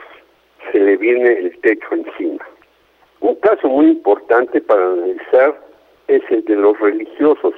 se 0.70 0.78
le 0.78 0.96
viene 0.96 1.32
el 1.32 1.58
techo 1.60 1.88
encima. 1.92 2.46
Un 3.20 3.34
caso 3.36 3.68
muy 3.68 3.86
importante 3.86 4.60
para 4.60 4.84
analizar 4.84 5.71
es 6.08 6.22
el 6.30 6.44
de 6.44 6.56
los 6.56 6.78
religiosos. 6.78 7.54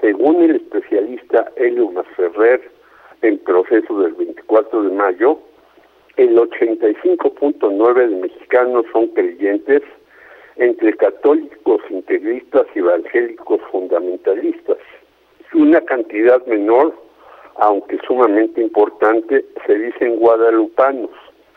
Según 0.00 0.42
el 0.42 0.56
especialista 0.56 1.50
Helio 1.56 1.90
Masferrer, 1.90 2.70
en 3.22 3.38
proceso 3.38 4.00
del 4.00 4.12
24 4.14 4.82
de 4.82 4.90
mayo, 4.90 5.38
el 6.16 6.36
85.9 6.36 8.08
de 8.08 8.16
mexicanos 8.16 8.84
son 8.92 9.08
creyentes 9.08 9.82
entre 10.56 10.94
católicos 10.96 11.80
integristas 11.90 12.66
y 12.74 12.80
evangélicos 12.80 13.60
fundamentalistas. 13.72 14.78
Una 15.52 15.80
cantidad 15.80 16.44
menor 16.46 16.94
aunque 17.56 17.98
sumamente 18.06 18.60
importante, 18.60 19.44
se 19.66 19.74
dicen 19.74 20.16
guadalupanos, 20.16 21.10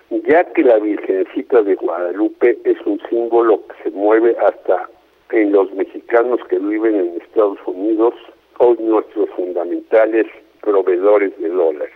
ya 0.10 0.44
que 0.54 0.64
la 0.64 0.78
Virgencita 0.78 1.62
de 1.64 1.76
Guadalupe 1.76 2.58
es 2.64 2.78
un 2.86 3.02
símbolo 3.10 3.62
que 3.68 3.84
se 3.84 3.92
mueve 3.92 4.36
hasta 4.40 4.90
en 5.32 5.52
los 5.52 5.72
mexicanos 5.74 6.40
que 6.50 6.60
viven 6.60 6.96
en 6.96 7.22
Estados 7.22 7.60
Unidos, 7.66 8.14
hoy 8.60 8.78
nuestros 8.80 9.30
fundamentales 9.32 10.26
proveedores 10.62 11.38
de 11.40 11.50
dólares. 11.50 11.94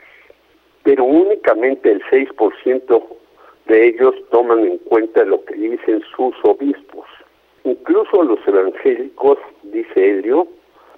Pero 0.84 1.04
únicamente 1.04 1.92
el 1.92 2.02
6% 2.04 3.04
de 3.68 3.88
ellos 3.88 4.16
toman 4.32 4.60
en 4.60 4.78
cuenta 4.80 5.24
lo 5.24 5.44
que 5.46 5.56
dicen 5.56 6.02
sus 6.16 6.34
obispos. 6.44 7.06
Incluso 7.64 8.24
los 8.24 8.40
evangélicos, 8.48 9.38
dice 9.64 10.10
Helio, 10.10 10.48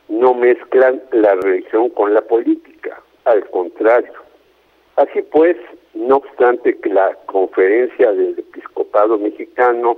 no 0.07 0.33
mezclan 0.33 1.01
la 1.11 1.35
religión 1.35 1.89
con 1.89 2.13
la 2.13 2.21
política, 2.21 3.01
al 3.25 3.47
contrario. 3.49 4.13
Así 4.95 5.21
pues, 5.23 5.57
no 5.93 6.17
obstante 6.17 6.77
que 6.77 6.89
la 6.89 7.15
conferencia 7.25 8.11
del 8.11 8.39
episcopado 8.39 9.17
mexicano, 9.17 9.97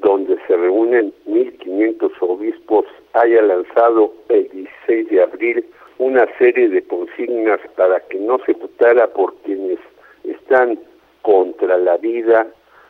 donde 0.00 0.36
se 0.46 0.56
reúnen 0.56 1.12
1.500 1.26 2.10
obispos, 2.20 2.86
haya 3.14 3.42
lanzado 3.42 4.12
el 4.28 4.48
16 4.50 5.08
de 5.10 5.22
abril 5.22 5.64
una 5.98 6.26
serie 6.38 6.68
de 6.68 6.82
consignas 6.86 7.60
para 7.76 8.00
que 8.00 8.18
no 8.18 8.38
se 8.46 8.52
votara 8.54 9.06
por 9.08 9.34
quienes 9.42 9.78
están 10.24 10.78
contra 11.22 11.76
la 11.76 11.96
vida, 11.98 12.46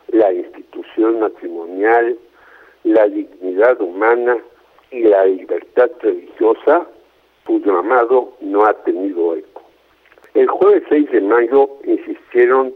la 0.09 0.33
institución 0.33 1.21
matrimonial, 1.21 2.17
la 2.85 3.09
dignidad 3.09 3.81
humana 3.81 4.39
y 4.91 5.03
la 5.03 5.27
libertad 5.27 5.91
religiosa, 6.01 6.87
su 7.47 7.59
llamado 7.61 8.33
no 8.41 8.65
ha 8.65 8.75
tenido 8.85 9.35
eco. 9.35 9.63
El 10.35 10.47
jueves 10.47 10.85
6 10.89 11.11
de 11.11 11.21
mayo 11.21 11.69
insistieron 11.85 12.73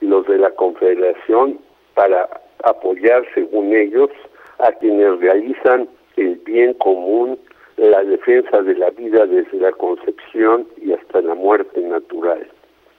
los 0.00 0.26
de 0.26 0.36
la 0.36 0.50
Confederación 0.50 1.58
para 1.94 2.28
apoyar, 2.64 3.24
según 3.34 3.74
ellos, 3.74 4.10
a 4.58 4.72
quienes 4.72 5.20
realizan 5.20 5.88
el 6.16 6.36
bien 6.44 6.74
común, 6.74 7.38
la 7.76 8.02
defensa 8.04 8.60
de 8.62 8.74
la 8.74 8.90
vida 8.90 9.26
desde 9.26 9.58
la 9.58 9.72
concepción 9.72 10.66
y 10.82 10.92
hasta 10.92 11.22
la 11.22 11.34
muerte 11.34 11.80
natural. 11.80 12.46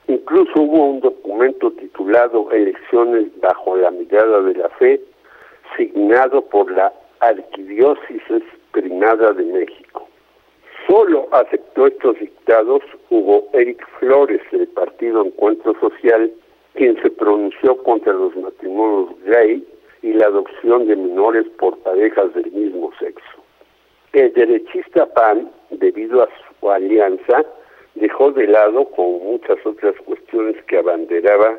Incluso 0.08 0.52
hubo 0.60 0.86
un 0.90 1.00
documento 1.02 1.72
titulado 1.72 2.52
Elecciones 2.52 3.28
bajo 3.40 3.78
la 3.78 3.92
mirada 3.92 4.42
de 4.42 4.56
la 4.56 4.70
fe, 4.70 5.00
signado 5.78 6.42
por 6.42 6.72
la 6.72 6.92
Arquidiócesis 7.20 8.44
Primada 8.72 9.34
de 9.34 9.44
México. 9.44 10.08
Solo 10.88 11.28
aceptó 11.32 11.88
estos 11.88 12.20
dictados 12.20 12.82
Hugo 13.10 13.48
Eric 13.54 13.88
Flores 14.00 14.42
del 14.52 14.68
Partido 14.70 15.24
Encuentro 15.24 15.76
Social, 15.80 16.32
quien 16.74 17.02
se 17.02 17.10
pronunció 17.10 17.78
contra 17.84 18.14
los 18.14 18.36
matrimonios 18.36 19.10
gay 19.26 19.66
y 20.02 20.14
la 20.14 20.28
adopción 20.28 20.88
de 20.88 20.96
menores 20.96 21.46
por 21.60 21.78
parejas 21.80 22.34
del 22.34 22.52
mismo 22.52 22.92
sexo. 23.00 23.44
El 24.14 24.34
derechista 24.34 25.06
PAN, 25.14 25.50
debido 25.70 26.24
a 26.24 26.30
su 26.60 26.70
alianza, 26.70 27.46
dejó 27.96 28.32
de 28.32 28.48
lado, 28.48 28.86
como 28.96 29.20
muchas 29.20 29.58
otras 29.66 29.96
cuestiones 30.06 30.62
que 30.66 30.78
abanderaba, 30.78 31.58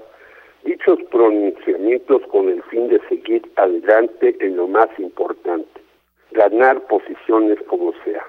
dichos 0.64 0.98
pronunciamientos 1.10 2.22
con 2.28 2.48
el 2.48 2.62
fin 2.64 2.88
de 2.88 3.00
seguir 3.08 3.42
adelante 3.56 4.36
en 4.40 4.56
lo 4.56 4.68
más 4.68 4.88
importante, 4.98 5.80
ganar 6.32 6.80
posiciones 6.86 7.58
como 7.68 7.92
sea. 8.04 8.24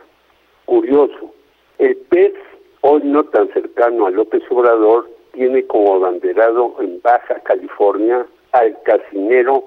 Curioso, 0.65 1.33
el 1.77 1.95
PES, 1.97 2.33
hoy 2.81 3.01
no 3.03 3.23
tan 3.25 3.51
cercano 3.53 4.05
a 4.05 4.11
López 4.11 4.43
Obrador, 4.49 5.09
tiene 5.33 5.65
como 5.65 5.95
abanderado 5.95 6.75
en 6.79 7.01
Baja 7.01 7.39
California 7.41 8.25
al 8.53 8.81
casinero 8.83 9.65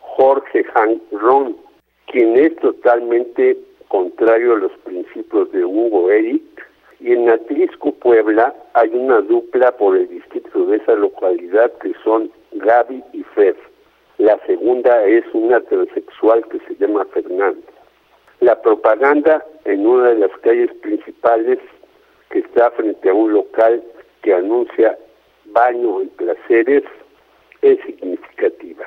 Jorge 0.00 0.64
Hank 0.64 1.00
Ron, 1.12 1.56
quien 2.06 2.36
es 2.36 2.54
totalmente 2.56 3.56
contrario 3.88 4.54
a 4.54 4.58
los 4.58 4.72
principios 4.84 5.50
de 5.52 5.64
Hugo 5.64 6.10
Eric, 6.10 6.42
y 6.98 7.12
en 7.12 7.28
Atlisco, 7.28 7.92
Puebla, 7.92 8.54
hay 8.74 8.88
una 8.94 9.20
dupla 9.20 9.72
por 9.72 9.96
el 9.96 10.08
distrito 10.08 10.66
de 10.66 10.78
esa 10.78 10.94
localidad 10.94 11.70
que 11.78 11.92
son 12.02 12.30
Gaby 12.52 13.04
y 13.12 13.22
Fer. 13.34 13.56
La 14.18 14.38
segunda 14.46 15.04
es 15.04 15.24
una 15.34 15.60
transexual 15.60 16.46
que 16.48 16.58
se 16.60 16.74
llama 16.76 17.04
Fernanda. 17.12 17.60
La 18.40 18.60
propaganda 18.60 19.44
en 19.66 19.86
una 19.86 20.08
de 20.08 20.20
las 20.20 20.30
calles 20.38 20.72
principales 20.80 21.58
que 22.30 22.38
está 22.38 22.70
frente 22.72 23.10
a 23.10 23.14
un 23.14 23.34
local 23.34 23.82
que 24.26 24.34
anuncia 24.34 24.98
baño 25.52 26.02
y 26.02 26.06
placeres 26.06 26.82
es 27.62 27.78
significativa. 27.86 28.84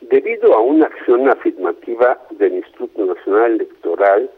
Debido 0.00 0.54
a 0.54 0.60
una 0.60 0.86
acción 0.86 1.28
afirmativa 1.28 2.18
del 2.30 2.54
Instituto 2.54 3.04
Nacional 3.04 3.52
Electoral, 3.52 4.30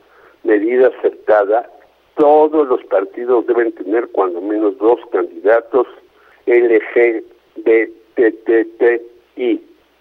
medida 0.42 0.88
acertada, 0.88 1.70
todos 2.16 2.66
los 2.66 2.82
partidos 2.86 3.46
deben 3.46 3.70
tener 3.72 4.08
cuando 4.08 4.40
menos 4.40 4.76
dos 4.78 4.98
candidatos 5.12 5.86
LGBTTI 6.46 7.22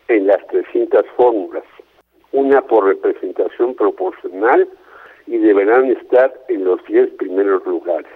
en 0.07 0.25
las 0.25 0.47
300 0.47 1.05
fórmulas, 1.15 1.63
una 2.31 2.63
por 2.63 2.87
representación 2.87 3.75
proporcional 3.75 4.67
y 5.27 5.37
deberán 5.37 5.91
estar 5.91 6.33
en 6.47 6.63
los 6.63 6.83
10 6.85 7.11
primeros 7.19 7.63
lugares. 7.67 8.09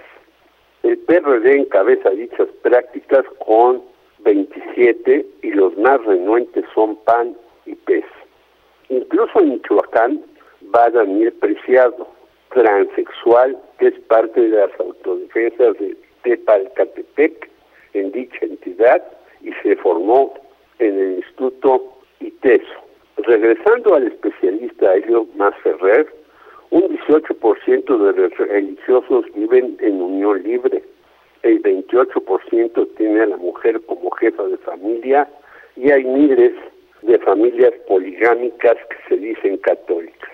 El 0.84 0.98
PRD 1.00 1.60
encabeza 1.60 2.10
dichas 2.10 2.48
prácticas 2.62 3.26
con 3.46 3.82
27 4.20 5.26
y 5.42 5.52
los 5.52 5.78
más 5.78 6.04
renuentes 6.06 6.66
son 6.76 6.98
PAN 7.04 7.36
y 7.66 7.76
PES. 7.76 8.06
Incluso 8.90 9.40
en 9.40 9.50
Michoacán 9.52 10.22
va 10.76 10.90
Daniel 10.90 11.32
Preciado, 11.34 12.08
transexual, 12.54 13.58
que 13.80 13.88
es 13.88 14.00
parte 14.02 14.42
de 14.42 14.58
las 14.58 14.80
autodefensas 14.80 15.78
de 15.80 15.98
Tepalcatepec 16.24 17.50
en 17.94 18.12
dicha 18.12 18.40
entidad 18.42 19.02
y 19.42 19.52
se 19.64 19.76
formó 19.78 20.34
en 20.80 21.00
el 21.00 21.14
Instituto 21.18 21.98
ITESO. 22.20 22.84
Regresando 23.18 23.96
al 23.96 24.08
especialista 24.08 24.96
Elio 24.96 25.28
Ferrer, 25.62 26.08
un 26.74 26.98
18% 26.98 27.98
de 27.98 28.20
los 28.20 28.38
religiosos 28.38 29.26
viven 29.36 29.78
en 29.80 30.02
unión 30.02 30.42
libre, 30.42 30.84
el 31.44 31.62
28% 31.62 32.88
tiene 32.98 33.20
a 33.22 33.28
la 33.28 33.38
mujer 33.38 33.80
como 33.86 34.10
jefa 34.10 34.42
de 34.44 34.58
familia 34.58 35.30
y 35.76 35.92
hay 35.92 36.04
miles 36.04 36.54
de 37.04 37.20
familias 37.20 37.74
poligámicas 37.88 38.76
que 38.90 38.98
se 39.08 39.18
dicen 39.18 39.58
católicas. 39.58 40.30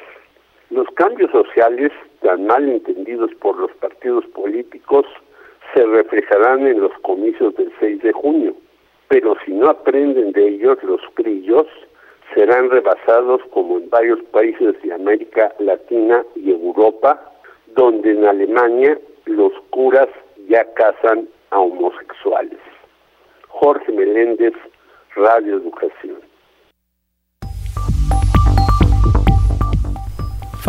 Los 0.69 0.87
cambios 0.91 1.29
sociales, 1.31 1.91
tan 2.21 2.47
mal 2.47 2.69
entendidos 2.69 3.31
por 3.41 3.57
los 3.59 3.71
partidos 3.73 4.25
políticos, 4.27 5.05
se 5.73 5.85
reflejarán 5.85 6.65
en 6.65 6.79
los 6.79 6.93
comicios 6.99 7.53
del 7.55 7.69
6 7.81 8.01
de 8.01 8.13
junio, 8.13 8.55
pero 9.09 9.35
si 9.45 9.51
no 9.51 9.69
aprenden 9.69 10.31
de 10.31 10.47
ellos 10.47 10.77
los 10.83 11.01
crillos, 11.15 11.67
serán 12.33 12.69
rebasados 12.69 13.41
como 13.51 13.77
en 13.77 13.89
varios 13.89 14.21
países 14.31 14.81
de 14.81 14.93
América 14.93 15.53
Latina 15.59 16.23
y 16.35 16.51
Europa, 16.51 17.19
donde 17.75 18.11
en 18.11 18.25
Alemania 18.25 18.99
los 19.25 19.53
curas 19.69 20.07
ya 20.47 20.65
casan 20.73 21.27
a 21.51 21.59
homosexuales. 21.59 22.59
Jorge 23.47 23.91
Meléndez, 23.91 24.53
Radio 25.15 25.57
Educación. 25.57 26.28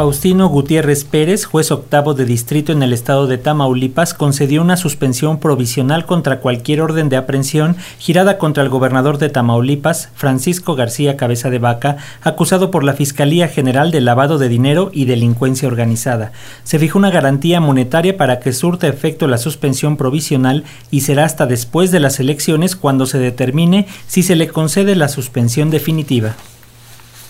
Faustino 0.00 0.48
Gutiérrez 0.48 1.04
Pérez, 1.04 1.44
juez 1.44 1.70
octavo 1.70 2.14
de 2.14 2.24
distrito 2.24 2.72
en 2.72 2.82
el 2.82 2.94
estado 2.94 3.26
de 3.26 3.36
Tamaulipas, 3.36 4.14
concedió 4.14 4.62
una 4.62 4.78
suspensión 4.78 5.38
provisional 5.38 6.06
contra 6.06 6.40
cualquier 6.40 6.80
orden 6.80 7.10
de 7.10 7.18
aprehensión 7.18 7.76
girada 7.98 8.38
contra 8.38 8.62
el 8.62 8.70
gobernador 8.70 9.18
de 9.18 9.28
Tamaulipas, 9.28 10.08
Francisco 10.14 10.74
García 10.74 11.18
Cabeza 11.18 11.50
de 11.50 11.58
Vaca, 11.58 11.98
acusado 12.22 12.70
por 12.70 12.82
la 12.82 12.94
Fiscalía 12.94 13.46
General 13.46 13.90
de 13.90 14.00
lavado 14.00 14.38
de 14.38 14.48
dinero 14.48 14.90
y 14.94 15.04
delincuencia 15.04 15.68
organizada. 15.68 16.32
Se 16.64 16.78
fijó 16.78 16.98
una 16.98 17.10
garantía 17.10 17.60
monetaria 17.60 18.16
para 18.16 18.40
que 18.40 18.54
surta 18.54 18.88
efecto 18.88 19.26
la 19.26 19.36
suspensión 19.36 19.98
provisional 19.98 20.64
y 20.90 21.02
será 21.02 21.26
hasta 21.26 21.44
después 21.44 21.90
de 21.90 22.00
las 22.00 22.20
elecciones 22.20 22.74
cuando 22.74 23.04
se 23.04 23.18
determine 23.18 23.86
si 24.06 24.22
se 24.22 24.34
le 24.34 24.48
concede 24.48 24.96
la 24.96 25.08
suspensión 25.08 25.68
definitiva 25.68 26.36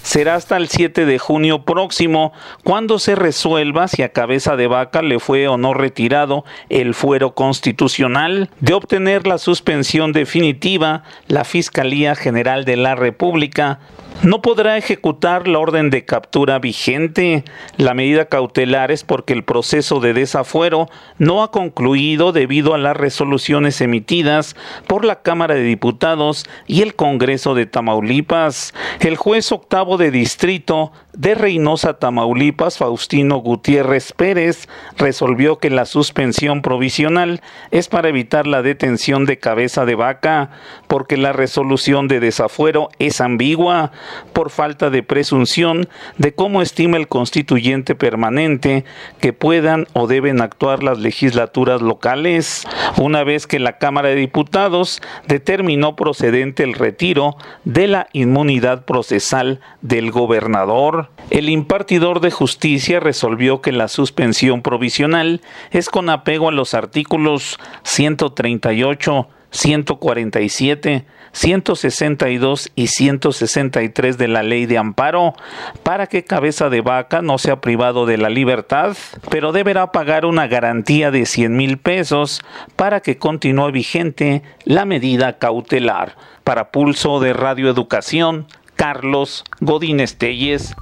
será 0.03 0.35
hasta 0.35 0.57
el 0.57 0.69
7 0.69 1.07
de 1.07 1.19
junio 1.19 1.65
próximo, 1.65 2.33
cuando 2.65 2.99
se 2.99 3.15
resuelva 3.15 3.89
si 3.89 4.03
a 4.03 4.13
cabeza 4.13 4.57
de 4.57 4.67
vaca 4.67 5.03
le 5.03 5.19
fue 5.19 5.49
o 5.49 5.57
no 5.57 5.75
retirado 5.75 6.45
el 6.69 6.95
fuero 6.95 7.35
constitucional. 7.35 8.51
De 8.61 8.75
obtener 8.75 9.27
la 9.27 9.39
suspensión 9.39 10.13
definitiva, 10.13 11.05
la 11.29 11.45
Fiscalía 11.45 12.15
General 12.15 12.65
de 12.65 12.77
la 12.77 12.95
República 12.95 13.81
no 14.23 14.43
podrá 14.43 14.77
ejecutar 14.77 15.49
la 15.49 15.59
orden 15.59 15.89
de 15.89 16.05
captura 16.05 16.59
vigente. 16.59 17.43
La 17.79 17.95
medida 17.95 18.27
cautelar 18.27 18.91
es 18.91 19.03
porque 19.03 19.33
el 19.33 19.45
proceso 19.45 19.99
de 19.99 20.13
desafuero 20.13 20.91
no 21.17 21.43
ha 21.43 21.51
concluido 21.51 22.33
debido 22.33 22.75
a 22.75 22.79
las 22.79 22.95
resoluciones 22.95 23.81
emitidas 23.81 24.57
por 24.87 25.07
la 25.07 25.23
Cámara 25.23 25.55
de 25.55 25.63
Diputados 25.63 26.45
y 26.67 26.83
el 26.83 26.95
Congreso 26.95 27.55
de 27.55 27.65
Tamaulipas. 27.65 28.75
El 29.01 29.17
juez 29.17 29.53
octavo 29.53 29.90
de 29.97 30.11
distrito 30.11 30.93
de 31.13 31.35
Reynosa, 31.35 31.95
Tamaulipas, 31.95 32.79
Faustino 32.79 33.39
Gutiérrez 33.39 34.13
Pérez, 34.13 34.69
resolvió 34.97 35.59
que 35.59 35.71
la 35.71 35.85
suspensión 35.85 36.63
provisional 36.63 37.41
es 37.71 37.89
para 37.89 38.09
evitar 38.09 38.47
la 38.47 38.63
detención 38.63 39.27
de 39.27 39.39
cabeza 39.39 39.85
de 39.85 39.97
vaca, 39.97 40.51
porque 40.87 41.17
la 41.17 41.33
resolución 41.33 42.09
de 42.09 42.21
desafuero 42.21 42.89
es 42.99 43.21
ambigua 43.21 43.93
por 44.33 44.51
falta 44.51 44.91
de 44.91 45.03
presunción 45.03 45.89
de 46.19 46.35
cómo 46.35 46.63
estima 46.63 46.97
el 46.97 47.09
constituyente 47.09 47.95
permanente 47.95 48.85
que 49.21 49.33
puedan 49.33 49.87
o 49.93 50.07
deben 50.07 50.41
actuar 50.41 50.83
las 50.83 50.99
legislaturas 50.99 51.83
locales, 51.83 52.67
una 52.97 53.25
vez 53.25 53.47
que 53.47 53.59
la 53.59 53.79
Cámara 53.79 54.11
de 54.11 54.17
Diputados 54.17 55.03
determinó 55.27 55.97
procedente 55.97 56.63
el 56.63 56.75
retiro 56.75 57.37
de 57.65 57.89
la 57.89 58.09
inmunidad 58.13 58.85
procesal 58.85 59.61
del 59.83 60.11
gobernador. 60.11 61.11
El 61.31 61.49
impartidor 61.49 62.21
de 62.21 62.31
justicia 62.31 63.01
resolvió 63.01 63.61
que 63.61 63.73
la 63.73 63.89
suspensión 63.89 64.63
provisional 64.63 65.41
es 65.71 65.89
con 65.89 66.11
apego 66.11 66.49
a 66.49 66.53
los 66.53 66.75
artículos 66.75 67.59
138, 67.85 69.29
147, 69.51 71.07
162 71.33 72.73
y 72.75 72.89
163 72.89 74.19
de 74.19 74.29
la 74.29 74.43
ley 74.43 74.67
de 74.67 74.79
amparo 74.79 75.35
para 75.83 76.07
que 76.07 76.25
cabeza 76.25 76.71
de 76.71 76.81
vaca 76.81 77.23
no 77.23 77.39
sea 77.39 77.61
privado 77.61 78.07
de 78.07 78.19
la 78.19 78.29
libertad, 78.29 78.97
pero 79.31 79.53
deberá 79.53 79.93
pagar 79.93 80.25
una 80.25 80.47
garantía 80.47 81.11
de 81.11 81.27
100 81.27 81.57
mil 81.57 81.79
pesos 81.79 82.43
para 82.77 83.01
que 83.01 83.19
continúe 83.19 83.71
vigente 83.71 84.43
la 84.65 84.85
medida 84.85 85.39
cautelar. 85.39 86.17
Para 86.45 86.73
Pulso 86.73 87.21
de 87.21 87.33
Radio 87.33 87.69
Educación, 87.69 88.47
Carlos 88.81 89.45
Godínez 89.61 90.15
Telles. 90.15 90.75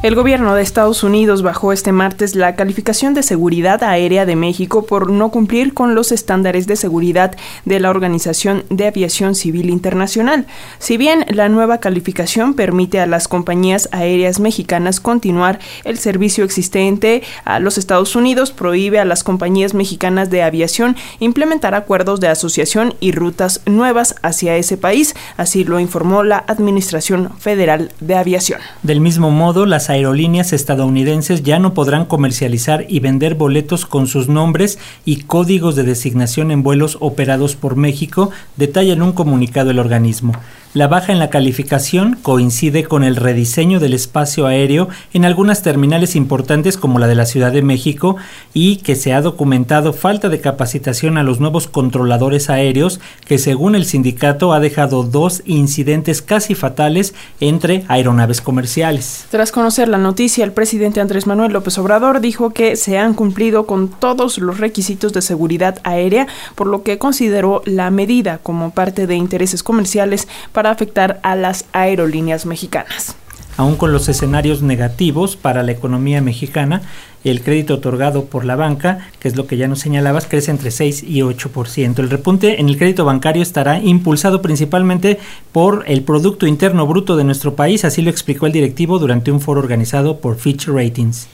El 0.00 0.14
gobierno 0.14 0.54
de 0.54 0.62
Estados 0.62 1.02
Unidos 1.02 1.42
bajó 1.42 1.72
este 1.72 1.90
martes 1.90 2.36
la 2.36 2.54
calificación 2.54 3.14
de 3.14 3.24
seguridad 3.24 3.82
aérea 3.82 4.26
de 4.26 4.36
México 4.36 4.86
por 4.86 5.10
no 5.10 5.30
cumplir 5.30 5.74
con 5.74 5.96
los 5.96 6.12
estándares 6.12 6.68
de 6.68 6.76
seguridad 6.76 7.36
de 7.64 7.80
la 7.80 7.90
Organización 7.90 8.62
de 8.70 8.86
Aviación 8.86 9.34
Civil 9.34 9.70
Internacional. 9.70 10.46
Si 10.78 10.96
bien 10.98 11.26
la 11.30 11.48
nueva 11.48 11.78
calificación 11.78 12.54
permite 12.54 13.00
a 13.00 13.08
las 13.08 13.26
compañías 13.26 13.88
aéreas 13.90 14.38
mexicanas 14.38 15.00
continuar 15.00 15.58
el 15.82 15.98
servicio 15.98 16.44
existente 16.44 17.24
a 17.44 17.58
los 17.58 17.76
Estados 17.76 18.14
Unidos, 18.14 18.52
prohíbe 18.52 19.00
a 19.00 19.04
las 19.04 19.24
compañías 19.24 19.74
mexicanas 19.74 20.30
de 20.30 20.44
aviación 20.44 20.94
implementar 21.18 21.74
acuerdos 21.74 22.20
de 22.20 22.28
asociación 22.28 22.94
y 23.00 23.10
rutas 23.10 23.62
nuevas 23.66 24.14
hacia 24.22 24.58
ese 24.58 24.76
país, 24.76 25.16
así 25.36 25.64
lo 25.64 25.80
informó 25.80 26.22
la 26.22 26.44
Administración 26.46 27.32
Federal 27.40 27.90
de 27.98 28.14
Aviación. 28.14 28.60
Del 28.84 29.00
mismo 29.00 29.32
modo, 29.32 29.66
las 29.66 29.87
aerolíneas 29.88 30.52
estadounidenses 30.52 31.42
ya 31.42 31.58
no 31.58 31.74
podrán 31.74 32.04
comercializar 32.04 32.86
y 32.88 33.00
vender 33.00 33.34
boletos 33.34 33.86
con 33.86 34.06
sus 34.06 34.28
nombres 34.28 34.78
y 35.04 35.22
códigos 35.22 35.76
de 35.76 35.84
designación 35.84 36.50
en 36.50 36.62
vuelos 36.62 36.98
operados 37.00 37.56
por 37.56 37.76
México, 37.76 38.30
detalla 38.56 38.92
en 38.92 39.02
un 39.02 39.12
comunicado 39.12 39.70
el 39.70 39.78
organismo. 39.78 40.32
La 40.74 40.86
baja 40.86 41.12
en 41.12 41.18
la 41.18 41.30
calificación 41.30 42.18
coincide 42.20 42.84
con 42.84 43.02
el 43.02 43.16
rediseño 43.16 43.80
del 43.80 43.94
espacio 43.94 44.46
aéreo 44.46 44.88
en 45.14 45.24
algunas 45.24 45.62
terminales 45.62 46.14
importantes 46.14 46.76
como 46.76 46.98
la 46.98 47.06
de 47.06 47.14
la 47.14 47.24
Ciudad 47.24 47.52
de 47.52 47.62
México 47.62 48.16
y 48.52 48.76
que 48.76 48.94
se 48.94 49.14
ha 49.14 49.22
documentado 49.22 49.94
falta 49.94 50.28
de 50.28 50.42
capacitación 50.42 51.16
a 51.16 51.22
los 51.22 51.40
nuevos 51.40 51.68
controladores 51.68 52.50
aéreos 52.50 53.00
que 53.26 53.38
según 53.38 53.76
el 53.76 53.86
sindicato 53.86 54.52
ha 54.52 54.60
dejado 54.60 55.04
dos 55.04 55.42
incidentes 55.46 56.20
casi 56.20 56.54
fatales 56.54 57.14
entre 57.40 57.84
aeronaves 57.88 58.42
comerciales. 58.42 59.24
Tras 59.30 59.52
conocer 59.52 59.88
la 59.88 59.96
noticia, 59.96 60.44
el 60.44 60.52
presidente 60.52 61.00
Andrés 61.00 61.26
Manuel 61.26 61.54
López 61.54 61.78
Obrador 61.78 62.20
dijo 62.20 62.50
que 62.50 62.76
se 62.76 62.98
han 62.98 63.14
cumplido 63.14 63.64
con 63.64 63.88
todos 63.88 64.36
los 64.36 64.58
requisitos 64.58 65.14
de 65.14 65.22
seguridad 65.22 65.78
aérea, 65.82 66.26
por 66.54 66.66
lo 66.66 66.82
que 66.82 66.98
consideró 66.98 67.62
la 67.64 67.90
medida 67.90 68.36
como 68.42 68.72
parte 68.72 69.06
de 69.06 69.16
intereses 69.16 69.62
comerciales 69.62 70.28
afectar 70.66 71.20
a 71.22 71.36
las 71.36 71.64
aerolíneas 71.72 72.46
mexicanas. 72.46 73.16
Aún 73.56 73.74
con 73.74 73.92
los 73.92 74.08
escenarios 74.08 74.62
negativos 74.62 75.36
para 75.36 75.64
la 75.64 75.72
economía 75.72 76.20
mexicana, 76.22 76.82
el 77.24 77.42
crédito 77.42 77.74
otorgado 77.74 78.26
por 78.26 78.44
la 78.44 78.54
banca, 78.54 79.10
que 79.18 79.26
es 79.26 79.36
lo 79.36 79.48
que 79.48 79.56
ya 79.56 79.66
nos 79.66 79.80
señalabas, 79.80 80.26
crece 80.26 80.52
entre 80.52 80.70
6 80.70 81.02
y 81.02 81.22
8%. 81.22 81.98
El 81.98 82.10
repunte 82.10 82.60
en 82.60 82.68
el 82.68 82.78
crédito 82.78 83.04
bancario 83.04 83.42
estará 83.42 83.80
impulsado 83.80 84.42
principalmente 84.42 85.18
por 85.50 85.84
el 85.88 86.02
Producto 86.02 86.46
Interno 86.46 86.86
Bruto 86.86 87.16
de 87.16 87.24
nuestro 87.24 87.56
país, 87.56 87.84
así 87.84 88.00
lo 88.00 88.10
explicó 88.10 88.46
el 88.46 88.52
directivo 88.52 89.00
durante 89.00 89.32
un 89.32 89.40
foro 89.40 89.60
organizado 89.60 90.20
por 90.20 90.36
Fitch 90.36 90.68
Ratings. 90.68 91.26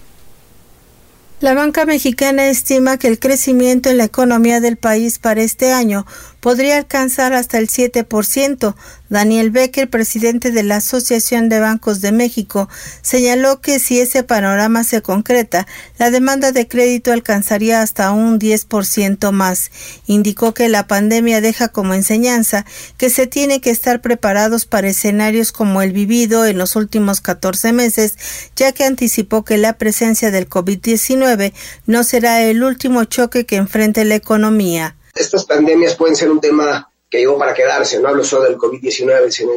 La 1.40 1.52
banca 1.52 1.84
mexicana 1.84 2.48
estima 2.48 2.96
que 2.96 3.08
el 3.08 3.18
crecimiento 3.18 3.90
en 3.90 3.98
la 3.98 4.04
economía 4.04 4.60
del 4.60 4.78
país 4.78 5.18
para 5.18 5.42
este 5.42 5.72
año 5.72 6.06
podría 6.44 6.76
alcanzar 6.76 7.32
hasta 7.32 7.56
el 7.56 7.68
7%. 7.68 8.74
Daniel 9.08 9.50
Becker, 9.50 9.88
presidente 9.88 10.50
de 10.50 10.62
la 10.62 10.76
Asociación 10.76 11.48
de 11.48 11.58
Bancos 11.58 12.02
de 12.02 12.12
México, 12.12 12.68
señaló 13.00 13.62
que 13.62 13.78
si 13.78 13.98
ese 13.98 14.24
panorama 14.24 14.84
se 14.84 15.00
concreta, 15.00 15.66
la 15.96 16.10
demanda 16.10 16.52
de 16.52 16.68
crédito 16.68 17.12
alcanzaría 17.12 17.80
hasta 17.80 18.12
un 18.12 18.38
10% 18.38 19.32
más. 19.32 19.70
Indicó 20.06 20.52
que 20.52 20.68
la 20.68 20.86
pandemia 20.86 21.40
deja 21.40 21.68
como 21.68 21.94
enseñanza 21.94 22.66
que 22.98 23.08
se 23.08 23.26
tiene 23.26 23.62
que 23.62 23.70
estar 23.70 24.02
preparados 24.02 24.66
para 24.66 24.88
escenarios 24.88 25.50
como 25.50 25.80
el 25.80 25.94
vivido 25.94 26.44
en 26.44 26.58
los 26.58 26.76
últimos 26.76 27.22
14 27.22 27.72
meses, 27.72 28.18
ya 28.54 28.72
que 28.72 28.84
anticipó 28.84 29.46
que 29.46 29.56
la 29.56 29.78
presencia 29.78 30.30
del 30.30 30.50
COVID-19 30.50 31.54
no 31.86 32.04
será 32.04 32.42
el 32.42 32.62
último 32.62 33.04
choque 33.04 33.46
que 33.46 33.56
enfrente 33.56 34.04
la 34.04 34.16
economía. 34.16 34.94
Estas 35.14 35.44
pandemias 35.44 35.94
pueden 35.94 36.16
ser 36.16 36.30
un 36.30 36.40
tema 36.40 36.90
que 37.08 37.18
llegó 37.18 37.38
para 37.38 37.54
quedarse, 37.54 38.00
no 38.00 38.08
hablo 38.08 38.24
solo 38.24 38.44
del 38.44 38.58
COVID-19, 38.58 39.30
sino 39.30 39.52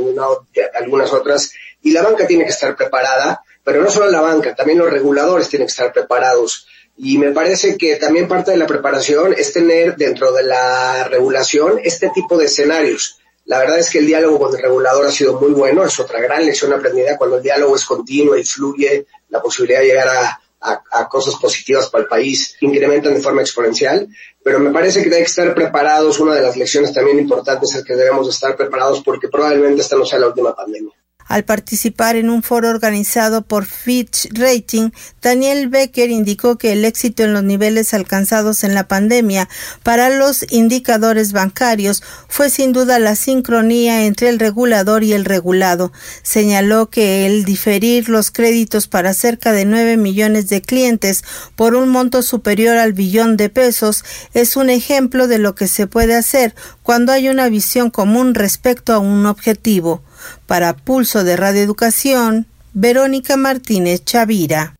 de 0.53 0.69
algunas 0.75 1.11
otras, 1.11 1.51
y 1.81 1.91
la 1.91 2.03
banca 2.03 2.27
tiene 2.27 2.43
que 2.43 2.51
estar 2.51 2.75
preparada, 2.75 3.41
pero 3.63 3.81
no 3.81 3.89
solo 3.89 4.09
la 4.11 4.21
banca, 4.21 4.53
también 4.55 4.77
los 4.77 4.91
reguladores 4.91 5.49
tienen 5.49 5.67
que 5.67 5.71
estar 5.71 5.91
preparados. 5.91 6.67
Y 6.97 7.17
me 7.17 7.31
parece 7.31 7.77
que 7.77 7.95
también 7.95 8.27
parte 8.27 8.51
de 8.51 8.57
la 8.57 8.67
preparación 8.67 9.33
es 9.37 9.53
tener 9.53 9.95
dentro 9.95 10.31
de 10.31 10.43
la 10.43 11.05
regulación 11.05 11.79
este 11.83 12.09
tipo 12.09 12.37
de 12.37 12.45
escenarios. 12.45 13.19
La 13.45 13.59
verdad 13.59 13.79
es 13.79 13.89
que 13.89 13.99
el 13.99 14.07
diálogo 14.07 14.39
con 14.39 14.55
el 14.55 14.61
regulador 14.61 15.05
ha 15.05 15.11
sido 15.11 15.39
muy 15.39 15.51
bueno, 15.51 15.85
es 15.85 15.99
otra 15.99 16.19
gran 16.19 16.45
lección 16.45 16.73
aprendida 16.73 17.17
cuando 17.17 17.37
el 17.37 17.43
diálogo 17.43 17.75
es 17.75 17.85
continuo 17.85 18.35
y 18.35 18.43
fluye, 18.43 19.05
la 19.29 19.41
posibilidad 19.41 19.79
de 19.79 19.87
llegar 19.87 20.09
a, 20.09 20.41
a, 20.61 21.07
cosas 21.07 21.35
positivas 21.35 21.89
para 21.89 22.03
el 22.03 22.09
país 22.09 22.55
incrementan 22.61 23.13
de 23.13 23.21
forma 23.21 23.41
exponencial, 23.41 24.07
pero 24.43 24.59
me 24.59 24.71
parece 24.71 25.01
que 25.01 25.13
hay 25.13 25.21
que 25.21 25.27
estar 25.27 25.53
preparados. 25.53 26.19
Una 26.19 26.35
de 26.35 26.41
las 26.41 26.57
lecciones 26.57 26.93
también 26.93 27.19
importantes 27.19 27.75
es 27.75 27.83
que 27.83 27.95
debemos 27.95 28.27
estar 28.27 28.55
preparados 28.55 29.01
porque 29.03 29.27
probablemente 29.27 29.81
esta 29.81 29.95
no 29.95 30.05
sea 30.05 30.19
la 30.19 30.27
última 30.27 30.55
pandemia. 30.55 30.93
Al 31.27 31.43
participar 31.43 32.15
en 32.15 32.29
un 32.29 32.41
foro 32.41 32.69
organizado 32.69 33.41
por 33.41 33.65
Fitch 33.65 34.29
Rating, 34.31 34.91
Daniel 35.21 35.67
Becker 35.67 36.09
indicó 36.09 36.57
que 36.57 36.71
el 36.71 36.85
éxito 36.85 37.23
en 37.23 37.33
los 37.33 37.43
niveles 37.43 37.93
alcanzados 37.93 38.63
en 38.63 38.73
la 38.73 38.87
pandemia 38.87 39.49
para 39.83 40.09
los 40.09 40.45
indicadores 40.51 41.33
bancarios 41.33 42.01
fue 42.29 42.49
sin 42.49 42.71
duda 42.71 42.97
la 42.99 43.15
sincronía 43.15 44.05
entre 44.05 44.29
el 44.29 44.39
regulador 44.39 45.03
y 45.03 45.13
el 45.13 45.25
regulado. 45.25 45.91
Señaló 46.23 46.89
que 46.89 47.25
el 47.25 47.43
diferir 47.43 48.07
los 48.07 48.31
créditos 48.31 48.87
para 48.87 49.13
cerca 49.13 49.51
de 49.51 49.65
9 49.65 49.97
millones 49.97 50.47
de 50.47 50.61
clientes 50.61 51.23
por 51.55 51.75
un 51.75 51.89
monto 51.89 52.21
superior 52.21 52.77
al 52.77 52.93
billón 52.93 53.35
de 53.35 53.49
pesos 53.49 54.05
es 54.33 54.55
un 54.55 54.69
ejemplo 54.69 55.27
de 55.27 55.39
lo 55.39 55.55
que 55.55 55.67
se 55.67 55.87
puede 55.87 56.15
hacer 56.15 56.55
cuando 56.83 57.11
hay 57.11 57.27
una 57.27 57.49
visión 57.49 57.89
común 57.89 58.33
respecto 58.33 58.93
a 58.93 58.99
un 58.99 59.25
objetivo. 59.25 60.03
Para 60.45 60.75
Pulso 60.75 61.23
de 61.23 61.37
Radio 61.37 61.61
Educación, 61.61 62.47
Verónica 62.73 63.37
Martínez 63.37 64.03
Chavira. 64.05 64.77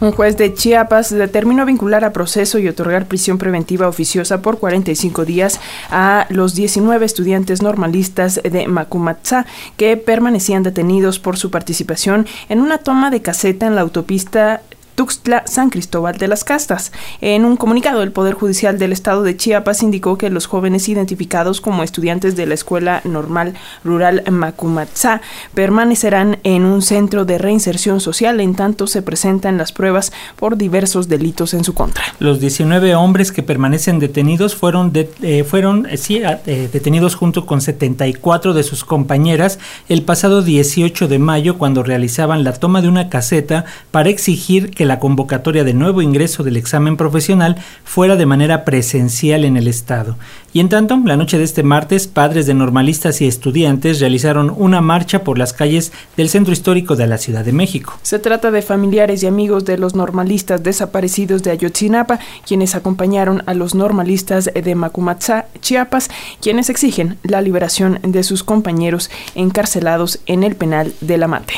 Un 0.00 0.12
juez 0.12 0.36
de 0.36 0.54
Chiapas 0.54 1.10
determinó 1.10 1.66
vincular 1.66 2.04
a 2.04 2.12
proceso 2.12 2.60
y 2.60 2.68
otorgar 2.68 3.06
prisión 3.06 3.36
preventiva 3.36 3.88
oficiosa 3.88 4.42
por 4.42 4.58
45 4.58 5.24
días 5.24 5.58
a 5.90 6.26
los 6.30 6.54
19 6.54 7.04
estudiantes 7.04 7.62
normalistas 7.62 8.40
de 8.44 8.68
Macumatzá 8.68 9.44
que 9.76 9.96
permanecían 9.96 10.62
detenidos 10.62 11.18
por 11.18 11.36
su 11.36 11.50
participación 11.50 12.26
en 12.48 12.60
una 12.60 12.78
toma 12.78 13.10
de 13.10 13.22
caseta 13.22 13.66
en 13.66 13.74
la 13.74 13.80
autopista 13.80 14.62
Tuxtla 14.98 15.44
San 15.46 15.70
Cristóbal 15.70 16.18
de 16.18 16.26
las 16.26 16.42
Castas. 16.42 16.90
En 17.20 17.44
un 17.44 17.56
comunicado, 17.56 18.02
el 18.02 18.10
Poder 18.10 18.34
Judicial 18.34 18.80
del 18.80 18.90
Estado 18.90 19.22
de 19.22 19.36
Chiapas 19.36 19.84
indicó 19.84 20.18
que 20.18 20.28
los 20.28 20.46
jóvenes 20.46 20.88
identificados 20.88 21.60
como 21.60 21.84
estudiantes 21.84 22.34
de 22.34 22.46
la 22.46 22.54
Escuela 22.54 23.00
Normal 23.04 23.54
Rural 23.84 24.24
Macumatzá 24.28 25.20
permanecerán 25.54 26.40
en 26.42 26.64
un 26.64 26.82
centro 26.82 27.24
de 27.24 27.38
reinserción 27.38 28.00
social 28.00 28.40
en 28.40 28.56
tanto 28.56 28.88
se 28.88 29.02
presentan 29.02 29.56
las 29.56 29.70
pruebas 29.70 30.12
por 30.34 30.56
diversos 30.56 31.06
delitos 31.06 31.54
en 31.54 31.62
su 31.62 31.74
contra. 31.74 32.02
Los 32.18 32.40
19 32.40 32.96
hombres 32.96 33.30
que 33.30 33.44
permanecen 33.44 34.00
detenidos 34.00 34.56
fueron, 34.56 34.90
eh, 35.22 35.44
fueron 35.48 35.86
eh, 35.86 35.96
sí, 35.96 36.20
eh, 36.24 36.68
detenidos 36.72 37.14
junto 37.14 37.46
con 37.46 37.60
74 37.60 38.52
de 38.52 38.64
sus 38.64 38.82
compañeras 38.82 39.60
el 39.88 40.02
pasado 40.02 40.42
18 40.42 41.06
de 41.06 41.20
mayo 41.20 41.56
cuando 41.56 41.84
realizaban 41.84 42.42
la 42.42 42.52
toma 42.54 42.82
de 42.82 42.88
una 42.88 43.08
caseta 43.08 43.64
para 43.92 44.08
exigir 44.08 44.72
que 44.72 44.87
la 44.88 44.98
convocatoria 44.98 45.62
de 45.62 45.74
nuevo 45.74 46.02
ingreso 46.02 46.42
del 46.42 46.56
examen 46.56 46.96
profesional 46.96 47.56
fuera 47.84 48.16
de 48.16 48.26
manera 48.26 48.64
presencial 48.64 49.44
en 49.44 49.56
el 49.56 49.68
Estado. 49.68 50.16
Y 50.52 50.60
en 50.60 50.68
tanto, 50.68 51.00
la 51.04 51.16
noche 51.16 51.38
de 51.38 51.44
este 51.44 51.62
martes, 51.62 52.08
padres 52.08 52.46
de 52.46 52.54
normalistas 52.54 53.20
y 53.20 53.26
estudiantes 53.26 54.00
realizaron 54.00 54.52
una 54.56 54.80
marcha 54.80 55.22
por 55.22 55.38
las 55.38 55.52
calles 55.52 55.92
del 56.16 56.30
centro 56.30 56.52
histórico 56.52 56.96
de 56.96 57.06
la 57.06 57.18
Ciudad 57.18 57.44
de 57.44 57.52
México. 57.52 57.98
Se 58.02 58.18
trata 58.18 58.50
de 58.50 58.62
familiares 58.62 59.22
y 59.22 59.26
amigos 59.26 59.64
de 59.64 59.78
los 59.78 59.94
normalistas 59.94 60.62
desaparecidos 60.62 61.42
de 61.42 61.50
Ayotzinapa, 61.50 62.18
quienes 62.46 62.74
acompañaron 62.74 63.42
a 63.46 63.54
los 63.54 63.74
normalistas 63.74 64.50
de 64.52 64.74
Macumatzá, 64.74 65.46
Chiapas, 65.60 66.10
quienes 66.40 66.70
exigen 66.70 67.18
la 67.22 67.42
liberación 67.42 68.00
de 68.02 68.22
sus 68.22 68.42
compañeros 68.42 69.10
encarcelados 69.34 70.20
en 70.26 70.42
el 70.44 70.56
penal 70.56 70.92
de 71.00 71.18
la 71.18 71.28
Mate 71.28 71.54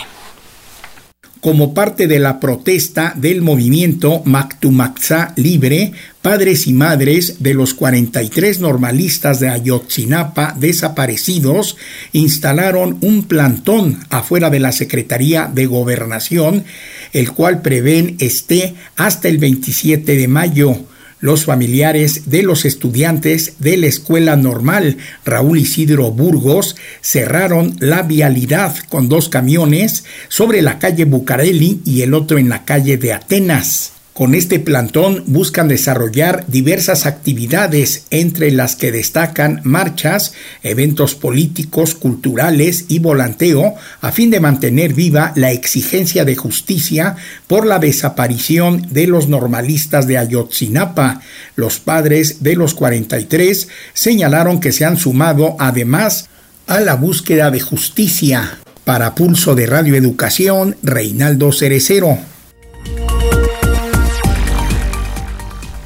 como 1.41 1.73
parte 1.73 2.07
de 2.07 2.19
la 2.19 2.39
protesta 2.39 3.15
del 3.17 3.41
movimiento 3.41 4.23
Mactumaxá 4.25 5.33
Libre, 5.37 5.93
padres 6.21 6.67
y 6.67 6.75
madres 6.75 7.43
de 7.43 7.55
los 7.55 7.73
43 7.73 8.61
normalistas 8.61 9.41
de 9.41 9.49
Ayotzinapa 9.49 10.55
desaparecidos 10.59 11.77
instalaron 12.13 12.99
un 13.01 13.25
plantón 13.25 14.01
afuera 14.11 14.51
de 14.51 14.61
la 14.61 14.73
Secretaría 14.73 15.51
de 15.53 15.67
Gobernación, 15.67 16.65
el 17.13 17.33
cual 17.33 17.63
prevén 17.63 18.17
esté 18.19 18.75
hasta 18.97 19.29
el 19.29 19.39
27 19.39 20.17
de 20.17 20.29
mayo. 20.29 20.77
Los 21.21 21.45
familiares 21.45 22.31
de 22.31 22.43
los 22.43 22.65
estudiantes 22.65 23.55
de 23.59 23.77
la 23.77 23.87
escuela 23.87 24.37
normal 24.37 24.97
Raúl 25.25 25.59
Isidro 25.59 26.11
Burgos 26.11 26.77
cerraron 27.03 27.77
la 27.79 28.03
vialidad 28.03 28.75
con 28.89 29.11
dos 29.11 29.29
camiones 29.29 30.05
sobre 30.29 30.63
la 30.63 30.79
calle 30.79 31.05
Bucareli 31.05 31.83
y 31.85 32.01
el 32.01 32.15
otro 32.15 32.39
en 32.39 32.49
la 32.49 32.65
calle 32.65 32.97
de 32.97 33.13
Atenas. 33.13 34.00
Con 34.21 34.35
este 34.35 34.61
plantón 34.61 35.25
buscan 35.29 35.67
desarrollar 35.67 36.45
diversas 36.47 37.07
actividades, 37.07 38.05
entre 38.11 38.51
las 38.51 38.77
que 38.77 38.93
destacan 38.93 39.63
marchas, 39.65 40.35
eventos 40.63 41.15
políticos, 41.15 41.95
culturales 41.95 42.85
y 42.89 42.99
volanteo, 42.99 43.77
a 44.03 44.13
fin 44.13 44.31
de 44.31 44.39
mantener 44.39 44.93
viva 44.93 45.33
la 45.37 45.53
exigencia 45.53 46.27
de 46.27 46.37
justicia 46.37 47.17
por 47.47 47.65
la 47.65 47.79
desaparición 47.79 48.87
de 48.91 49.07
los 49.07 49.29
normalistas 49.29 50.07
de 50.07 50.19
Ayotzinapa. 50.19 51.23
Los 51.57 51.79
padres 51.79 52.43
de 52.43 52.57
los 52.57 52.75
43 52.75 53.69
señalaron 53.95 54.61
que 54.61 54.73
se 54.73 54.85
han 54.85 54.99
sumado 54.99 55.57
además 55.59 56.29
a 56.67 56.81
la 56.81 56.95
búsqueda 56.95 57.51
de 57.51 57.61
justicia. 57.61 58.59
Para 58.85 59.15
Pulso 59.15 59.55
de 59.55 59.65
Radio 59.65 59.95
Educación, 59.95 60.77
Reinaldo 60.83 61.53
Cerecero. 61.53 62.19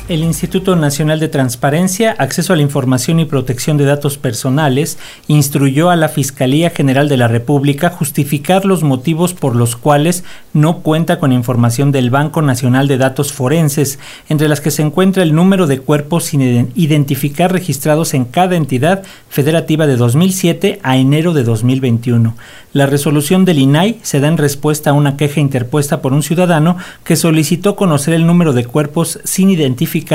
El 0.07 0.23
Instituto 0.23 0.77
Nacional 0.77 1.19
de 1.19 1.29
Transparencia, 1.29 2.15
Acceso 2.19 2.53
a 2.53 2.57
la 2.57 2.63
Información 2.63 3.21
y 3.21 3.25
Protección 3.25 3.79
de 3.79 3.87
Datos 3.87 4.19
Personales 4.19 4.99
instruyó 5.29 5.89
a 5.89 5.97
la 5.97 6.11
Fiscalía 6.11 6.69
General 6.69 7.09
de 7.09 7.17
la 7.17 7.27
República 7.27 7.89
justificar 7.89 8.67
los 8.67 8.83
motivos 8.83 9.33
por 9.33 9.57
los 9.57 9.77
cuales 9.77 10.23
no 10.53 10.81
cuenta 10.81 11.19
con 11.19 11.33
información 11.33 11.91
del 11.91 12.11
Banco 12.11 12.43
Nacional 12.43 12.87
de 12.87 12.99
Datos 12.99 13.33
Forenses, 13.33 13.99
entre 14.29 14.47
las 14.47 14.61
que 14.61 14.71
se 14.71 14.83
encuentra 14.83 15.23
el 15.23 15.35
número 15.35 15.67
de 15.67 15.79
cuerpos 15.79 16.25
sin 16.25 16.71
identificar 16.75 17.51
registrados 17.51 18.13
en 18.13 18.27
cada 18.27 18.57
entidad 18.57 19.05
federativa 19.31 19.87
de 19.87 19.97
2007 19.97 20.81
a 20.83 20.99
enero 20.99 21.33
de 21.33 21.45
2021. 21.45 22.37
La 22.75 22.85
resolución 22.85 23.47
del 23.47 23.61
INAI 23.61 24.01
se 24.03 24.21
da 24.21 24.29
en 24.29 24.37
respuesta 24.37 24.91
a 24.91 24.95
una 24.95 25.17
queja 25.17 25.41
interpuesta 25.41 26.03
por 26.03 26.13
un 26.13 26.23
ciudadano 26.23 26.77
que 27.05 27.17
solicitó 27.17 27.75
conocer 27.75 28.13
el 28.13 28.27
número 28.27 28.53
de 28.53 28.67
cuerpos 28.67 29.21
sin 29.25 29.49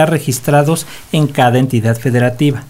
registrados 0.09 0.86
en 1.11 1.27
cada 1.27 1.59
entidad 1.59 1.97
federativa. 1.97 2.63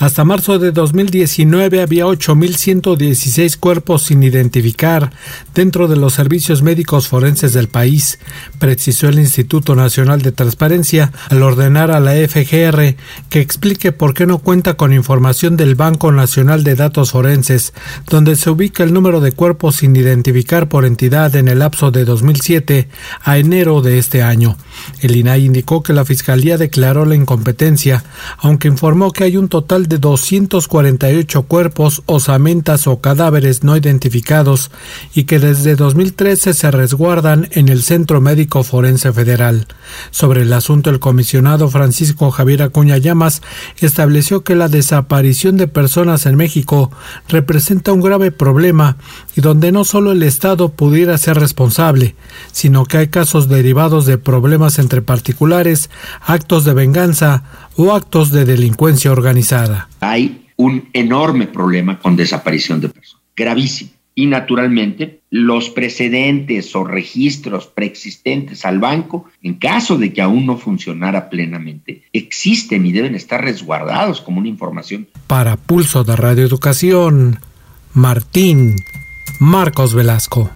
Hasta 0.00 0.24
marzo 0.24 0.58
de 0.58 0.72
2019 0.72 1.82
había 1.82 2.06
8.116 2.06 3.58
cuerpos 3.58 4.04
sin 4.04 4.22
identificar 4.22 5.12
dentro 5.54 5.88
de 5.88 5.96
los 5.96 6.14
servicios 6.14 6.62
médicos 6.62 7.06
forenses 7.06 7.52
del 7.52 7.68
país, 7.68 8.18
precisó 8.58 9.10
el 9.10 9.18
Instituto 9.18 9.74
Nacional 9.74 10.22
de 10.22 10.32
Transparencia 10.32 11.12
al 11.28 11.42
ordenar 11.42 11.90
a 11.90 12.00
la 12.00 12.12
FGR 12.12 12.96
que 13.28 13.40
explique 13.40 13.92
por 13.92 14.14
qué 14.14 14.26
no 14.26 14.38
cuenta 14.38 14.72
con 14.72 14.94
información 14.94 15.58
del 15.58 15.74
Banco 15.74 16.12
Nacional 16.12 16.64
de 16.64 16.76
Datos 16.76 17.10
Forenses, 17.10 17.74
donde 18.08 18.36
se 18.36 18.48
ubica 18.48 18.82
el 18.82 18.94
número 18.94 19.20
de 19.20 19.32
cuerpos 19.32 19.76
sin 19.76 19.94
identificar 19.94 20.70
por 20.70 20.86
entidad 20.86 21.36
en 21.36 21.46
el 21.46 21.58
lapso 21.58 21.90
de 21.90 22.06
2007 22.06 22.88
a 23.22 23.36
enero 23.36 23.82
de 23.82 23.98
este 23.98 24.22
año. 24.22 24.56
El 25.00 25.14
INAI 25.14 25.44
indicó 25.44 25.82
que 25.82 25.92
la 25.92 26.06
Fiscalía 26.06 26.56
declaró 26.56 27.04
la 27.04 27.16
incompetencia, 27.16 28.02
aunque 28.38 28.68
informó 28.68 29.12
que 29.12 29.24
hay 29.24 29.36
un 29.36 29.50
total 29.50 29.89
de 29.90 29.98
248 29.98 31.42
cuerpos, 31.42 32.02
osamentas 32.06 32.86
o 32.86 33.00
cadáveres 33.00 33.64
no 33.64 33.76
identificados 33.76 34.70
y 35.14 35.24
que 35.24 35.38
desde 35.38 35.76
2013 35.76 36.54
se 36.54 36.70
resguardan 36.70 37.48
en 37.50 37.68
el 37.68 37.82
Centro 37.82 38.22
Médico 38.22 38.62
Forense 38.62 39.12
Federal. 39.12 39.66
Sobre 40.10 40.42
el 40.42 40.52
asunto, 40.52 40.88
el 40.90 41.00
comisionado 41.00 41.68
Francisco 41.68 42.30
Javier 42.30 42.62
Acuña 42.62 42.96
Llamas 42.98 43.42
estableció 43.78 44.44
que 44.44 44.54
la 44.54 44.68
desaparición 44.68 45.56
de 45.56 45.66
personas 45.66 46.24
en 46.24 46.36
México 46.36 46.90
representa 47.28 47.92
un 47.92 48.00
grave 48.00 48.30
problema 48.30 48.96
y 49.34 49.40
donde 49.40 49.72
no 49.72 49.84
solo 49.84 50.12
el 50.12 50.22
Estado 50.22 50.70
pudiera 50.70 51.18
ser 51.18 51.38
responsable, 51.38 52.14
sino 52.52 52.84
que 52.84 52.98
hay 52.98 53.08
casos 53.08 53.48
derivados 53.48 54.06
de 54.06 54.18
problemas 54.18 54.78
entre 54.78 55.02
particulares, 55.02 55.90
actos 56.20 56.64
de 56.64 56.74
venganza 56.74 57.42
o 57.76 57.92
actos 57.92 58.30
de 58.30 58.44
delincuencia 58.44 59.12
organizada. 59.12 59.88
Hay 60.00 60.46
un 60.56 60.88
enorme 60.92 61.46
problema 61.46 61.98
con 61.98 62.16
desaparición 62.16 62.80
de 62.80 62.90
personas, 62.90 63.24
gravísimo. 63.36 63.90
Y 64.14 64.26
naturalmente 64.26 65.20
los 65.30 65.70
precedentes 65.70 66.74
o 66.74 66.84
registros 66.84 67.66
preexistentes 67.66 68.66
al 68.66 68.78
banco, 68.78 69.24
en 69.40 69.54
caso 69.54 69.96
de 69.96 70.12
que 70.12 70.20
aún 70.20 70.44
no 70.44 70.58
funcionara 70.58 71.30
plenamente, 71.30 72.02
existen 72.12 72.84
y 72.84 72.92
deben 72.92 73.14
estar 73.14 73.42
resguardados 73.42 74.20
como 74.20 74.40
una 74.40 74.48
información. 74.48 75.06
Para 75.26 75.56
Pulso 75.56 76.04
de 76.04 76.16
Radio 76.16 76.44
Educación, 76.44 77.38
Martín 77.94 78.76
Marcos 79.40 79.94
Velasco. 79.94 80.50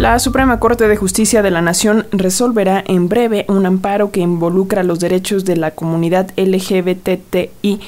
La 0.00 0.18
Suprema 0.18 0.58
Corte 0.60 0.88
de 0.88 0.96
Justicia 0.96 1.42
de 1.42 1.50
la 1.50 1.60
Nación 1.60 2.06
resolverá 2.10 2.82
en 2.86 3.10
breve 3.10 3.44
un 3.48 3.66
amparo 3.66 4.10
que 4.10 4.20
involucra 4.20 4.82
los 4.82 4.98
derechos 4.98 5.44
de 5.44 5.58
la 5.58 5.72
comunidad 5.72 6.30
LGBTIQ 6.38 7.82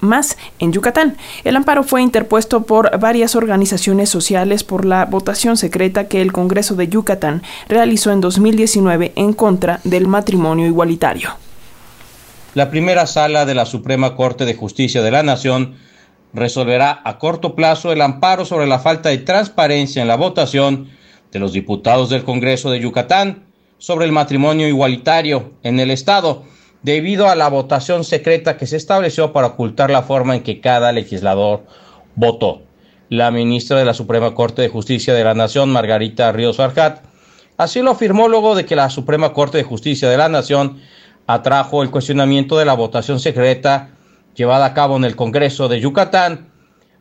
más 0.00 0.38
en 0.58 0.72
Yucatán. 0.72 1.18
El 1.44 1.56
amparo 1.56 1.82
fue 1.82 2.00
interpuesto 2.00 2.62
por 2.62 2.98
varias 2.98 3.36
organizaciones 3.36 4.08
sociales 4.08 4.64
por 4.64 4.86
la 4.86 5.04
votación 5.04 5.58
secreta 5.58 6.08
que 6.08 6.22
el 6.22 6.32
Congreso 6.32 6.76
de 6.76 6.88
Yucatán 6.88 7.42
realizó 7.68 8.10
en 8.10 8.22
2019 8.22 9.12
en 9.14 9.34
contra 9.34 9.80
del 9.84 10.06
matrimonio 10.06 10.64
igualitario. 10.66 11.28
La 12.54 12.70
primera 12.70 13.06
sala 13.06 13.44
de 13.44 13.54
la 13.54 13.66
Suprema 13.66 14.16
Corte 14.16 14.46
de 14.46 14.54
Justicia 14.54 15.02
de 15.02 15.10
la 15.10 15.22
Nación 15.22 15.74
resolverá 16.32 17.02
a 17.04 17.18
corto 17.18 17.54
plazo 17.54 17.92
el 17.92 18.00
amparo 18.00 18.46
sobre 18.46 18.66
la 18.66 18.78
falta 18.78 19.10
de 19.10 19.18
transparencia 19.18 20.00
en 20.00 20.08
la 20.08 20.16
votación 20.16 20.88
de 21.34 21.40
los 21.40 21.52
diputados 21.52 22.10
del 22.10 22.22
Congreso 22.22 22.70
de 22.70 22.78
Yucatán 22.78 23.44
sobre 23.78 24.06
el 24.06 24.12
matrimonio 24.12 24.68
igualitario 24.68 25.50
en 25.64 25.80
el 25.80 25.90
Estado, 25.90 26.44
debido 26.84 27.28
a 27.28 27.34
la 27.34 27.48
votación 27.48 28.04
secreta 28.04 28.56
que 28.56 28.68
se 28.68 28.76
estableció 28.76 29.32
para 29.32 29.48
ocultar 29.48 29.90
la 29.90 30.02
forma 30.02 30.36
en 30.36 30.44
que 30.44 30.60
cada 30.60 30.92
legislador 30.92 31.64
votó. 32.14 32.62
La 33.08 33.32
ministra 33.32 33.76
de 33.76 33.84
la 33.84 33.94
Suprema 33.94 34.32
Corte 34.32 34.62
de 34.62 34.68
Justicia 34.68 35.12
de 35.12 35.24
la 35.24 35.34
Nación, 35.34 35.70
Margarita 35.70 36.30
Ríos 36.30 36.60
Arjat, 36.60 37.02
así 37.56 37.82
lo 37.82 37.90
afirmó 37.90 38.28
luego 38.28 38.54
de 38.54 38.64
que 38.64 38.76
la 38.76 38.88
Suprema 38.88 39.32
Corte 39.32 39.58
de 39.58 39.64
Justicia 39.64 40.08
de 40.08 40.16
la 40.16 40.28
Nación 40.28 40.78
atrajo 41.26 41.82
el 41.82 41.90
cuestionamiento 41.90 42.58
de 42.58 42.64
la 42.64 42.74
votación 42.74 43.18
secreta 43.18 43.90
llevada 44.36 44.66
a 44.66 44.74
cabo 44.74 44.96
en 44.96 45.04
el 45.04 45.16
Congreso 45.16 45.68
de 45.68 45.80
Yucatán 45.80 46.53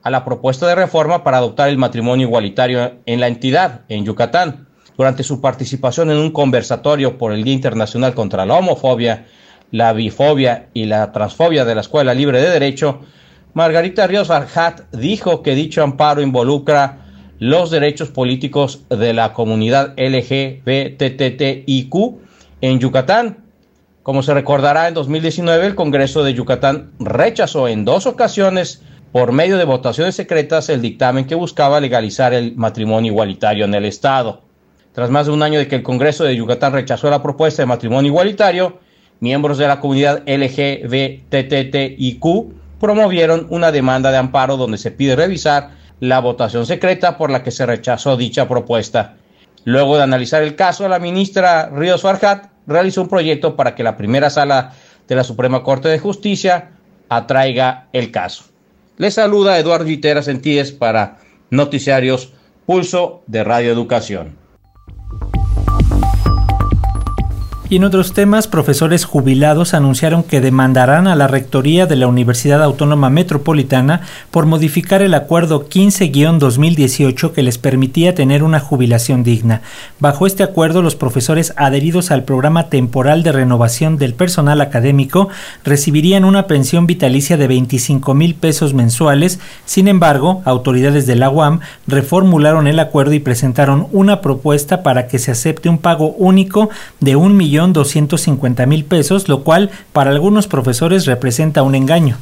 a 0.03 0.09
la 0.09 0.25
propuesta 0.25 0.67
de 0.67 0.75
reforma 0.75 1.23
para 1.23 1.37
adoptar 1.37 1.69
el 1.69 1.77
matrimonio 1.77 2.27
igualitario 2.27 2.99
en 3.05 3.19
la 3.21 3.27
entidad, 3.27 3.81
en 3.89 4.05
Yucatán. 4.05 4.67
Durante 4.97 5.23
su 5.23 5.41
participación 5.41 6.11
en 6.11 6.17
un 6.17 6.31
conversatorio 6.31 7.17
por 7.17 7.33
el 7.33 7.43
Día 7.43 7.53
Internacional 7.53 8.13
contra 8.13 8.45
la 8.45 8.55
Homofobia, 8.55 9.25
la 9.71 9.91
Bifobia 9.93 10.67
y 10.73 10.85
la 10.85 11.11
Transfobia 11.11 11.65
de 11.65 11.73
la 11.73 11.81
Escuela 11.81 12.13
Libre 12.13 12.39
de 12.39 12.49
Derecho, 12.49 12.99
Margarita 13.53 14.05
Ríos 14.05 14.29
Arjat 14.29 14.81
dijo 14.91 15.41
que 15.41 15.55
dicho 15.55 15.81
amparo 15.83 16.21
involucra 16.21 16.99
los 17.39 17.71
derechos 17.71 18.09
políticos 18.09 18.81
de 18.89 19.13
la 19.13 19.33
comunidad 19.33 19.93
LGBTTIQ 19.97 21.93
en 22.61 22.79
Yucatán. 22.79 23.37
Como 24.03 24.21
se 24.21 24.33
recordará, 24.33 24.87
en 24.89 24.93
2019 24.93 25.65
el 25.65 25.75
Congreso 25.75 26.23
de 26.23 26.33
Yucatán 26.33 26.91
rechazó 26.99 27.67
en 27.67 27.85
dos 27.85 28.05
ocasiones 28.05 28.81
por 29.13 29.31
medio 29.31 29.57
de 29.57 29.63
votaciones 29.63 30.15
secretas 30.15 30.67
el 30.69 30.81
dictamen 30.81 31.25
que 31.25 31.35
buscaba 31.35 31.79
legalizar 31.79 32.33
el 32.33 32.55
matrimonio 32.55 33.11
igualitario 33.11 33.65
en 33.65 33.75
el 33.75 33.85
Estado. 33.85 34.41
Tras 34.91 35.11
más 35.11 35.27
de 35.27 35.33
un 35.33 35.43
año 35.43 35.59
de 35.59 35.67
que 35.67 35.75
el 35.75 35.83
Congreso 35.83 36.23
de 36.23 36.35
Yucatán 36.35 36.73
rechazó 36.73 37.11
la 37.11 37.21
propuesta 37.21 37.61
de 37.61 37.67
matrimonio 37.67 38.09
igualitario, 38.09 38.79
miembros 39.19 39.59
de 39.59 39.67
la 39.67 39.79
comunidad 39.79 40.23
LGBTTIQ 40.25 42.23
promovieron 42.79 43.45
una 43.51 43.71
demanda 43.71 44.09
de 44.09 44.17
amparo 44.17 44.57
donde 44.57 44.79
se 44.79 44.89
pide 44.89 45.15
revisar 45.15 45.75
la 45.99 46.19
votación 46.19 46.65
secreta 46.65 47.15
por 47.15 47.29
la 47.29 47.43
que 47.43 47.51
se 47.51 47.67
rechazó 47.67 48.17
dicha 48.17 48.47
propuesta. 48.47 49.17
Luego 49.63 49.95
de 49.95 50.01
analizar 50.01 50.41
el 50.41 50.55
caso, 50.55 50.89
la 50.89 50.97
ministra 50.97 51.69
Ríos 51.69 52.01
Farhat 52.01 52.47
realizó 52.65 53.03
un 53.03 53.09
proyecto 53.09 53.55
para 53.55 53.75
que 53.75 53.83
la 53.83 53.95
primera 53.95 54.31
sala 54.31 54.73
de 55.07 55.15
la 55.15 55.23
Suprema 55.23 55.61
Corte 55.61 55.87
de 55.89 55.99
Justicia 55.99 56.71
atraiga 57.09 57.89
el 57.93 58.09
caso. 58.09 58.52
Les 58.97 59.15
saluda 59.15 59.57
Eduardo 59.57 59.85
Viteras 59.85 60.25
Sentíes 60.25 60.71
para 60.71 61.17
Noticiarios 61.49 62.33
Pulso 62.67 63.23
de 63.25 63.43
Radio 63.43 63.71
Educación. 63.71 64.42
Y 67.73 67.77
en 67.77 67.85
otros 67.85 68.13
temas, 68.13 68.47
profesores 68.47 69.03
jubilados 69.03 69.73
anunciaron 69.73 70.21
que 70.21 70.41
demandarán 70.41 71.07
a 71.07 71.15
la 71.15 71.25
Rectoría 71.25 71.87
de 71.87 71.95
la 71.95 72.05
Universidad 72.05 72.61
Autónoma 72.61 73.09
Metropolitana 73.09 74.01
por 74.29 74.45
modificar 74.45 75.01
el 75.01 75.15
acuerdo 75.15 75.67
15-2018 75.67 77.31
que 77.31 77.41
les 77.41 77.57
permitía 77.57 78.13
tener 78.13 78.43
una 78.43 78.59
jubilación 78.59 79.23
digna. 79.23 79.63
Bajo 79.99 80.27
este 80.27 80.43
acuerdo, 80.43 80.83
los 80.83 80.95
profesores 80.95 81.51
adheridos 81.55 82.11
al 82.11 82.25
programa 82.25 82.69
temporal 82.69 83.23
de 83.23 83.31
renovación 83.31 83.97
del 83.97 84.13
personal 84.13 84.61
académico 84.61 85.29
recibirían 85.63 86.25
una 86.25 86.45
pensión 86.45 86.85
vitalicia 86.85 87.37
de 87.37 87.47
25 87.47 88.13
mil 88.13 88.35
pesos 88.35 88.75
mensuales. 88.75 89.39
Sin 89.65 89.87
embargo, 89.87 90.43
autoridades 90.45 91.07
de 91.07 91.15
la 91.15 91.31
UAM 91.31 91.61
reformularon 91.87 92.67
el 92.67 92.77
acuerdo 92.77 93.13
y 93.13 93.19
presentaron 93.19 93.87
una 93.91 94.21
propuesta 94.21 94.83
para 94.83 95.07
que 95.07 95.17
se 95.17 95.31
acepte 95.31 95.69
un 95.69 95.79
pago 95.79 96.09
único 96.19 96.69
de 96.99 97.15
un 97.15 97.35
millón 97.35 97.62
250 97.71 98.65
mil 98.65 98.83
pesos, 98.83 99.29
lo 99.29 99.43
cual 99.43 99.71
para 99.93 100.11
algunos 100.11 100.47
profesores 100.47 101.05
representa 101.05 101.63
un 101.63 101.75
engaño. 101.75 102.17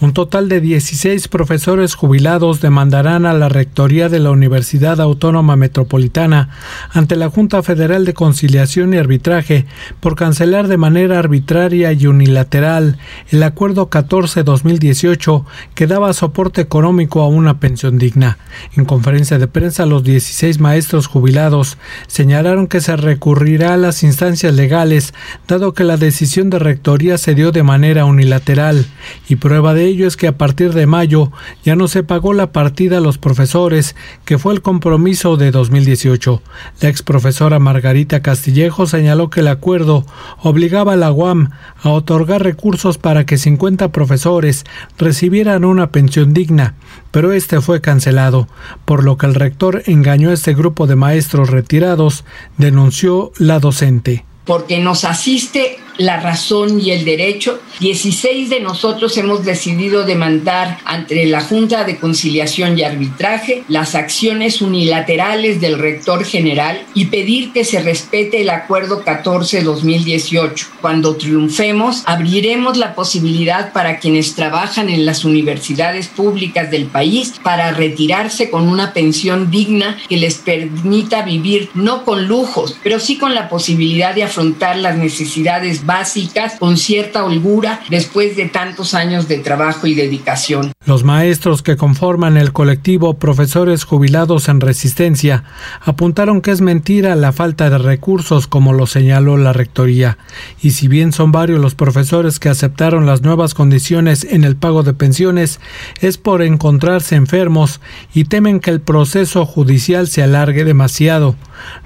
Un 0.00 0.12
total 0.12 0.48
de 0.48 0.60
16 0.60 1.28
profesores 1.28 1.94
jubilados 1.94 2.60
demandarán 2.60 3.26
a 3.26 3.32
la 3.32 3.48
Rectoría 3.48 4.08
de 4.08 4.18
la 4.18 4.32
Universidad 4.32 5.00
Autónoma 5.00 5.54
Metropolitana 5.54 6.50
ante 6.90 7.14
la 7.14 7.30
Junta 7.30 7.62
Federal 7.62 8.04
de 8.04 8.12
Conciliación 8.12 8.92
y 8.92 8.96
Arbitraje 8.96 9.66
por 10.00 10.16
cancelar 10.16 10.66
de 10.66 10.78
manera 10.78 11.20
arbitraria 11.20 11.92
y 11.92 12.06
unilateral 12.06 12.98
el 13.30 13.44
Acuerdo 13.44 13.88
14-2018 13.88 15.44
que 15.76 15.86
daba 15.86 16.12
soporte 16.12 16.60
económico 16.60 17.22
a 17.22 17.28
una 17.28 17.60
pensión 17.60 17.96
digna. 17.96 18.38
En 18.76 18.86
conferencia 18.86 19.38
de 19.38 19.46
prensa, 19.46 19.86
los 19.86 20.02
16 20.02 20.58
maestros 20.58 21.06
jubilados 21.06 21.78
señalaron 22.08 22.66
que 22.66 22.80
se 22.80 22.96
recurrirá 22.96 23.74
a 23.74 23.78
las 23.78 24.02
instancias 24.02 24.54
legales 24.54 25.14
dado 25.46 25.72
que 25.72 25.84
la 25.84 25.96
decisión 25.96 26.50
de 26.50 26.58
Rectoría 26.58 27.16
se 27.16 27.36
dio 27.36 27.52
de 27.52 27.62
manera 27.62 28.06
unilateral 28.06 28.86
y 29.28 29.36
prueba 29.36 29.72
de 29.72 29.83
ello 29.86 30.06
es 30.06 30.16
que 30.16 30.26
a 30.26 30.36
partir 30.36 30.72
de 30.72 30.86
mayo 30.86 31.30
ya 31.64 31.76
no 31.76 31.88
se 31.88 32.02
pagó 32.02 32.32
la 32.32 32.52
partida 32.52 32.98
a 32.98 33.00
los 33.00 33.18
profesores, 33.18 33.96
que 34.24 34.38
fue 34.38 34.54
el 34.54 34.62
compromiso 34.62 35.36
de 35.36 35.50
2018. 35.50 36.42
La 36.80 36.88
ex 36.88 37.02
profesora 37.02 37.58
Margarita 37.58 38.22
Castillejo 38.22 38.86
señaló 38.86 39.30
que 39.30 39.40
el 39.40 39.48
acuerdo 39.48 40.04
obligaba 40.42 40.94
a 40.94 40.96
la 40.96 41.12
UAM 41.12 41.50
a 41.82 41.90
otorgar 41.90 42.42
recursos 42.42 42.98
para 42.98 43.26
que 43.26 43.38
50 43.38 43.92
profesores 43.92 44.64
recibieran 44.98 45.64
una 45.64 45.90
pensión 45.90 46.34
digna, 46.34 46.74
pero 47.10 47.32
este 47.32 47.60
fue 47.60 47.80
cancelado, 47.80 48.48
por 48.84 49.04
lo 49.04 49.16
que 49.18 49.26
el 49.26 49.34
rector 49.34 49.82
engañó 49.86 50.30
a 50.30 50.34
este 50.34 50.54
grupo 50.54 50.86
de 50.86 50.96
maestros 50.96 51.50
retirados, 51.50 52.24
denunció 52.58 53.32
la 53.38 53.60
docente 53.60 54.24
porque 54.44 54.78
nos 54.78 55.04
asiste 55.04 55.78
la 55.98 56.20
razón 56.20 56.80
y 56.80 56.90
el 56.90 57.04
derecho. 57.04 57.60
16 57.80 58.50
de 58.50 58.60
nosotros 58.60 59.16
hemos 59.18 59.44
decidido 59.44 60.04
demandar 60.04 60.78
ante 60.84 61.26
la 61.26 61.40
Junta 61.40 61.84
de 61.84 61.98
Conciliación 61.98 62.78
y 62.78 62.82
Arbitraje 62.82 63.64
las 63.68 63.94
acciones 63.94 64.62
unilaterales 64.62 65.60
del 65.60 65.78
rector 65.78 66.24
general 66.24 66.84
y 66.94 67.06
pedir 67.06 67.52
que 67.52 67.64
se 67.64 67.80
respete 67.80 68.42
el 68.42 68.50
Acuerdo 68.50 69.04
14-2018. 69.04 70.66
Cuando 70.80 71.16
triunfemos, 71.16 72.02
abriremos 72.06 72.76
la 72.76 72.94
posibilidad 72.94 73.72
para 73.72 73.98
quienes 73.98 74.34
trabajan 74.34 74.88
en 74.88 75.06
las 75.06 75.24
universidades 75.24 76.08
públicas 76.08 76.70
del 76.70 76.86
país 76.86 77.34
para 77.42 77.72
retirarse 77.72 78.50
con 78.50 78.68
una 78.68 78.92
pensión 78.92 79.50
digna 79.50 79.96
que 80.08 80.16
les 80.16 80.36
permita 80.36 81.22
vivir 81.22 81.70
no 81.74 82.04
con 82.04 82.26
lujos, 82.26 82.76
pero 82.82 83.00
sí 83.00 83.18
con 83.18 83.34
la 83.34 83.48
posibilidad 83.48 84.14
de 84.14 84.24
afrontar 84.24 84.76
las 84.76 84.96
necesidades 84.96 85.83
básicas 85.84 86.54
con 86.58 86.76
cierta 86.76 87.24
holgura 87.24 87.80
después 87.90 88.36
de 88.36 88.46
tantos 88.46 88.94
años 88.94 89.28
de 89.28 89.38
trabajo 89.38 89.86
y 89.86 89.94
dedicación. 89.94 90.72
Los 90.86 91.04
maestros 91.04 91.62
que 91.62 91.76
conforman 91.76 92.36
el 92.36 92.52
colectivo 92.52 93.14
Profesores 93.14 93.84
Jubilados 93.84 94.48
en 94.48 94.60
Resistencia 94.60 95.44
apuntaron 95.80 96.40
que 96.40 96.50
es 96.50 96.60
mentira 96.60 97.14
la 97.14 97.32
falta 97.32 97.70
de 97.70 97.78
recursos 97.78 98.46
como 98.46 98.72
lo 98.72 98.86
señaló 98.86 99.36
la 99.36 99.52
Rectoría, 99.52 100.18
y 100.60 100.72
si 100.72 100.88
bien 100.88 101.12
son 101.12 101.32
varios 101.32 101.60
los 101.60 101.74
profesores 101.74 102.38
que 102.38 102.48
aceptaron 102.48 103.06
las 103.06 103.22
nuevas 103.22 103.54
condiciones 103.54 104.24
en 104.24 104.44
el 104.44 104.56
pago 104.56 104.82
de 104.82 104.94
pensiones, 104.94 105.60
es 106.00 106.18
por 106.18 106.42
encontrarse 106.42 107.16
enfermos 107.16 107.80
y 108.14 108.24
temen 108.24 108.60
que 108.60 108.70
el 108.70 108.80
proceso 108.80 109.46
judicial 109.46 110.08
se 110.08 110.22
alargue 110.22 110.64
demasiado. 110.64 111.36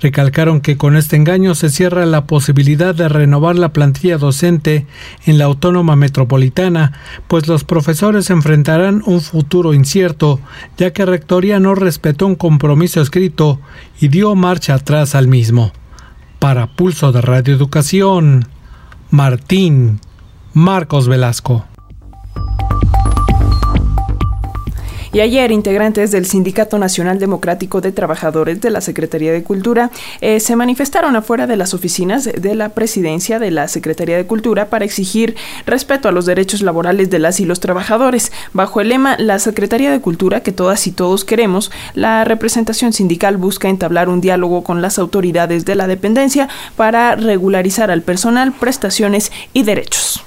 Recalcaron 0.01 0.61
que 0.61 0.77
con 0.77 0.97
este 0.97 1.17
engaño 1.17 1.55
se 1.55 1.69
cierra 1.69 2.07
la 2.07 2.25
posibilidad 2.25 2.95
de 2.95 3.09
renovar 3.09 3.57
la 3.57 3.73
plantilla 3.73 3.88
docente 4.19 4.87
en 5.27 5.39
la 5.39 5.45
Autónoma 5.45 5.97
Metropolitana, 5.97 6.93
pues 7.27 7.49
los 7.49 7.65
profesores 7.65 8.31
enfrentarán 8.31 9.03
un 9.07 9.21
futuro 9.21 9.75
incierto, 9.75 10.41
ya 10.77 10.93
que 10.93 11.05
Rectoría 11.05 11.61
no 11.61 11.75
respetó 11.75 12.27
un 12.27 12.35
compromiso 12.35 13.01
escrito 13.01 13.61
y 14.01 14.09
dio 14.09 14.35
marcha 14.35 14.75
atrás 14.75 15.15
al 15.15 15.29
mismo. 15.29 15.73
Para 16.39 16.69
Pulso 16.69 17.13
de 17.13 17.21
Radio 17.21 17.55
Educación, 17.55 18.47
Martín 19.11 20.01
Marcos 20.55 21.09
Velasco. 21.09 21.65
Y 25.13 25.21
ayer, 25.21 25.53
integrantes 25.53 26.11
del 26.11 26.27
Sindicato 26.27 26.79
Nacional 26.79 27.19
Democrático 27.19 27.81
de 27.81 27.93
Trabajadores 27.93 28.61
de 28.61 28.71
la 28.71 28.83
Secretaría 28.83 29.33
de 29.33 29.43
Cultura 29.43 29.91
eh, 30.21 30.39
se 30.39 30.55
manifestaron 30.55 31.17
afuera 31.17 31.47
de 31.47 31.57
las 31.57 31.73
oficinas 31.73 32.25
de 32.25 32.55
la 32.55 32.71
presidencia 32.71 33.39
de 33.39 33.51
la 33.51 33.69
Secretaría 33.69 34.19
de 34.19 34.27
Cultura 34.27 34.67
para 34.67 34.85
exigir 34.85 35.35
respeto 35.65 36.09
a 36.09 36.13
los 36.13 36.27
derechos 36.27 36.61
laborales 36.61 37.09
de 37.09 37.21
las 37.21 37.41
y 37.41 37.47
los 37.47 37.61
trabajadores. 37.61 38.33
Bajo 38.53 38.83
el 38.83 38.91
lema 38.91 39.17
La 39.19 39.39
Secretaría 39.39 39.91
de 39.91 40.01
Cultura 40.01 40.43
que 40.43 40.53
todas 40.53 40.87
y 40.87 40.93
todos 40.93 41.25
queremos, 41.25 41.71
la 41.95 42.25
representación 42.25 42.93
sindical 42.93 43.39
busca 43.39 43.69
entablar 43.69 44.11
un 44.11 44.21
diálogo 44.21 44.63
con 44.63 44.83
las 44.83 44.99
autoridades 44.99 45.65
de 45.65 45.75
la 45.75 45.87
dependencia 45.87 46.49
para 46.77 47.17
regularizar 47.17 47.91
al 47.91 48.03
personal, 48.03 48.53
prestaciones 48.53 49.33
y 49.55 49.63
derechos. 49.63 50.23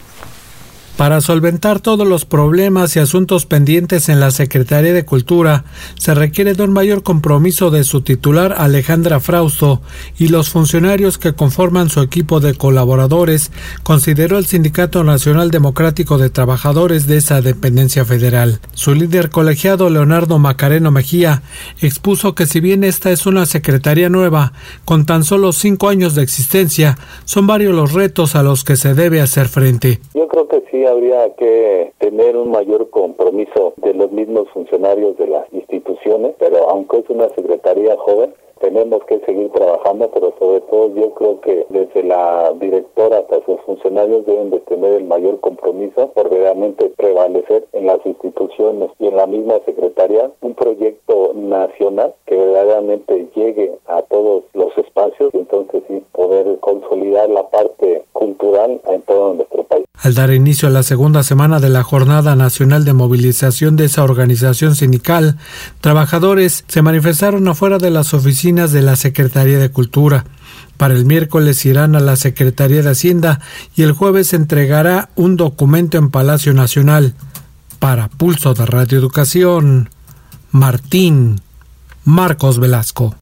Para 0.97 1.19
solventar 1.21 1.79
todos 1.79 2.07
los 2.07 2.25
problemas 2.25 2.95
y 2.95 2.99
asuntos 2.99 3.45
pendientes 3.47 4.07
en 4.07 4.19
la 4.19 4.29
Secretaría 4.29 4.93
de 4.93 5.05
Cultura, 5.05 5.63
se 5.97 6.13
requiere 6.13 6.53
de 6.53 6.63
un 6.63 6.73
mayor 6.73 7.01
compromiso 7.01 7.71
de 7.71 7.83
su 7.83 8.01
titular 8.01 8.53
Alejandra 8.57 9.19
Frausto 9.19 9.81
y 10.19 10.27
los 10.27 10.49
funcionarios 10.49 11.17
que 11.17 11.33
conforman 11.33 11.89
su 11.89 12.01
equipo 12.01 12.39
de 12.39 12.53
colaboradores, 12.53 13.51
consideró 13.81 14.37
el 14.37 14.45
Sindicato 14.45 15.03
Nacional 15.03 15.49
Democrático 15.49 16.19
de 16.19 16.29
Trabajadores 16.29 17.07
de 17.07 17.17
esa 17.17 17.41
dependencia 17.41 18.05
federal. 18.05 18.59
Su 18.73 18.93
líder 18.93 19.29
colegiado 19.29 19.89
Leonardo 19.89 20.37
Macareno 20.37 20.91
Mejía 20.91 21.41
expuso 21.81 22.35
que 22.35 22.45
si 22.45 22.59
bien 22.59 22.83
esta 22.83 23.11
es 23.11 23.25
una 23.25 23.47
secretaría 23.47 24.09
nueva, 24.09 24.53
con 24.85 25.05
tan 25.05 25.23
solo 25.23 25.51
cinco 25.51 25.89
años 25.89 26.13
de 26.13 26.21
existencia, 26.21 26.97
son 27.25 27.47
varios 27.47 27.73
los 27.73 27.93
retos 27.93 28.35
a 28.35 28.43
los 28.43 28.63
que 28.63 28.75
se 28.75 28.93
debe 28.93 29.21
hacer 29.21 29.47
frente. 29.47 29.99
Yo 30.13 30.27
creo 30.27 30.47
que 30.47 30.60
sí 30.71 30.85
habría 30.85 31.35
que 31.35 31.91
tener 31.99 32.37
un 32.37 32.49
mayor 32.49 32.89
compromiso 32.89 33.73
de 33.77 33.93
los 33.93 34.11
mismos 34.11 34.49
funcionarios 34.49 35.17
de 35.17 35.27
las 35.27 35.45
instituciones, 35.53 36.33
pero 36.39 36.69
aunque 36.69 36.99
es 36.99 37.09
una 37.09 37.29
secretaría 37.29 37.95
joven, 37.97 38.33
tenemos 38.61 39.03
que 39.05 39.19
seguir 39.25 39.49
trabajando, 39.51 40.09
pero 40.13 40.33
sobre 40.39 40.61
todo 40.61 40.93
yo 40.95 41.13
creo 41.15 41.41
que 41.41 41.65
desde 41.69 42.03
la 42.03 42.53
directora 42.59 43.19
hasta 43.19 43.43
sus 43.45 43.59
funcionarios 43.65 44.25
deben 44.25 44.51
de 44.51 44.59
tener 44.61 44.93
el 44.93 45.05
mayor 45.05 45.39
compromiso 45.39 46.11
por 46.13 46.29
realmente 46.29 46.91
prevalecer 46.95 47.65
en 47.73 47.87
las 47.87 47.99
instituciones 48.05 48.91
y 48.99 49.07
en 49.07 49.17
la 49.17 49.27
misma 49.27 49.55
secretaría 49.65 50.31
un 50.41 50.53
proyecto 50.53 51.33
nacional 51.33 52.13
que 52.25 52.35
verdaderamente 52.35 53.27
llegue 53.35 53.71
a 53.87 54.01
todos 54.03 54.43
los 54.53 54.77
espacios 54.77 55.33
y 55.33 55.39
entonces 55.39 55.83
sí 55.87 56.03
poder 56.11 56.59
consolidar 56.59 57.29
la 57.29 57.49
parte 57.49 58.03
cultural 58.13 58.79
en 58.87 59.01
todo 59.01 59.33
nuestro 59.33 59.63
país. 59.63 59.85
Al 60.03 60.15
dar 60.15 60.31
inicio 60.31 60.67
a 60.67 60.71
la 60.71 60.83
segunda 60.83 61.21
semana 61.23 61.59
de 61.59 61.69
la 61.69 61.83
Jornada 61.83 62.35
Nacional 62.35 62.85
de 62.85 62.93
Movilización 62.93 63.75
de 63.75 63.85
esa 63.85 64.03
organización 64.03 64.75
sindical, 64.75 65.37
trabajadores 65.79 66.63
se 66.67 66.81
manifestaron 66.81 67.47
afuera 67.47 67.77
de 67.77 67.91
las 67.91 68.13
oficinas 68.13 68.50
de 68.51 68.81
la 68.81 68.97
Secretaría 68.97 69.59
de 69.59 69.71
Cultura. 69.71 70.25
Para 70.75 70.93
el 70.93 71.05
miércoles 71.05 71.65
irán 71.65 71.95
a 71.95 72.01
la 72.01 72.17
Secretaría 72.17 72.81
de 72.81 72.89
Hacienda 72.89 73.39
y 73.75 73.83
el 73.83 73.93
jueves 73.93 74.33
entregará 74.33 75.09
un 75.15 75.37
documento 75.37 75.97
en 75.97 76.11
Palacio 76.11 76.53
Nacional. 76.53 77.13
Para 77.79 78.09
Pulso 78.09 78.53
de 78.53 78.65
Radio 78.65 78.99
Educación, 78.99 79.89
Martín 80.51 81.39
Marcos 82.03 82.59
Velasco. 82.59 83.15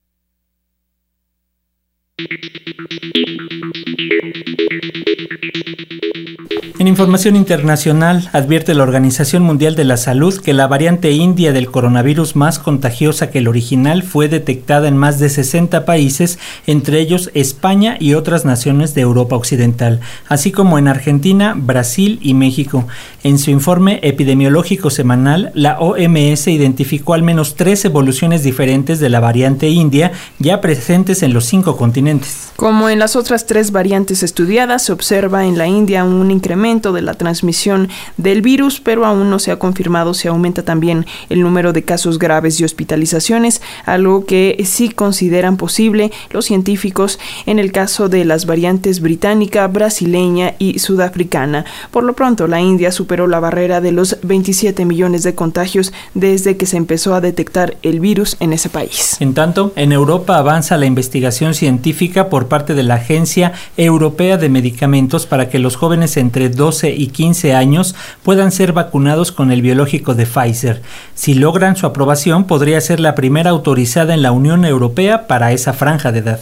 En 6.80 6.88
información 6.88 7.36
internacional, 7.36 8.30
advierte 8.32 8.74
la 8.74 8.84
Organización 8.84 9.44
Mundial 9.44 9.76
de 9.76 9.84
la 9.84 9.98
Salud 9.98 10.40
que 10.40 10.54
la 10.54 10.66
variante 10.66 11.12
india 11.12 11.52
del 11.52 11.70
coronavirus 11.70 12.38
más 12.38 12.58
contagiosa 12.58 13.30
que 13.30 13.40
el 13.40 13.50
original 13.50 14.02
fue 14.02 14.30
detectada 14.30 14.88
en 14.88 14.96
más 14.96 15.20
de 15.20 15.28
60 15.28 15.84
países, 15.84 16.40
entre 16.68 17.02
ellos 17.02 17.32
España 17.34 17.98
y 18.00 18.14
otras 18.14 18.46
naciones 18.46 18.96
de 18.96 19.02
Europa 19.02 19.36
Occidental, 19.36 20.00
así 20.30 20.54
como 20.54 20.80
en 20.80 20.88
Argentina, 20.88 21.54
Brasil 21.54 22.18
y 22.22 22.34
México. 22.34 22.88
En 23.24 23.40
su 23.40 23.52
informe 23.52 24.00
epidemiológico 24.02 24.90
semanal, 24.90 25.52
la 25.56 25.80
OMS 25.82 26.48
identificó 26.48 27.14
al 27.14 27.24
menos 27.24 27.56
tres 27.56 27.84
evoluciones 27.84 28.42
diferentes 28.42 29.02
de 29.02 29.10
la 29.10 29.20
variante 29.20 29.68
india 29.68 30.14
ya 30.38 30.62
presentes 30.62 31.24
en 31.24 31.34
los 31.34 31.44
cinco 31.44 31.76
continentes. 31.76 32.54
Como 32.56 32.88
en 32.88 33.00
las 33.00 33.18
otras 33.18 33.46
tres 33.48 33.74
variantes 33.74 34.24
estudiadas, 34.24 34.84
se 34.86 34.94
observa 34.94 35.46
en 35.46 35.58
la 35.58 35.68
India 35.68 36.06
un 36.06 36.32
incremento 36.32 36.69
de 36.70 37.02
la 37.02 37.16
transmisión 37.16 37.90
del 38.18 38.44
virus, 38.44 38.80
pero 38.80 39.04
aún 39.04 39.32
no 39.32 39.40
se 39.40 39.52
ha 39.52 39.58
confirmado 39.58 40.14
si 40.14 40.28
aumenta 40.28 40.62
también 40.62 41.08
el 41.30 41.42
número 41.42 41.74
de 41.74 41.82
casos 41.82 42.20
graves 42.20 42.60
y 42.60 42.64
hospitalizaciones, 42.64 43.64
algo 43.88 44.26
que 44.26 44.62
sí 44.66 44.90
consideran 44.90 45.58
posible 45.58 46.12
los 46.30 46.46
científicos 46.46 47.18
en 47.48 47.58
el 47.58 47.72
caso 47.72 48.08
de 48.08 48.24
las 48.24 48.46
variantes 48.46 49.00
británica, 49.00 49.68
brasileña 49.68 50.54
y 50.60 50.78
sudafricana. 50.78 51.66
Por 51.90 52.04
lo 52.04 52.14
pronto, 52.14 52.46
la 52.46 52.62
India 52.62 52.92
superó 52.92 53.26
la 53.26 53.40
barrera 53.40 53.82
de 53.82 53.92
los 53.92 54.18
27 54.22 54.86
millones 54.86 55.24
de 55.24 55.34
contagios 55.34 55.92
desde 56.14 56.56
que 56.56 56.68
se 56.68 56.78
empezó 56.78 57.16
a 57.16 57.22
detectar 57.22 57.78
el 57.82 58.00
virus 58.00 58.38
en 58.40 58.54
ese 58.54 58.70
país. 58.70 59.18
En 59.20 59.34
tanto, 59.34 59.74
en 59.76 59.92
Europa 59.92 60.38
avanza 60.38 60.78
la 60.78 60.86
investigación 60.86 61.56
científica 61.56 62.30
por 62.30 62.48
parte 62.48 62.76
de 62.76 62.84
la 62.84 62.96
Agencia 62.96 63.54
Europea 63.76 64.38
de 64.38 64.50
Medicamentos 64.50 65.26
para 65.26 65.50
que 65.50 65.58
los 65.58 65.76
jóvenes 65.80 66.18
entre 66.18 66.50
12 66.60 66.92
y 66.92 67.08
15 67.08 67.56
años 67.56 67.96
puedan 68.22 68.52
ser 68.52 68.74
vacunados 68.74 69.32
con 69.32 69.52
el 69.52 69.64
biológico 69.64 70.14
de 70.14 70.28
Pfizer. 70.28 70.84
Si 71.16 71.34
logran 71.34 71.76
su 71.76 71.88
aprobación, 71.88 72.44
podría 72.44 72.80
ser 72.82 73.00
la 73.00 73.16
primera 73.16 73.50
autorizada 73.50 74.14
en 74.14 74.22
la 74.22 74.32
Unión 74.32 74.66
Europea 74.66 75.26
para 75.26 75.52
esa 75.54 75.74
franja 75.74 76.12
de 76.12 76.20
edad. 76.20 76.40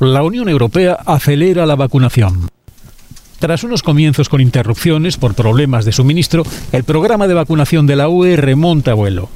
La 0.00 0.24
Unión 0.24 0.48
Europea 0.48 0.98
acelera 1.06 1.66
la 1.66 1.76
vacunación. 1.76 2.48
Tras 3.38 3.62
unos 3.62 3.82
comienzos 3.82 4.28
con 4.28 4.40
interrupciones 4.40 5.18
por 5.18 5.34
problemas 5.34 5.84
de 5.84 5.92
suministro, 5.92 6.44
el 6.72 6.82
programa 6.82 7.28
de 7.28 7.34
vacunación 7.34 7.86
de 7.86 7.96
la 7.96 8.08
UE 8.08 8.36
remonta 8.36 8.92
a 8.92 8.94
vuelo. 8.94 9.28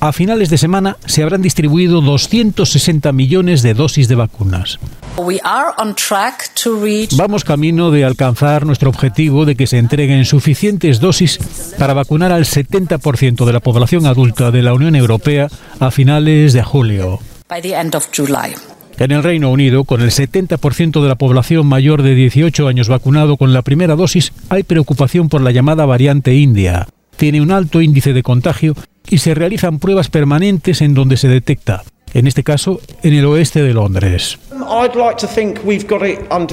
A 0.00 0.12
finales 0.12 0.50
de 0.50 0.58
semana 0.58 0.96
se 1.06 1.22
habrán 1.22 1.42
distribuido 1.42 2.00
260 2.00 3.12
millones 3.12 3.62
de 3.62 3.74
dosis 3.74 4.08
de 4.08 4.14
vacunas. 4.14 4.78
Vamos 7.16 7.44
camino 7.44 7.90
de 7.90 8.04
alcanzar 8.04 8.66
nuestro 8.66 8.90
objetivo 8.90 9.44
de 9.44 9.54
que 9.54 9.66
se 9.66 9.78
entreguen 9.78 10.24
suficientes 10.24 11.00
dosis 11.00 11.38
para 11.78 11.94
vacunar 11.94 12.32
al 12.32 12.44
70% 12.44 13.44
de 13.44 13.52
la 13.52 13.60
población 13.60 14.06
adulta 14.06 14.50
de 14.50 14.62
la 14.62 14.74
Unión 14.74 14.96
Europea 14.96 15.48
a 15.78 15.90
finales 15.90 16.52
de 16.52 16.62
julio. 16.62 17.20
En 18.98 19.10
el 19.10 19.22
Reino 19.22 19.50
Unido, 19.50 19.84
con 19.84 20.02
el 20.02 20.10
70% 20.10 21.02
de 21.02 21.08
la 21.08 21.16
población 21.16 21.66
mayor 21.66 22.02
de 22.02 22.14
18 22.14 22.68
años 22.68 22.88
vacunado 22.88 23.36
con 23.36 23.52
la 23.52 23.62
primera 23.62 23.96
dosis, 23.96 24.32
hay 24.50 24.62
preocupación 24.62 25.28
por 25.28 25.40
la 25.40 25.50
llamada 25.50 25.84
variante 25.84 26.34
india. 26.34 26.86
Tiene 27.16 27.40
un 27.40 27.50
alto 27.50 27.80
índice 27.80 28.12
de 28.12 28.22
contagio 28.22 28.74
y 29.08 29.18
se 29.18 29.34
realizan 29.34 29.78
pruebas 29.78 30.08
permanentes 30.08 30.80
en 30.82 30.94
donde 30.94 31.16
se 31.16 31.28
detecta, 31.28 31.82
en 32.12 32.26
este 32.26 32.42
caso 32.42 32.80
en 33.02 33.14
el 33.14 33.24
oeste 33.26 33.62
de 33.62 33.74
Londres. 33.74 34.38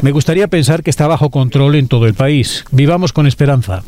Me 0.02 0.12
gustaría 0.12 0.48
pensar 0.48 0.84
que 0.84 0.90
está 0.90 1.08
bajo 1.08 1.30
control 1.30 1.76
en 1.76 1.88
todo 1.88 2.06
el 2.06 2.14
país. 2.14 2.66
Vivamos 2.72 3.14
con 3.14 3.28
esperanza. 3.28 3.84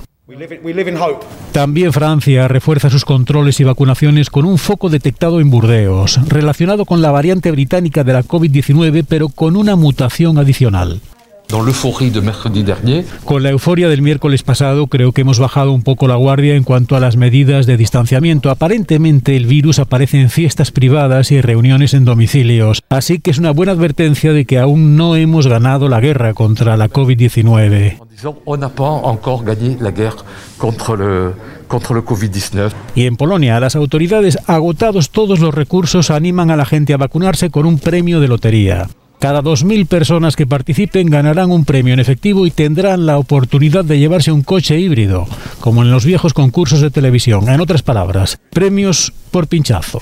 También 1.51 1.91
Francia 1.91 2.47
refuerza 2.47 2.89
sus 2.89 3.03
controles 3.03 3.59
y 3.59 3.65
vacunaciones 3.65 4.29
con 4.29 4.45
un 4.45 4.57
foco 4.57 4.89
detectado 4.89 5.41
en 5.41 5.49
Burdeos, 5.49 6.19
relacionado 6.29 6.85
con 6.85 7.01
la 7.01 7.11
variante 7.11 7.51
británica 7.51 8.03
de 8.03 8.13
la 8.13 8.23
COVID-19, 8.23 9.05
pero 9.07 9.27
con 9.27 9.57
una 9.57 9.75
mutación 9.75 10.37
adicional. 10.37 11.01
Con 13.25 13.43
la 13.43 13.51
euforia 13.51 13.87
del 13.89 14.01
miércoles 14.01 14.41
pasado, 14.41 14.87
creo 14.87 15.11
que 15.11 15.21
hemos 15.21 15.39
bajado 15.39 15.71
un 15.71 15.83
poco 15.83 16.07
la 16.07 16.15
guardia 16.15 16.55
en 16.55 16.63
cuanto 16.63 16.95
a 16.95 16.99
las 16.99 17.15
medidas 17.15 17.65
de 17.65 17.77
distanciamiento. 17.77 18.49
Aparentemente, 18.49 19.37
el 19.37 19.45
virus 19.45 19.77
aparece 19.77 20.19
en 20.19 20.29
fiestas 20.29 20.71
privadas 20.71 21.31
y 21.31 21.41
reuniones 21.41 21.93
en 21.93 22.05
domicilios, 22.05 22.81
así 22.89 23.19
que 23.19 23.31
es 23.31 23.37
una 23.37 23.51
buena 23.51 23.73
advertencia 23.73 24.33
de 24.33 24.45
que 24.45 24.57
aún 24.57 24.95
no 24.95 25.15
hemos 25.15 25.47
ganado 25.47 25.89
la 25.89 25.99
guerra 25.99 26.33
contra 26.33 26.75
la 26.75 26.89
COVID-19. 26.89 27.99
Y 32.95 33.05
en 33.05 33.17
Polonia, 33.17 33.59
las 33.59 33.75
autoridades, 33.75 34.37
agotados 34.47 35.11
todos 35.11 35.39
los 35.39 35.53
recursos, 35.53 36.09
animan 36.09 36.51
a 36.51 36.55
la 36.55 36.65
gente 36.65 36.93
a 36.93 36.97
vacunarse 36.97 37.49
con 37.49 37.65
un 37.65 37.79
premio 37.79 38.19
de 38.19 38.27
lotería. 38.27 38.87
Cada 39.23 39.41
2.000 39.41 39.87
personas 39.87 40.35
que 40.35 40.45
participen 40.45 41.09
ganarán 41.09 41.49
un 41.49 41.63
premio 41.63 41.93
en 41.93 42.01
efectivo 42.01 42.45
y 42.45 42.51
tendrán 42.51 43.05
la 43.05 43.17
oportunidad 43.17 43.85
de 43.85 43.97
llevarse 43.97 44.33
un 44.33 44.41
coche 44.41 44.77
híbrido, 44.77 45.27
como 45.61 45.81
en 45.81 45.91
los 45.91 46.03
viejos 46.03 46.33
concursos 46.33 46.81
de 46.81 46.91
televisión. 46.91 47.47
En 47.47 47.61
otras 47.61 47.83
palabras, 47.83 48.37
premios 48.49 49.13
por 49.31 49.47
pinchazo. 49.47 50.01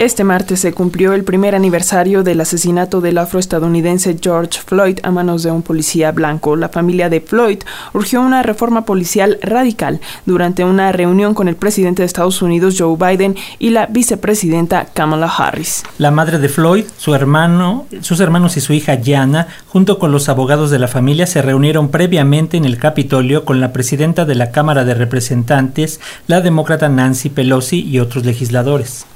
Este 0.00 0.24
martes 0.24 0.58
se 0.58 0.72
cumplió 0.72 1.12
el 1.12 1.22
primer 1.22 1.54
aniversario 1.54 2.24
del 2.24 2.40
asesinato 2.40 3.00
del 3.00 3.16
afroestadounidense 3.16 4.16
George 4.20 4.58
Floyd 4.66 4.98
a 5.04 5.12
manos 5.12 5.44
de 5.44 5.52
un 5.52 5.62
policía 5.62 6.10
blanco. 6.10 6.56
La 6.56 6.68
familia 6.68 7.08
de 7.08 7.20
Floyd 7.20 7.58
urgió 7.92 8.20
una 8.20 8.42
reforma 8.42 8.84
policial 8.84 9.38
radical 9.40 10.00
durante 10.26 10.64
una 10.64 10.90
reunión 10.90 11.32
con 11.32 11.46
el 11.46 11.54
presidente 11.54 12.02
de 12.02 12.06
Estados 12.06 12.42
Unidos 12.42 12.74
Joe 12.76 12.96
Biden 12.96 13.36
y 13.60 13.70
la 13.70 13.86
vicepresidenta 13.86 14.86
Kamala 14.86 15.28
Harris. 15.28 15.84
La 15.98 16.10
madre 16.10 16.38
de 16.38 16.48
Floyd, 16.48 16.86
su 16.98 17.14
hermano, 17.14 17.86
sus 18.00 18.18
hermanos 18.18 18.56
y 18.56 18.60
su 18.60 18.72
hija 18.72 18.98
Jana, 19.02 19.46
junto 19.68 20.00
con 20.00 20.10
los 20.10 20.28
abogados 20.28 20.72
de 20.72 20.80
la 20.80 20.88
familia, 20.88 21.28
se 21.28 21.40
reunieron 21.40 21.90
previamente 21.90 22.56
en 22.56 22.64
el 22.64 22.78
Capitolio 22.78 23.44
con 23.44 23.60
la 23.60 23.72
presidenta 23.72 24.24
de 24.24 24.34
la 24.34 24.50
Cámara 24.50 24.84
de 24.84 24.94
Representantes, 24.94 26.00
la 26.26 26.40
demócrata 26.40 26.88
Nancy 26.88 27.28
Pelosi 27.28 27.80
y 27.80 28.00
otros 28.00 28.24
legisladores. 28.26 29.06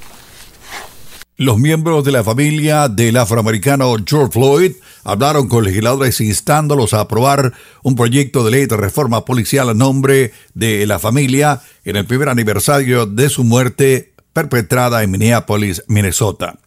Los 1.41 1.57
miembros 1.57 2.03
de 2.03 2.11
la 2.11 2.25
familia 2.25 2.89
del 2.89 3.17
afroamericano 3.17 3.95
George 4.05 4.33
Floyd 4.33 4.73
hablaron 5.05 5.47
con 5.47 5.63
legisladores 5.63 6.21
instándolos 6.21 6.95
a 6.95 7.03
aprobar 7.03 7.53
un 7.85 7.95
proyecto 7.95 8.43
de 8.43 8.51
ley 8.51 8.67
de 8.67 8.77
reforma 8.77 9.25
policial 9.25 9.69
a 9.69 9.75
nombre 9.75 10.33
de 10.55 10.85
la 10.85 10.99
familia 10.99 11.63
en 11.85 11.95
el 11.95 12.07
primer 12.07 12.29
aniversario 12.29 13.07
de 13.07 13.29
su 13.29 13.45
muerte 13.45 14.15
perpetrada 14.33 15.05
en 15.05 15.13
Minneapolis, 15.13 15.85
Minnesota. 15.87 16.59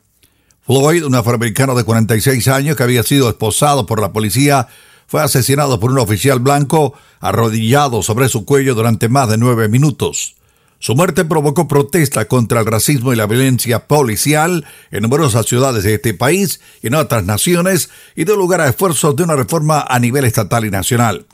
Floyd, 0.62 1.04
un 1.04 1.16
afroamericano 1.16 1.76
de 1.76 1.84
46 1.84 2.48
años 2.48 2.78
que 2.78 2.84
había 2.84 3.04
sido 3.04 3.28
esposado 3.28 3.86
por 3.86 4.00
la 4.00 4.14
policía, 4.14 4.70
fue 5.06 5.22
asesinado 5.22 5.82
por 5.82 5.92
un 5.92 6.00
oficial 6.00 6.40
blanco 6.40 6.94
arrodillado 7.20 8.04
sobre 8.04 8.30
su 8.30 8.46
cuello 8.46 8.74
durante 8.74 9.10
más 9.10 9.28
de 9.28 9.38
nueve 9.38 9.68
minutos. 9.68 10.38
Su 10.82 10.96
muerte 10.96 11.26
provocó 11.26 11.68
protesta 11.68 12.26
contra 12.26 12.62
el 12.62 12.66
racismo 12.66 13.14
y 13.14 13.16
la 13.16 13.28
violencia 13.28 13.88
policial 13.88 14.66
en 14.90 15.04
numerosas 15.04 15.46
ciudades 15.46 15.84
de 15.84 15.94
este 15.94 16.16
país 16.16 16.60
y 16.82 16.88
en 16.88 16.96
otras 16.96 17.24
naciones 17.24 17.92
y 18.16 18.24
dio 18.24 18.36
lugar 18.36 18.62
a 18.62 18.68
esfuerzos 18.68 19.16
de 19.16 19.22
una 19.22 19.36
reforma 19.36 19.86
a 19.88 20.00
nivel 20.00 20.26
estatal 20.26 20.66
y 20.66 20.72
nacional. 20.72 21.28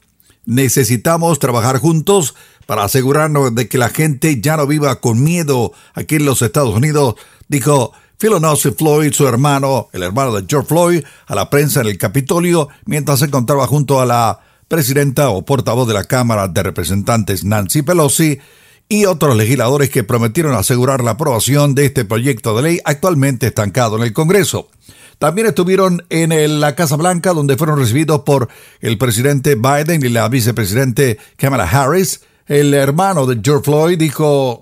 Necesitamos 0.45 1.39
trabajar 1.39 1.77
juntos 1.77 2.35
para 2.65 2.83
asegurarnos 2.83 3.55
de 3.55 3.69
que 3.69 3.77
la 3.77 3.87
gente 3.87 4.41
ya 4.41 4.57
no 4.57 4.67
viva 4.67 4.99
con 4.99 5.23
miedo 5.23 5.71
aquí 5.93 6.15
en 6.15 6.25
los 6.25 6.41
Estados 6.41 6.75
Unidos, 6.75 7.15
dijo 7.47 7.93
Philonosi 8.17 8.71
Floyd, 8.71 9.13
su 9.13 9.29
hermano, 9.29 9.87
el 9.93 10.03
hermano 10.03 10.35
de 10.35 10.45
George 10.45 10.67
Floyd, 10.67 11.03
a 11.25 11.35
la 11.35 11.49
prensa 11.49 11.79
en 11.79 11.87
el 11.87 11.97
Capitolio 11.97 12.67
mientras 12.83 13.19
se 13.19 13.27
encontraba 13.27 13.65
junto 13.65 14.01
a 14.01 14.05
la 14.05 14.41
presidenta 14.67 15.29
o 15.29 15.45
portavoz 15.45 15.87
de 15.87 15.93
la 15.93 16.03
Cámara 16.03 16.49
de 16.49 16.63
Representantes 16.63 17.45
Nancy 17.45 17.81
Pelosi 17.81 18.39
y 18.89 19.05
otros 19.05 19.35
legisladores 19.35 19.89
que 19.89 20.03
prometieron 20.03 20.53
asegurar 20.53 21.03
la 21.03 21.11
aprobación 21.11 21.75
de 21.75 21.85
este 21.85 22.05
proyecto 22.05 22.55
de 22.55 22.63
ley 22.63 22.79
actualmente 22.85 23.47
estancado 23.47 23.97
en 23.97 24.03
el 24.03 24.13
Congreso. 24.13 24.69
También 25.19 25.47
estuvieron 25.47 26.05
en 26.09 26.59
la 26.59 26.75
Casa 26.75 26.95
Blanca, 26.95 27.33
donde 27.33 27.57
fueron 27.57 27.79
recibidos 27.79 28.21
por 28.21 28.49
el 28.81 28.97
presidente 28.97 29.55
Biden 29.55 30.05
y 30.05 30.09
la 30.09 30.29
vicepresidente 30.29 31.17
Kamala 31.37 31.63
Harris. 31.63 32.21
El 32.45 32.73
hermano 32.73 33.25
de 33.25 33.39
George 33.43 33.65
Floyd 33.65 33.97
dijo: 33.97 34.61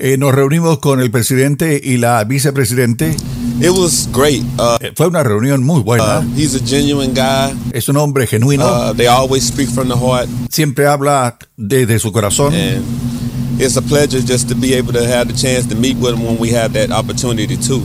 eh, 0.00 0.16
nos 0.18 0.34
reunimos 0.34 0.78
con 0.80 1.00
el 1.00 1.10
presidente 1.10 1.80
y 1.82 1.96
la 1.96 2.22
vicepresidente. 2.24 3.16
It 3.60 3.70
was 3.70 4.08
great. 4.12 4.44
Uh, 4.56 4.78
eh, 4.80 4.92
Fue 4.94 5.08
una 5.08 5.24
reunión 5.24 5.64
muy 5.64 5.82
buena. 5.82 6.20
Uh, 6.20 6.22
he's 6.36 6.54
a 6.54 6.64
genuine 6.64 7.12
guy. 7.12 7.52
Es 7.72 7.88
un 7.88 7.96
hombre 7.96 8.26
genuino. 8.26 8.64
Uh, 8.64 8.92
they 8.94 9.08
always 9.08 9.44
speak 9.44 9.68
from 9.68 9.88
the 9.88 9.96
heart. 9.96 10.28
Siempre 10.48 10.86
habla 10.86 11.38
desde 11.56 11.98
su 11.98 12.12
corazón. 12.12 12.54
And 12.54 12.84
it's 13.58 13.76
a 13.76 13.82
pleasure 13.82 14.20
just 14.20 14.48
to 14.48 14.54
be 14.54 14.74
able 14.74 14.92
to 14.92 15.06
have 15.06 15.28
the 15.28 15.34
chance 15.34 15.66
to 15.66 15.74
meet 15.74 15.96
with 15.98 16.14
him 16.14 16.24
when 16.24 16.38
we 16.38 16.50
have 16.50 16.72
that 16.72 16.90
opportunity 16.90 17.56
too. 17.56 17.82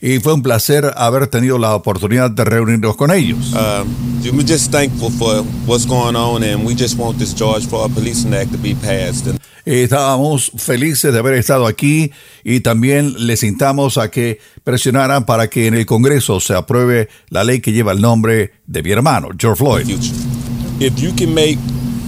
Y 0.00 0.20
fue 0.20 0.34
un 0.34 0.42
placer 0.42 0.92
haber 0.96 1.26
tenido 1.26 1.58
la 1.58 1.74
oportunidad 1.74 2.30
de 2.30 2.44
reunirnos 2.44 2.96
con 2.96 3.10
ellos. 3.10 3.52
Um, 3.54 3.88
we're 4.22 4.46
just 4.46 4.70
thankful 4.70 5.10
for 5.10 5.42
what's 5.66 5.86
going 5.86 6.16
on, 6.16 6.42
and 6.42 6.64
we 6.66 6.74
just 6.74 6.98
want 6.98 7.18
this 7.18 7.34
George 7.34 7.66
Floyd 7.66 7.92
Policing 7.94 8.34
Act 8.34 8.52
to 8.52 8.58
be 8.58 8.74
passed. 8.74 9.26
And 9.26 9.40
Estábamos 9.66 10.52
felices 10.56 11.12
de 11.12 11.18
haber 11.18 11.34
estado 11.34 11.66
aquí 11.66 12.12
y 12.44 12.60
también 12.60 13.26
les 13.26 13.42
invitamos 13.42 13.98
a 13.98 14.12
que 14.12 14.38
presionaran 14.62 15.26
para 15.26 15.48
que 15.48 15.66
en 15.66 15.74
el 15.74 15.84
Congreso 15.86 16.38
se 16.38 16.54
apruebe 16.54 17.08
la 17.30 17.42
ley 17.42 17.58
que 17.60 17.72
lleva 17.72 17.90
el 17.90 18.00
nombre 18.00 18.52
de 18.68 18.82
mi 18.84 18.92
hermano, 18.92 19.30
George 19.36 19.58
Floyd. 19.58 19.88
If 20.78 21.00
you 21.00 21.12
can 21.16 21.34
make 21.34 21.58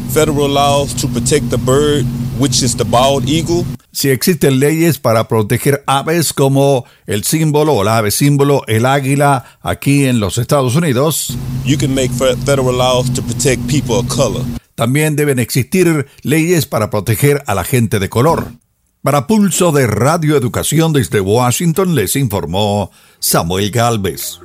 federal 0.08 0.48
laws 0.48 0.94
to 0.94 1.08
protect 1.08 1.50
the 1.50 1.58
bird, 1.58 2.04
which 2.38 2.62
is 2.62 2.76
the 2.76 2.84
bald 2.84 3.28
eagle, 3.28 3.64
si 3.98 4.10
existen 4.10 4.60
leyes 4.60 4.98
para 4.98 5.26
proteger 5.26 5.82
aves 5.86 6.32
como 6.32 6.84
el 7.06 7.24
símbolo 7.24 7.74
o 7.74 7.82
la 7.82 7.98
ave 7.98 8.12
símbolo, 8.12 8.62
el 8.68 8.86
águila, 8.86 9.58
aquí 9.60 10.04
en 10.04 10.20
los 10.20 10.38
Estados 10.38 10.76
Unidos. 10.76 11.36
También 14.76 15.16
deben 15.16 15.38
existir 15.40 16.06
leyes 16.22 16.66
para 16.66 16.90
proteger 16.90 17.42
a 17.46 17.54
la 17.54 17.64
gente 17.64 17.98
de 17.98 18.08
color. 18.08 18.52
Para 19.02 19.26
Pulso 19.26 19.72
de 19.72 19.86
Radio 19.88 20.36
Educación 20.36 20.92
desde 20.92 21.20
Washington 21.20 21.94
les 21.96 22.14
informó 22.14 22.92
Samuel 23.18 23.70
Galvez. 23.70 24.38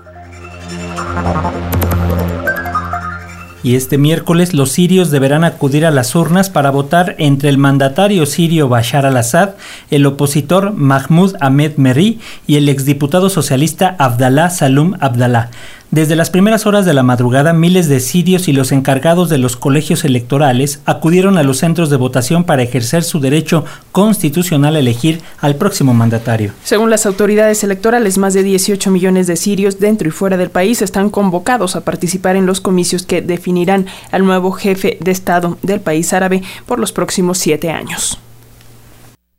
Y 3.63 3.75
este 3.75 3.97
miércoles 3.97 4.53
los 4.53 4.71
sirios 4.71 5.09
deberán 5.09 5.43
acudir 5.43 5.85
a 5.85 5.91
las 5.91 6.13
urnas 6.15 6.49
para 6.49 6.69
votar 6.69 7.15
entre 7.17 7.49
el 7.49 7.57
mandatario 7.57 8.25
sirio 8.25 8.67
Bashar 8.67 9.05
al-Assad, 9.05 9.51
el 9.89 10.05
opositor 10.05 10.73
Mahmoud 10.73 11.35
Ahmed 11.39 11.77
Merri 11.77 12.19
y 12.45 12.57
el 12.57 12.67
exdiputado 12.67 13.29
socialista 13.29 13.95
Abdallah 13.97 14.49
Salum 14.49 14.95
Abdallah. 14.99 15.49
Desde 15.93 16.15
las 16.15 16.31
primeras 16.31 16.65
horas 16.65 16.85
de 16.85 16.93
la 16.95 17.03
madrugada, 17.03 17.53
miles 17.53 17.87
de 17.87 17.99
sirios 17.99 18.47
y 18.47 18.51
los 18.51 18.71
encargados 18.71 19.29
de 19.29 19.37
los 19.37 19.55
colegios 19.55 20.03
electorales 20.03 20.79
acudieron 20.85 21.37
a 21.37 21.43
los 21.43 21.59
centros 21.59 21.91
de 21.91 21.97
votación 21.97 22.45
para 22.45 22.63
ejercer 22.63 23.03
su 23.03 23.19
derecho 23.19 23.63
constitucional 23.91 24.75
a 24.75 24.79
elegir 24.79 25.21
al 25.39 25.55
próximo 25.55 25.93
mandatario. 25.93 26.51
Según 26.63 26.89
las 26.89 27.05
autoridades 27.05 27.63
electorales, 27.63 28.17
más 28.17 28.33
de 28.33 28.41
18 28.41 28.89
millones 28.89 29.27
de 29.27 29.35
sirios 29.35 29.79
dentro 29.79 30.07
y 30.07 30.11
fuera 30.11 30.35
del 30.35 30.49
país 30.49 30.81
están 30.81 31.11
convocados 31.11 31.75
a 31.75 31.81
participar 31.81 32.37
en 32.37 32.47
los 32.47 32.59
comicios 32.59 33.05
que 33.05 33.21
definirán 33.21 33.85
al 34.09 34.25
nuevo 34.25 34.51
jefe 34.51 34.97
de 34.99 35.11
Estado 35.11 35.59
del 35.61 35.79
país 35.79 36.11
árabe 36.11 36.41
por 36.65 36.79
los 36.79 36.91
próximos 36.91 37.37
siete 37.37 37.69
años. 37.69 38.17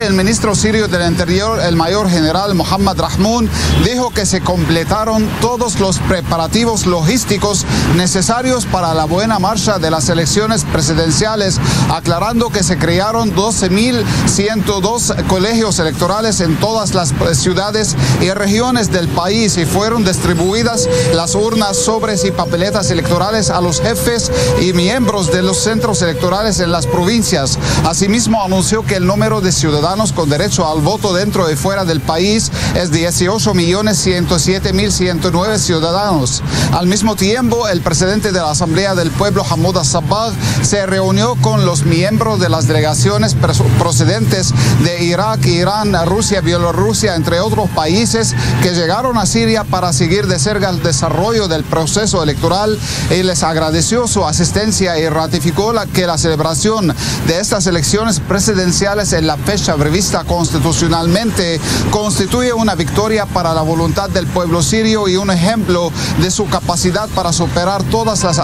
El 0.04 0.12
ministro 0.12 0.54
sirio 0.54 0.86
del 0.86 1.10
Interior, 1.10 1.60
el 1.60 1.76
mayor 1.76 2.10
general 2.10 2.54
Mohammad 2.54 2.98
Rahmoun, 2.98 3.48
dijo 3.84 4.10
que 4.10 4.26
se 4.26 4.42
completaron 4.42 5.26
todos 5.40 5.80
los 5.80 5.98
preparativos 5.98 6.84
logísticos 6.84 7.64
necesarios 7.96 8.66
para 8.66 8.92
la 8.92 9.06
buena 9.06 9.38
marcha 9.38 9.78
de 9.78 9.90
las 9.90 10.10
elecciones 10.10 10.64
presidenciales, 10.64 11.58
aclarando 11.90 12.50
que 12.50 12.62
se 12.62 12.76
crearon 12.76 13.34
12.102 13.34 15.26
colegios 15.26 15.78
electorales 15.78 16.40
en 16.40 16.56
todas 16.56 16.92
las 16.92 17.14
ciudades 17.32 17.96
y 18.20 18.30
regiones 18.30 18.92
del 18.92 19.08
país 19.08 19.56
y 19.56 19.64
fueron 19.64 20.04
distribuidas 20.04 20.86
las 21.14 21.34
urnas, 21.34 21.78
sobres 21.78 22.26
y 22.26 22.30
papeletas 22.30 22.90
electorales 22.90 23.48
a 23.48 23.62
los 23.62 23.80
jefes 23.80 24.30
y 24.60 24.74
miembros 24.74 25.32
de 25.32 25.42
los 25.42 25.56
centros 25.56 26.02
electorales 26.02 26.60
en 26.60 26.72
las 26.72 26.86
provincias. 26.86 27.58
Asimismo, 27.86 28.44
anunció 28.44 28.84
que 28.84 28.96
el 28.96 29.06
número 29.06 29.40
de 29.40 29.50
ciudadanos 29.50 29.93
con 29.94 30.28
derecho 30.28 30.66
al 30.66 30.80
voto 30.80 31.14
dentro 31.14 31.48
y 31.48 31.54
fuera 31.54 31.84
del 31.84 32.00
país 32.00 32.50
es 32.74 32.90
18.107.109 32.90 35.58
ciudadanos. 35.58 36.42
Al 36.72 36.88
mismo 36.88 37.14
tiempo, 37.14 37.68
el 37.68 37.80
presidente 37.80 38.32
de 38.32 38.40
la 38.40 38.50
Asamblea 38.50 38.96
del 38.96 39.12
Pueblo, 39.12 39.46
Hamoud 39.48 39.84
Sabah, 39.84 40.32
se 40.62 40.84
reunió 40.84 41.36
con 41.36 41.64
los 41.64 41.84
miembros 41.84 42.40
de 42.40 42.48
las 42.48 42.66
delegaciones 42.66 43.36
procedentes 43.78 44.52
de 44.82 45.04
Irak, 45.04 45.46
Irán, 45.46 45.94
Rusia, 46.06 46.40
Bielorrusia, 46.40 47.14
entre 47.14 47.38
otros 47.38 47.70
países 47.70 48.34
que 48.64 48.74
llegaron 48.74 49.16
a 49.16 49.26
Siria 49.26 49.62
para 49.62 49.92
seguir 49.92 50.26
de 50.26 50.40
cerca 50.40 50.70
el 50.70 50.82
desarrollo 50.82 51.46
del 51.46 51.62
proceso 51.62 52.20
electoral 52.20 52.76
y 53.10 53.22
les 53.22 53.44
agradeció 53.44 54.08
su 54.08 54.24
asistencia 54.24 54.98
y 54.98 55.08
ratificó 55.08 55.72
la, 55.72 55.86
que 55.86 56.08
la 56.08 56.18
celebración 56.18 56.92
de 57.28 57.38
estas 57.38 57.68
elecciones 57.68 58.18
presidenciales 58.18 59.12
en 59.12 59.28
la 59.28 59.36
fecha 59.36 59.76
prevista 59.84 60.24
constitucionalmente 60.24 61.60
constituye 61.90 62.54
una 62.54 62.74
victoria 62.74 63.26
para 63.26 63.52
la 63.52 63.60
voluntad 63.60 64.08
del 64.08 64.26
pueblo 64.26 64.62
sirio 64.62 65.08
y 65.08 65.16
un 65.16 65.30
ejemplo 65.30 65.92
de 66.22 66.30
su 66.30 66.48
capacidad 66.48 67.06
para 67.10 67.34
superar 67.34 67.82
todas 67.82 68.24
las, 68.24 68.38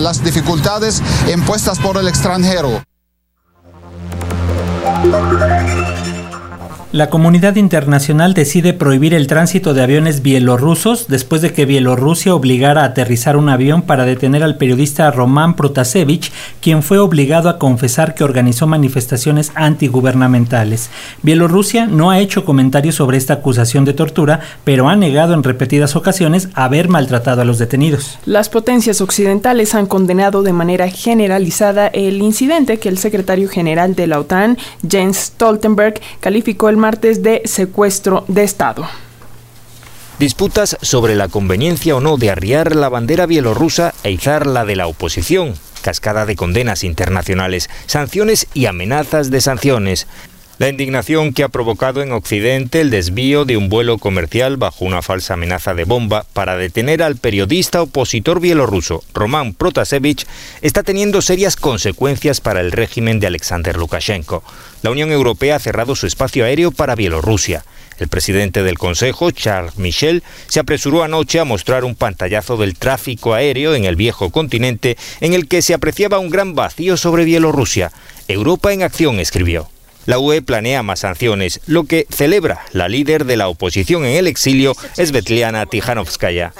las 0.00 0.22
dificultades 0.22 1.02
impuestas 1.26 1.80
por 1.80 1.96
el 1.96 2.06
extranjero. 2.06 2.84
La 6.94 7.10
comunidad 7.10 7.56
internacional 7.56 8.34
decide 8.34 8.72
prohibir 8.72 9.14
el 9.14 9.26
tránsito 9.26 9.74
de 9.74 9.82
aviones 9.82 10.22
bielorrusos 10.22 11.08
después 11.08 11.42
de 11.42 11.52
que 11.52 11.64
Bielorrusia 11.64 12.36
obligara 12.36 12.82
a 12.82 12.84
aterrizar 12.84 13.36
un 13.36 13.48
avión 13.48 13.82
para 13.82 14.04
detener 14.04 14.44
al 14.44 14.58
periodista 14.58 15.10
Roman 15.10 15.56
Protasevich, 15.56 16.30
quien 16.60 16.84
fue 16.84 17.00
obligado 17.00 17.48
a 17.48 17.58
confesar 17.58 18.14
que 18.14 18.22
organizó 18.22 18.68
manifestaciones 18.68 19.50
antigubernamentales. 19.56 20.88
Bielorrusia 21.22 21.86
no 21.86 22.12
ha 22.12 22.20
hecho 22.20 22.44
comentarios 22.44 22.94
sobre 22.94 23.18
esta 23.18 23.34
acusación 23.34 23.84
de 23.84 23.94
tortura, 23.94 24.38
pero 24.62 24.88
ha 24.88 24.94
negado 24.94 25.34
en 25.34 25.42
repetidas 25.42 25.96
ocasiones 25.96 26.48
haber 26.54 26.88
maltratado 26.88 27.42
a 27.42 27.44
los 27.44 27.58
detenidos. 27.58 28.20
Las 28.24 28.48
potencias 28.48 29.00
occidentales 29.00 29.74
han 29.74 29.86
condenado 29.86 30.44
de 30.44 30.52
manera 30.52 30.88
generalizada 30.88 31.88
el 31.88 32.22
incidente 32.22 32.78
que 32.78 32.88
el 32.88 32.98
secretario 32.98 33.48
general 33.48 33.96
de 33.96 34.06
la 34.06 34.20
OTAN, 34.20 34.58
Jens 34.88 35.16
Stoltenberg, 35.16 36.00
calificó 36.20 36.68
el 36.68 36.83
martes 36.84 37.22
de 37.22 37.40
secuestro 37.46 38.26
de 38.28 38.44
Estado. 38.44 38.86
Disputas 40.18 40.76
sobre 40.82 41.14
la 41.14 41.28
conveniencia 41.28 41.96
o 41.96 42.00
no 42.02 42.18
de 42.18 42.28
arriar 42.28 42.76
la 42.76 42.90
bandera 42.90 43.24
bielorrusa 43.24 43.94
e 44.02 44.10
izar 44.10 44.46
la 44.46 44.66
de 44.66 44.76
la 44.76 44.86
oposición, 44.86 45.54
cascada 45.80 46.26
de 46.26 46.36
condenas 46.36 46.84
internacionales, 46.84 47.70
sanciones 47.86 48.48
y 48.52 48.66
amenazas 48.66 49.30
de 49.30 49.40
sanciones. 49.40 50.06
La 50.56 50.68
indignación 50.68 51.32
que 51.32 51.42
ha 51.42 51.48
provocado 51.48 52.00
en 52.00 52.12
Occidente 52.12 52.80
el 52.80 52.90
desvío 52.90 53.44
de 53.44 53.56
un 53.56 53.68
vuelo 53.68 53.98
comercial 53.98 54.56
bajo 54.56 54.84
una 54.84 55.02
falsa 55.02 55.34
amenaza 55.34 55.74
de 55.74 55.82
bomba 55.82 56.26
para 56.32 56.56
detener 56.56 57.02
al 57.02 57.16
periodista 57.16 57.82
opositor 57.82 58.38
bielorruso 58.38 59.02
Roman 59.14 59.52
Protasevich 59.54 60.28
está 60.62 60.84
teniendo 60.84 61.22
serias 61.22 61.56
consecuencias 61.56 62.40
para 62.40 62.60
el 62.60 62.70
régimen 62.70 63.18
de 63.18 63.26
Alexander 63.26 63.76
Lukashenko. 63.76 64.44
La 64.82 64.92
Unión 64.92 65.10
Europea 65.10 65.56
ha 65.56 65.58
cerrado 65.58 65.96
su 65.96 66.06
espacio 66.06 66.44
aéreo 66.44 66.70
para 66.70 66.94
Bielorrusia. 66.94 67.64
El 67.98 68.06
presidente 68.06 68.62
del 68.62 68.78
Consejo, 68.78 69.32
Charles 69.32 69.76
Michel, 69.76 70.22
se 70.46 70.60
apresuró 70.60 71.02
anoche 71.02 71.40
a 71.40 71.44
mostrar 71.44 71.84
un 71.84 71.96
pantallazo 71.96 72.56
del 72.56 72.76
tráfico 72.76 73.34
aéreo 73.34 73.74
en 73.74 73.86
el 73.86 73.96
viejo 73.96 74.30
continente 74.30 74.96
en 75.20 75.34
el 75.34 75.48
que 75.48 75.62
se 75.62 75.74
apreciaba 75.74 76.20
un 76.20 76.30
gran 76.30 76.54
vacío 76.54 76.96
sobre 76.96 77.24
Bielorrusia. 77.24 77.90
Europa 78.28 78.72
en 78.72 78.84
acción, 78.84 79.18
escribió. 79.18 79.73
La 80.06 80.18
UE 80.18 80.42
planea 80.42 80.82
más 80.82 81.00
sanciones, 81.00 81.60
lo 81.66 81.84
que 81.84 82.06
celebra 82.10 82.64
la 82.72 82.88
líder 82.88 83.24
de 83.24 83.36
la 83.36 83.48
oposición 83.48 84.04
en 84.04 84.16
el 84.16 84.26
exilio, 84.26 84.74
Svetlana 84.96 85.66
Tijanovskaya. 85.66 86.52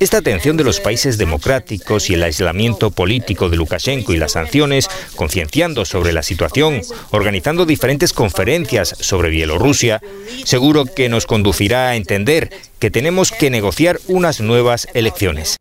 Esta 0.00 0.18
atención 0.18 0.56
de 0.56 0.64
los 0.64 0.80
países 0.80 1.18
democráticos 1.18 2.10
y 2.10 2.14
el 2.14 2.22
aislamiento 2.22 2.90
político 2.90 3.48
de 3.48 3.56
Lukashenko 3.56 4.12
y 4.12 4.18
las 4.18 4.32
sanciones, 4.32 4.88
concienciando 5.16 5.84
sobre 5.84 6.12
la 6.12 6.22
situación, 6.22 6.82
organizando 7.10 7.64
diferentes 7.64 8.12
conferencias 8.12 8.94
sobre 9.00 9.30
Bielorrusia, 9.30 10.02
seguro 10.44 10.84
que 10.84 11.08
nos 11.08 11.26
conducirá 11.26 11.88
a 11.88 11.96
entender 11.96 12.50
que 12.78 12.90
tenemos 12.90 13.32
que 13.32 13.50
negociar 13.50 13.98
unas 14.08 14.40
nuevas 14.40 14.88
elecciones. 14.94 15.56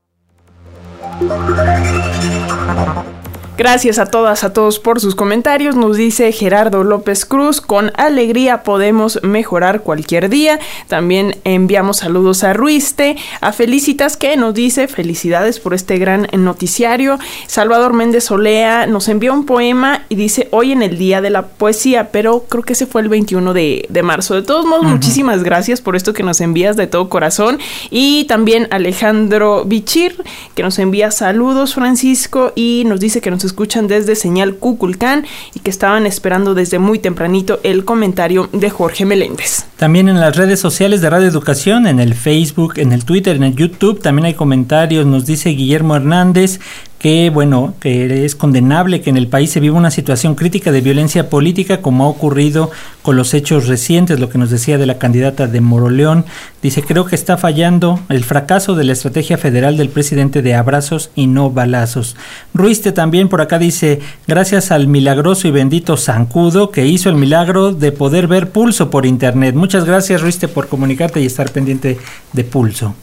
Gracias 3.60 4.00
a 4.00 4.06
todas, 4.06 4.46
a 4.46 4.54
todos 4.54 4.80
por 4.80 5.02
sus 5.02 5.16
comentarios. 5.16 5.76
Nos 5.76 5.98
dice 5.98 6.32
Gerardo 6.32 6.86
López 6.86 7.26
Cruz, 7.26 7.60
con 7.60 7.92
alegría 7.98 8.64
podemos 8.64 9.20
mejorar 9.22 9.82
cualquier 9.82 10.30
día. 10.30 10.62
También 10.88 11.36
enviamos 11.44 11.98
saludos 11.98 12.46
a 12.46 12.54
Ruiste, 12.54 13.18
a 13.42 13.52
Felicitas 13.52 14.16
que 14.16 14.38
nos 14.38 14.54
dice 14.54 14.88
felicidades 14.88 15.60
por 15.60 15.74
este 15.74 15.98
gran 15.98 16.30
noticiario. 16.32 17.20
Salvador 17.48 17.92
Méndez 17.92 18.32
Olea 18.32 18.88
nos 18.88 19.10
envió 19.10 19.34
un 19.34 19.46
poema 19.46 20.06
y 20.08 20.16
dice 20.16 20.48
hoy 20.52 20.72
en 20.72 20.82
el 20.82 20.98
Día 20.98 21.20
de 21.20 21.30
la 21.30 21.48
Poesía, 21.48 22.14
pero 22.14 22.46
creo 22.48 22.64
que 22.64 22.72
ese 22.72 22.86
fue 22.86 23.02
el 23.02 23.10
21 23.10 23.54
de, 23.54 23.90
marzo. 24.06 24.36
De 24.36 24.42
todos 24.44 24.66
modos, 24.66 24.86
muchísimas 24.86 25.44
gracias 25.44 25.82
por 25.82 25.98
esto 25.98 26.14
que 26.14 26.24
nos 26.24 26.40
envías 26.40 26.78
de 26.78 26.88
todo 26.88 27.10
corazón. 27.10 27.60
Y 27.90 28.24
también 28.24 28.70
Alejandro 28.72 29.66
Bichir, 29.66 30.16
que 30.56 30.64
nos 30.64 30.80
envía 30.80 31.12
saludos, 31.12 31.76
Francisco, 31.76 32.54
y 32.56 32.84
nos 32.86 33.02
dice 33.02 33.20
que 33.20 33.30
nos 33.30 33.49
escuchan 33.50 33.88
desde 33.88 34.16
Señal 34.16 34.56
Cuculcán 34.56 35.26
y 35.54 35.60
que 35.60 35.70
estaban 35.70 36.06
esperando 36.06 36.54
desde 36.54 36.80
muy 36.80 37.00
tempranito 37.00 37.60
el 37.64 37.84
comentario 37.84 38.50
de 38.54 38.70
Jorge 38.70 39.06
Meléndez. 39.06 39.66
También 39.78 40.08
en 40.08 40.20
las 40.20 40.36
redes 40.36 40.60
sociales 40.60 41.02
de 41.02 41.10
Radio 41.10 41.28
Educación, 41.28 41.88
en 41.88 42.00
el 42.00 42.14
Facebook, 42.14 42.74
en 42.78 42.92
el 42.92 43.06
Twitter, 43.06 43.36
en 43.36 43.44
el 43.44 43.56
YouTube, 43.56 44.02
también 44.02 44.26
hay 44.26 44.34
comentarios. 44.34 45.06
Nos 45.06 45.26
dice 45.26 45.50
Guillermo 45.50 45.96
Hernández 45.96 46.60
que, 47.00 47.30
bueno, 47.30 47.74
que 47.80 48.26
es 48.26 48.36
condenable 48.36 49.00
que 49.00 49.10
en 49.10 49.16
el 49.16 49.28
país 49.28 49.52
se 49.52 49.62
viva 49.62 49.78
una 49.78 49.90
situación 49.90 50.36
crítica 50.36 50.74
de 50.74 50.82
violencia 50.82 51.30
política 51.30 51.82
como 51.82 52.04
ha 52.04 52.10
ocurrido 52.10 52.72
con 53.02 53.16
los 53.16 53.34
hechos 53.34 53.68
recientes, 53.68 54.20
lo 54.20 54.30
que 54.30 54.38
nos 54.38 54.50
decía 54.50 54.78
de 54.78 54.86
la 54.86 55.00
candidata 55.00 55.48
de 55.48 55.62
Moroleón. 55.62 56.26
Dice, 56.62 56.84
creo 56.84 57.06
que 57.06 57.16
está 57.16 57.38
fallando 57.38 58.02
el 58.10 58.26
fracaso 58.26 58.76
de 58.76 58.84
la 58.84 58.92
estrategia 58.92 59.38
federal 59.38 59.78
del 59.78 59.90
presidente 59.90 60.42
de 60.42 60.56
abrazos 60.56 61.10
y 61.16 61.28
no 61.28 61.50
balazos. 61.50 62.18
Ruiste 62.54 62.92
también 62.92 63.30
por 63.30 63.40
acá 63.40 63.60
dice, 63.60 64.02
gracias 64.28 64.72
al 64.72 64.88
milagroso 64.88 65.48
y 65.48 65.52
bendito 65.52 65.96
Zancudo 65.96 66.70
que 66.70 66.86
hizo 66.86 67.10
el 67.10 67.16
milagro 67.16 67.72
de 67.72 67.94
poder 67.94 68.28
ver 68.28 68.52
pulso 68.52 68.90
por 68.90 69.06
internet. 69.06 69.56
Muchas 69.56 69.86
gracias 69.86 70.22
Ruiste 70.22 70.50
por 70.50 70.68
comunicarte 70.68 71.22
y 71.22 71.26
estar 71.26 71.50
pendiente 71.50 71.98
de 72.34 72.44
pulso. 72.44 72.94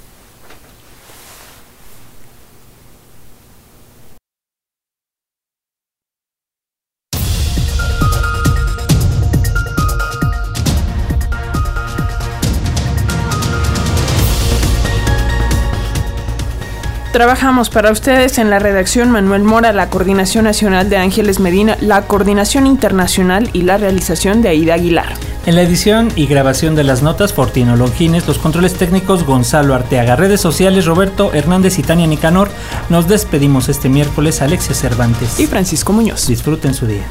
Trabajamos 17.16 17.70
para 17.70 17.92
ustedes 17.92 18.36
en 18.36 18.50
la 18.50 18.58
redacción 18.58 19.10
Manuel 19.10 19.42
Mora, 19.42 19.72
la 19.72 19.88
Coordinación 19.88 20.44
Nacional 20.44 20.90
de 20.90 20.98
Ángeles 20.98 21.40
Medina, 21.40 21.78
la 21.80 22.02
Coordinación 22.02 22.66
Internacional 22.66 23.48
y 23.54 23.62
la 23.62 23.78
realización 23.78 24.42
de 24.42 24.50
Aida 24.50 24.74
Aguilar. 24.74 25.14
En 25.46 25.54
la 25.54 25.62
edición 25.62 26.12
y 26.14 26.26
grabación 26.26 26.74
de 26.74 26.84
las 26.84 27.02
notas, 27.02 27.32
Fortino 27.32 27.74
Longines, 27.74 28.28
los 28.28 28.36
controles 28.36 28.74
técnicos, 28.74 29.24
Gonzalo 29.24 29.74
Arteaga, 29.74 30.14
redes 30.14 30.42
sociales, 30.42 30.84
Roberto 30.84 31.32
Hernández 31.32 31.78
y 31.78 31.82
Tania 31.82 32.06
Nicanor. 32.06 32.50
Nos 32.90 33.08
despedimos 33.08 33.70
este 33.70 33.88
miércoles, 33.88 34.42
Alexia 34.42 34.74
Cervantes 34.74 35.40
y 35.40 35.46
Francisco 35.46 35.94
Muñoz. 35.94 36.26
Disfruten 36.26 36.74
su 36.74 36.86
día. 36.86 37.06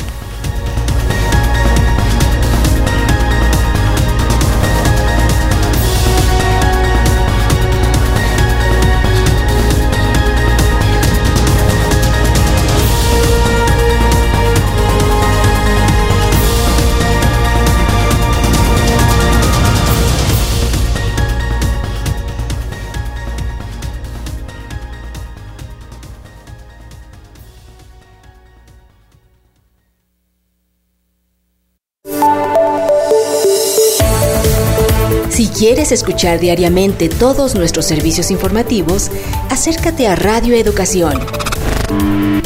Escuchar 35.92 36.40
diariamente 36.40 37.10
todos 37.10 37.56
nuestros 37.56 37.86
servicios 37.86 38.32
informativos, 38.32 39.12
acércate 39.50 40.08
a 40.08 40.16
Radio 40.16 40.56
Educación. 40.56 41.20